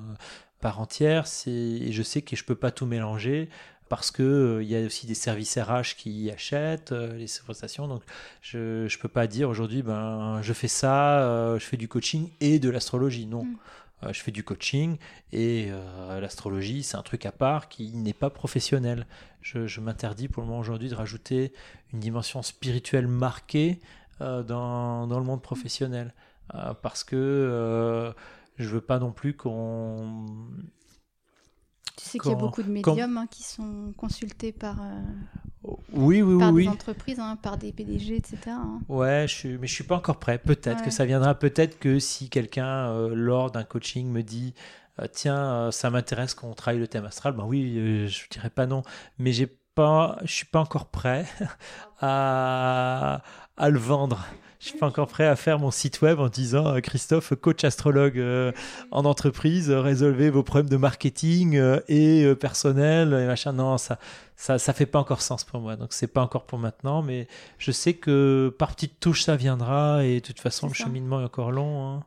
par 0.60 0.80
entière, 0.80 1.24
et 1.46 1.92
je 1.92 2.02
sais 2.02 2.22
que 2.22 2.36
je 2.36 2.44
peux 2.44 2.56
pas 2.56 2.70
tout 2.70 2.86
mélanger 2.86 3.48
parce 3.88 4.10
que 4.10 4.22
euh, 4.22 4.62
y 4.62 4.76
a 4.76 4.84
aussi 4.84 5.06
des 5.06 5.14
services 5.14 5.56
RH 5.56 5.96
qui 5.96 6.30
achètent 6.30 6.92
les 6.92 7.26
prestations. 7.42 7.88
Donc, 7.88 8.02
je 8.42 8.84
ne 8.84 9.00
peux 9.00 9.08
pas 9.08 9.26
dire 9.26 9.48
aujourd'hui, 9.48 9.82
ben, 9.82 10.40
je 10.42 10.52
fais 10.52 10.68
ça, 10.68 11.56
je 11.58 11.64
fais 11.64 11.78
du 11.78 11.88
coaching 11.88 12.28
et 12.40 12.58
de 12.58 12.68
l'astrologie. 12.68 13.24
Non. 13.26 13.44
Mm. 13.44 13.56
Je 14.02 14.20
fais 14.20 14.30
du 14.30 14.44
coaching 14.44 14.96
et 15.32 15.70
l'astrologie, 16.20 16.82
c'est 16.82 16.96
un 16.96 17.02
truc 17.02 17.26
à 17.26 17.32
part 17.32 17.68
qui 17.68 17.92
n'est 17.92 18.12
pas 18.12 18.30
professionnel. 18.30 19.06
Je, 19.42 19.80
m'interdis 19.80 20.28
pour 20.28 20.42
le 20.42 20.48
moment 20.48 20.60
aujourd'hui 20.60 20.88
de 20.88 20.94
rajouter 20.94 21.52
une 21.92 22.00
dimension 22.00 22.42
spirituelle 22.42 23.08
marquée 23.08 23.80
dans, 24.20 25.06
dans, 25.06 25.18
le 25.18 25.24
monde 25.24 25.42
professionnel 25.42 26.14
parce 26.82 27.02
que 27.02 28.14
je 28.58 28.68
veux 28.68 28.80
pas 28.80 28.98
non 28.98 29.12
plus 29.12 29.34
qu'on 29.34 30.26
tu 31.98 32.08
sais 32.08 32.18
qu'il 32.18 32.30
y 32.30 32.34
a 32.34 32.36
beaucoup 32.36 32.62
de 32.62 32.70
médiums 32.70 33.18
hein, 33.18 33.26
qui 33.28 33.42
sont 33.42 33.92
consultés 33.96 34.52
par, 34.52 34.80
euh, 34.80 35.68
oui, 35.92 36.22
oui, 36.22 36.38
par 36.38 36.52
des 36.52 36.68
entreprises, 36.68 37.18
hein, 37.18 37.36
par 37.42 37.58
des 37.58 37.72
PDG, 37.72 38.16
etc. 38.16 38.38
Hein. 38.48 38.80
Ouais, 38.88 39.26
je 39.28 39.34
suis, 39.34 39.58
mais 39.58 39.66
je 39.66 39.74
suis 39.74 39.84
pas 39.84 39.96
encore 39.96 40.18
prêt. 40.18 40.38
Peut-être 40.38 40.84
que 40.84 40.90
ça 40.90 41.04
viendra. 41.04 41.34
Peut-être 41.34 41.78
que 41.78 41.98
si 41.98 42.30
quelqu'un, 42.30 42.90
euh, 42.90 43.14
lors 43.14 43.50
d'un 43.50 43.64
coaching, 43.64 44.08
me 44.10 44.22
dit 44.22 44.54
euh, 45.00 45.06
Tiens, 45.12 45.70
ça 45.72 45.90
m'intéresse 45.90 46.34
qu'on 46.34 46.54
travaille 46.54 46.80
le 46.80 46.88
thème 46.88 47.04
astral, 47.04 47.32
ben 47.32 47.44
oui, 47.44 48.06
je 48.08 48.28
dirais 48.30 48.50
pas 48.50 48.66
non. 48.66 48.82
Mais 49.18 49.32
j'ai 49.32 49.46
pas, 49.74 50.18
je 50.22 50.32
suis 50.32 50.46
pas 50.46 50.60
encore 50.60 50.86
prêt 50.86 51.26
à, 52.00 53.22
à 53.56 53.70
le 53.70 53.78
vendre 53.78 54.24
je 54.60 54.68
suis 54.70 54.78
pas 54.78 54.86
encore 54.86 55.06
prêt 55.06 55.26
à 55.26 55.36
faire 55.36 55.58
mon 55.58 55.70
site 55.70 56.02
web 56.02 56.18
en 56.18 56.28
disant 56.28 56.66
euh, 56.66 56.80
Christophe, 56.80 57.32
coach 57.36 57.62
astrologue 57.62 58.18
euh, 58.18 58.50
en 58.90 59.04
entreprise, 59.04 59.70
euh, 59.70 59.80
résolvez 59.80 60.30
vos 60.30 60.42
problèmes 60.42 60.68
de 60.68 60.76
marketing 60.76 61.60
et 61.88 62.34
personnel 62.34 63.12
et 63.12 63.26
machin. 63.26 63.52
Non, 63.52 63.78
ça, 63.78 63.98
ça, 64.36 64.58
ça 64.58 64.72
fait 64.72 64.86
pas 64.86 64.98
encore 64.98 65.22
sens 65.22 65.44
pour 65.44 65.60
moi. 65.60 65.76
Donc 65.76 65.92
c'est 65.92 66.08
pas 66.08 66.22
encore 66.22 66.44
pour 66.44 66.58
maintenant, 66.58 67.02
mais 67.02 67.28
je 67.58 67.70
sais 67.70 67.94
que 67.94 68.54
par 68.58 68.74
petites 68.74 68.98
touches 68.98 69.22
ça 69.22 69.36
viendra 69.36 70.04
et 70.04 70.20
de 70.20 70.26
toute 70.26 70.40
façon 70.40 70.66
le 70.66 70.74
cheminement 70.74 71.20
est 71.20 71.24
encore 71.24 71.52
long. 71.52 71.86
Hein. 71.86 72.04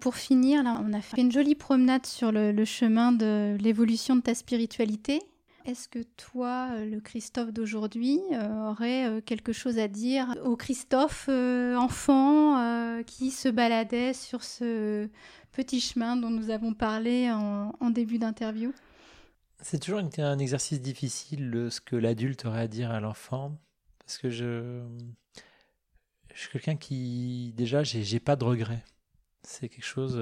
Pour 0.00 0.14
finir, 0.14 0.62
là, 0.62 0.80
on 0.82 0.94
a 0.94 1.02
fait 1.02 1.20
une 1.20 1.30
jolie 1.30 1.54
promenade 1.54 2.06
sur 2.06 2.32
le 2.32 2.64
chemin 2.64 3.12
de 3.12 3.58
l'évolution 3.60 4.16
de 4.16 4.22
ta 4.22 4.34
spiritualité. 4.34 5.20
Est-ce 5.66 5.88
que 5.88 6.02
toi, 6.16 6.70
euh, 6.72 6.86
le 6.86 7.00
Christophe 7.00 7.52
d'aujourd'hui, 7.52 8.18
euh, 8.32 8.70
aurait 8.70 9.06
euh, 9.06 9.20
quelque 9.20 9.52
chose 9.52 9.78
à 9.78 9.88
dire 9.88 10.34
au 10.44 10.56
Christophe 10.56 11.28
enfant 11.28 13.02
qui 13.06 13.30
se 13.30 13.48
baladait 13.48 14.12
sur 14.12 14.42
ce 14.42 15.08
petit 15.52 15.80
chemin 15.80 16.16
dont 16.16 16.30
nous 16.30 16.50
avons 16.50 16.74
parlé 16.74 17.30
en, 17.30 17.90
début 17.90 18.18
d'interview? 18.18 18.72
C'est 19.60 19.78
toujours 19.78 20.00
un, 20.18 20.38
exercice 20.38 20.80
difficile 20.80 21.68
ce 21.70 21.80
que 21.80 21.96
l'adulte 21.96 22.44
aurait 22.46 22.62
à 22.62 22.68
dire 22.68 22.90
à 22.90 23.00
l'enfant, 23.00 23.58
parce 24.00 24.18
que 24.18 24.30
je, 24.30 24.82
je 26.34 26.40
suis 26.40 26.50
quelqu'un 26.50 26.76
qui, 26.76 27.52
déjà, 27.56 27.82
j'ai 27.82 28.20
pas 28.20 28.36
de 28.36 28.44
regrets. 28.44 28.84
C'est 29.42 29.68
quelque 29.68 29.84
chose 29.84 30.16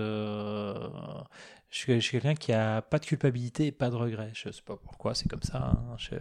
je 1.70 1.98
suis, 1.98 2.10
quelqu'un 2.10 2.34
qui 2.34 2.52
a 2.52 2.80
pas 2.80 2.98
de 2.98 3.04
culpabilité 3.04 3.66
et 3.66 3.72
pas 3.72 3.90
de 3.90 3.94
regret. 3.96 4.30
Je 4.34 4.50
sais 4.50 4.62
pas 4.62 4.76
pourquoi, 4.76 5.14
c'est 5.14 5.28
comme 5.28 5.42
ça. 5.42 5.58
Hein. 5.58 5.96
Je, 5.98 6.14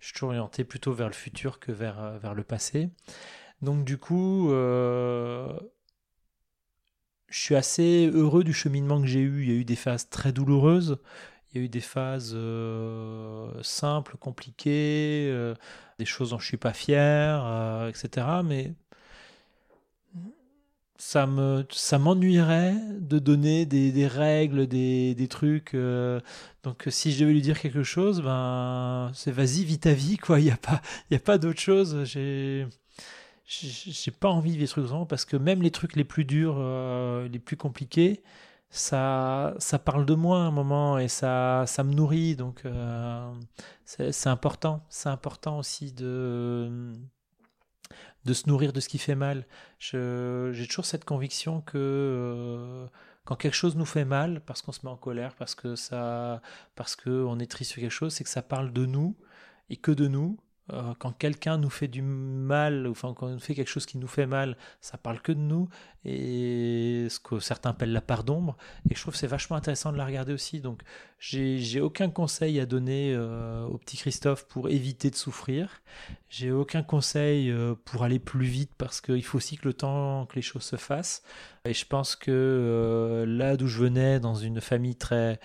suis 0.00 0.12
toujours 0.12 0.30
orienté 0.30 0.64
plutôt 0.64 0.92
vers 0.92 1.06
le 1.06 1.14
futur 1.14 1.60
que 1.60 1.70
vers, 1.70 2.00
euh, 2.00 2.18
vers 2.18 2.34
le 2.34 2.42
passé. 2.42 2.90
Donc 3.62 3.84
du 3.84 3.98
coup, 3.98 4.50
euh, 4.50 5.52
je 7.28 7.40
suis 7.40 7.54
assez 7.54 8.10
heureux 8.12 8.42
du 8.42 8.52
cheminement 8.52 9.00
que 9.00 9.06
j'ai 9.06 9.20
eu. 9.20 9.42
Il 9.42 9.48
y 9.48 9.52
a 9.52 9.56
eu 9.56 9.64
des 9.64 9.76
phases 9.76 10.08
très 10.10 10.32
douloureuses. 10.32 10.98
Il 11.52 11.58
y 11.58 11.62
a 11.62 11.64
eu 11.64 11.68
des 11.68 11.80
phases 11.80 12.32
euh, 12.34 13.50
simples, 13.62 14.16
compliquées, 14.18 15.32
des 15.98 16.04
choses 16.04 16.30
dont 16.30 16.38
je 16.38 16.46
suis 16.46 16.56
pas 16.56 16.72
fier, 16.72 17.88
etc. 17.88 18.26
Mais 18.44 18.74
ça 20.98 21.26
me 21.28 21.64
ça 21.70 21.98
m'ennuierait 21.98 22.74
de 22.98 23.20
donner 23.20 23.66
des, 23.66 23.92
des 23.92 24.06
règles 24.08 24.66
des, 24.66 25.14
des 25.14 25.28
trucs 25.28 25.74
euh, 25.74 26.20
donc 26.64 26.84
si 26.88 27.12
je 27.12 27.20
devais 27.20 27.32
lui 27.32 27.40
dire 27.40 27.60
quelque 27.60 27.84
chose 27.84 28.20
ben 28.20 29.10
c'est 29.14 29.30
vas-y 29.30 29.64
vis 29.64 29.78
ta 29.78 29.92
vie 29.92 30.18
quoi. 30.18 30.40
Il 30.40 30.46
y 30.46 30.50
a 30.50 30.56
pas 30.56 30.82
il 31.10 31.14
y 31.14 31.16
a 31.16 31.20
pas 31.20 31.38
d'autre 31.38 31.60
chose. 31.60 32.02
J'ai 32.04 32.66
j'ai 33.46 34.10
pas 34.10 34.28
envie 34.28 34.50
de 34.50 34.56
vivre 34.56 34.66
des 34.66 34.68
trucs 34.68 34.84
vraiment 34.84 35.06
parce 35.06 35.24
que 35.24 35.36
même 35.36 35.62
les 35.62 35.70
trucs 35.70 35.96
les 35.96 36.04
plus 36.04 36.24
durs 36.24 36.56
euh, 36.58 37.28
les 37.28 37.38
plus 37.38 37.56
compliqués 37.56 38.22
ça 38.70 39.54
ça 39.58 39.78
parle 39.78 40.04
de 40.04 40.14
moi 40.14 40.38
à 40.40 40.42
un 40.42 40.50
moment 40.50 40.98
et 40.98 41.08
ça 41.08 41.64
ça 41.66 41.84
me 41.84 41.94
nourrit. 41.94 42.36
Donc 42.36 42.62
euh, 42.66 43.32
c'est 43.84 44.26
important 44.28 44.84
c'est 44.90 45.08
important 45.08 45.58
aussi 45.58 45.92
de 45.92 46.92
de 48.28 48.34
se 48.34 48.46
nourrir 48.46 48.74
de 48.74 48.80
ce 48.80 48.88
qui 48.88 48.98
fait 48.98 49.14
mal. 49.14 49.46
J'ai 49.78 50.66
toujours 50.68 50.84
cette 50.84 51.06
conviction 51.06 51.62
que 51.62 51.78
euh, 51.78 52.86
quand 53.24 53.36
quelque 53.36 53.54
chose 53.54 53.74
nous 53.74 53.86
fait 53.86 54.04
mal, 54.04 54.42
parce 54.44 54.60
qu'on 54.60 54.72
se 54.72 54.80
met 54.84 54.90
en 54.90 54.96
colère, 54.96 55.34
parce 55.34 55.54
que 55.54 55.76
ça, 55.76 56.42
parce 56.74 56.94
qu'on 56.94 57.38
est 57.38 57.50
triste 57.50 57.72
sur 57.72 57.80
quelque 57.80 57.90
chose, 57.90 58.12
c'est 58.12 58.24
que 58.24 58.30
ça 58.30 58.42
parle 58.42 58.72
de 58.72 58.84
nous 58.84 59.16
et 59.70 59.76
que 59.76 59.92
de 59.92 60.08
nous. 60.08 60.38
Euh, 60.72 60.92
quand 60.98 61.12
quelqu'un 61.12 61.56
nous 61.56 61.70
fait 61.70 61.88
du 61.88 62.02
mal, 62.02 62.86
enfin 62.86 63.14
quand 63.14 63.26
on 63.26 63.38
fait 63.38 63.54
quelque 63.54 63.70
chose 63.70 63.86
qui 63.86 63.96
nous 63.96 64.06
fait 64.06 64.26
mal, 64.26 64.56
ça 64.80 64.98
parle 64.98 65.20
que 65.20 65.32
de 65.32 65.38
nous 65.38 65.68
et 66.04 67.06
ce 67.08 67.18
que 67.18 67.40
certains 67.40 67.70
appellent 67.70 67.92
la 67.92 68.02
part 68.02 68.22
d'ombre. 68.22 68.56
Et 68.90 68.94
je 68.94 69.00
trouve 69.00 69.16
c'est 69.16 69.26
vachement 69.26 69.56
intéressant 69.56 69.92
de 69.92 69.96
la 69.96 70.04
regarder 70.04 70.32
aussi. 70.32 70.60
Donc 70.60 70.82
j'ai 71.18 71.80
aucun 71.80 72.10
conseil 72.10 72.60
à 72.60 72.66
donner 72.66 73.14
euh, 73.14 73.64
au 73.64 73.78
petit 73.78 73.96
Christophe 73.96 74.46
pour 74.46 74.68
éviter 74.68 75.10
de 75.10 75.16
souffrir. 75.16 75.80
J'ai 76.28 76.50
aucun 76.52 76.82
conseil 76.82 77.50
euh, 77.50 77.74
pour 77.86 78.04
aller 78.04 78.18
plus 78.18 78.46
vite 78.46 78.72
parce 78.76 79.00
qu'il 79.00 79.24
faut 79.24 79.38
aussi 79.38 79.56
que 79.56 79.68
le 79.68 79.74
temps 79.74 80.26
que 80.26 80.36
les 80.36 80.42
choses 80.42 80.64
se 80.64 80.76
fassent. 80.76 81.22
Et 81.64 81.72
je 81.72 81.86
pense 81.86 82.14
que 82.14 83.24
là 83.26 83.56
d'où 83.56 83.66
je 83.68 83.82
venais, 83.82 84.20
dans 84.20 84.34
une 84.34 84.60
famille 84.60 84.96
très, 84.96 85.40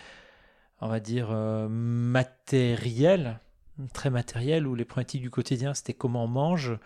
on 0.80 0.88
va 0.88 0.99
dire, 0.99 1.30
matérielle, 1.69 3.39
très 3.93 4.09
matériel 4.09 4.67
où 4.67 4.76
les 4.76 4.86
problématiques 4.86 5.21
du 5.21 5.30
quotidien 5.30 5.74
c'était 5.74 5.93
comment 5.93 6.26
on 6.26 6.28
mange, 6.28 6.78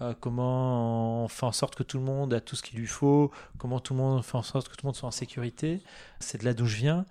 euh, 0.00 0.14
comment 0.18 1.24
on 1.24 1.28
fait 1.28 1.46
en 1.46 1.52
sorte 1.52 1.74
que 1.76 1.82
tout 1.82 1.98
le 1.98 2.04
monde 2.04 2.34
a 2.34 2.40
tout 2.40 2.56
ce 2.56 2.62
qu'il 2.62 2.78
lui 2.78 2.86
faut, 2.86 3.30
comment 3.58 3.80
tout 3.80 3.94
le 3.94 4.00
monde 4.00 4.24
fait 4.24 4.36
en 4.36 4.42
sorte 4.42 4.68
que 4.68 4.74
tout 4.74 4.84
le 4.84 4.88
monde 4.88 4.96
soit 4.96 5.08
en 5.08 5.12
sécurité. 5.12 5.80
C'est 6.20 6.38
de 6.40 6.44
là 6.44 6.54
d'où 6.54 6.66
je 6.66 6.76
viens. 6.76 7.06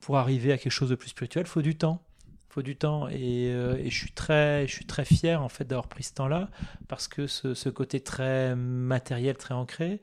Pour 0.00 0.18
arriver 0.18 0.52
à 0.52 0.58
quelque 0.58 0.72
chose 0.72 0.90
de 0.90 0.94
plus 0.94 1.08
spirituel, 1.08 1.46
faut 1.46 1.62
du 1.62 1.76
temps. 1.76 2.02
faut 2.48 2.62
du 2.62 2.76
temps 2.76 3.08
et, 3.08 3.50
euh, 3.50 3.82
je 3.84 3.96
suis 3.96 4.12
très 4.12 4.66
je 4.66 4.72
suis 4.72 4.86
très 4.86 5.04
fier 5.04 5.42
en 5.42 5.48
fait 5.48 5.64
d'avoir 5.64 5.88
pris 5.88 6.04
ce 6.04 6.14
temps-là 6.14 6.50
parce 6.88 7.08
que 7.08 7.26
ce, 7.26 7.54
ce, 7.54 7.68
côté 7.68 8.00
très 8.00 8.54
matériel 8.56 9.36
très 9.36 9.54
ancré 9.54 10.00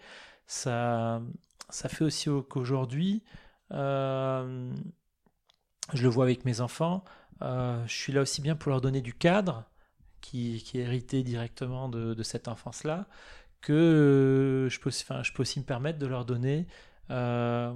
ça 0.48 1.22
ça 1.70 1.90
fait 1.90 2.04
aussi 2.04 2.30
qu'aujourd'hui 2.50 3.24
euh, 3.72 4.72
je 5.94 6.04
le 6.04 6.10
vois 6.10 6.26
avec 6.26 6.46
mes 6.46 6.62
enfants 6.62 7.04
euh, 7.42 7.86
je 7.88 7.94
suis 7.94 8.14
là 8.14 8.22
aussi 8.22 8.42
bien 8.42 8.56
pour 8.56 8.72
leur 8.72 8.82
donner 8.82 9.02
du 9.02 9.14
cadre 9.14 9.66
qui, 10.22 10.56
est 10.74 10.76
hérité 10.76 11.24
directement 11.24 11.90
de, 11.90 12.24
cette 12.24 12.48
enfance-là, 12.48 13.08
que 13.62 13.74
euh, 13.74 14.70
je, 14.70 14.80
peux, 14.80 14.90
je 14.90 15.34
peux 15.34 15.42
aussi 15.42 15.60
me 15.60 15.66
permettre 15.66 16.00
de 16.00 16.08
leur 16.08 16.26
donner 16.26 16.68
euh, 17.12 17.74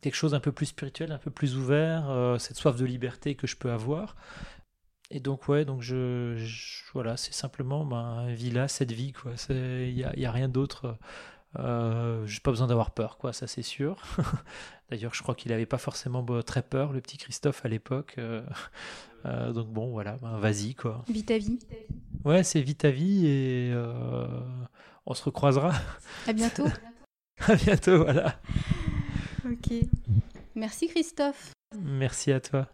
quelque 0.00 0.16
chose 0.16 0.34
un 0.34 0.40
peu 0.40 0.52
plus 0.52 0.66
spirituel, 0.66 1.12
un 1.12 1.18
peu 1.18 1.30
plus 1.30 1.56
ouvert, 1.56 2.36
cette 2.40 2.56
soif 2.56 2.76
de 2.76 2.84
liberté 2.84 3.36
que 3.36 3.46
je 3.46 3.56
peux 3.56 3.70
avoir. 3.70 4.16
Et 5.10 5.20
donc 5.20 5.48
ouais, 5.48 5.64
donc 5.64 5.82
je, 5.82 6.36
voilà, 6.92 7.16
c'est 7.16 7.34
simplement 7.34 7.84
ben, 7.84 8.32
vie 8.32 8.50
là, 8.50 8.68
cette 8.68 8.92
vie 8.92 9.12
quoi. 9.12 9.32
Il 9.48 9.94
n'y 9.94 10.26
a, 10.26 10.32
rien 10.32 10.48
d'autre 10.48 10.98
Euh, 11.58 12.24
j'ai 12.26 12.40
pas 12.40 12.50
besoin 12.50 12.66
d'avoir 12.66 12.92
peur, 12.92 13.18
quoi, 13.18 13.32
ça 13.32 13.46
c'est 13.46 13.62
sûr. 13.62 14.02
D'ailleurs, 14.90 15.14
je 15.14 15.22
crois 15.22 15.34
qu'il 15.34 15.52
avait 15.52 15.66
pas 15.66 15.78
forcément 15.78 16.24
très 16.42 16.62
peur, 16.62 16.92
le 16.92 17.00
petit 17.00 17.16
Christophe 17.16 17.64
à 17.64 17.68
l'époque. 17.68 18.14
Euh, 18.18 18.42
euh, 19.26 19.52
donc 19.52 19.68
bon, 19.68 19.90
voilà, 19.90 20.16
ben, 20.22 20.38
vas-y, 20.38 20.74
quoi. 20.74 21.04
Vite 21.08 21.30
à 21.30 21.38
vie. 21.38 21.58
Ouais, 22.24 22.42
c'est 22.44 22.60
vite 22.60 22.84
à 22.84 22.90
vie 22.90 23.26
et 23.26 23.74
on 25.06 25.14
se 25.14 25.24
recroisera. 25.24 25.72
À 26.26 26.32
bientôt. 26.32 26.66
à 27.40 27.54
bientôt, 27.56 28.04
voilà. 28.04 28.38
Ok. 29.44 29.72
Merci 30.54 30.88
Christophe. 30.88 31.52
Merci 31.76 32.32
à 32.32 32.40
toi. 32.40 32.68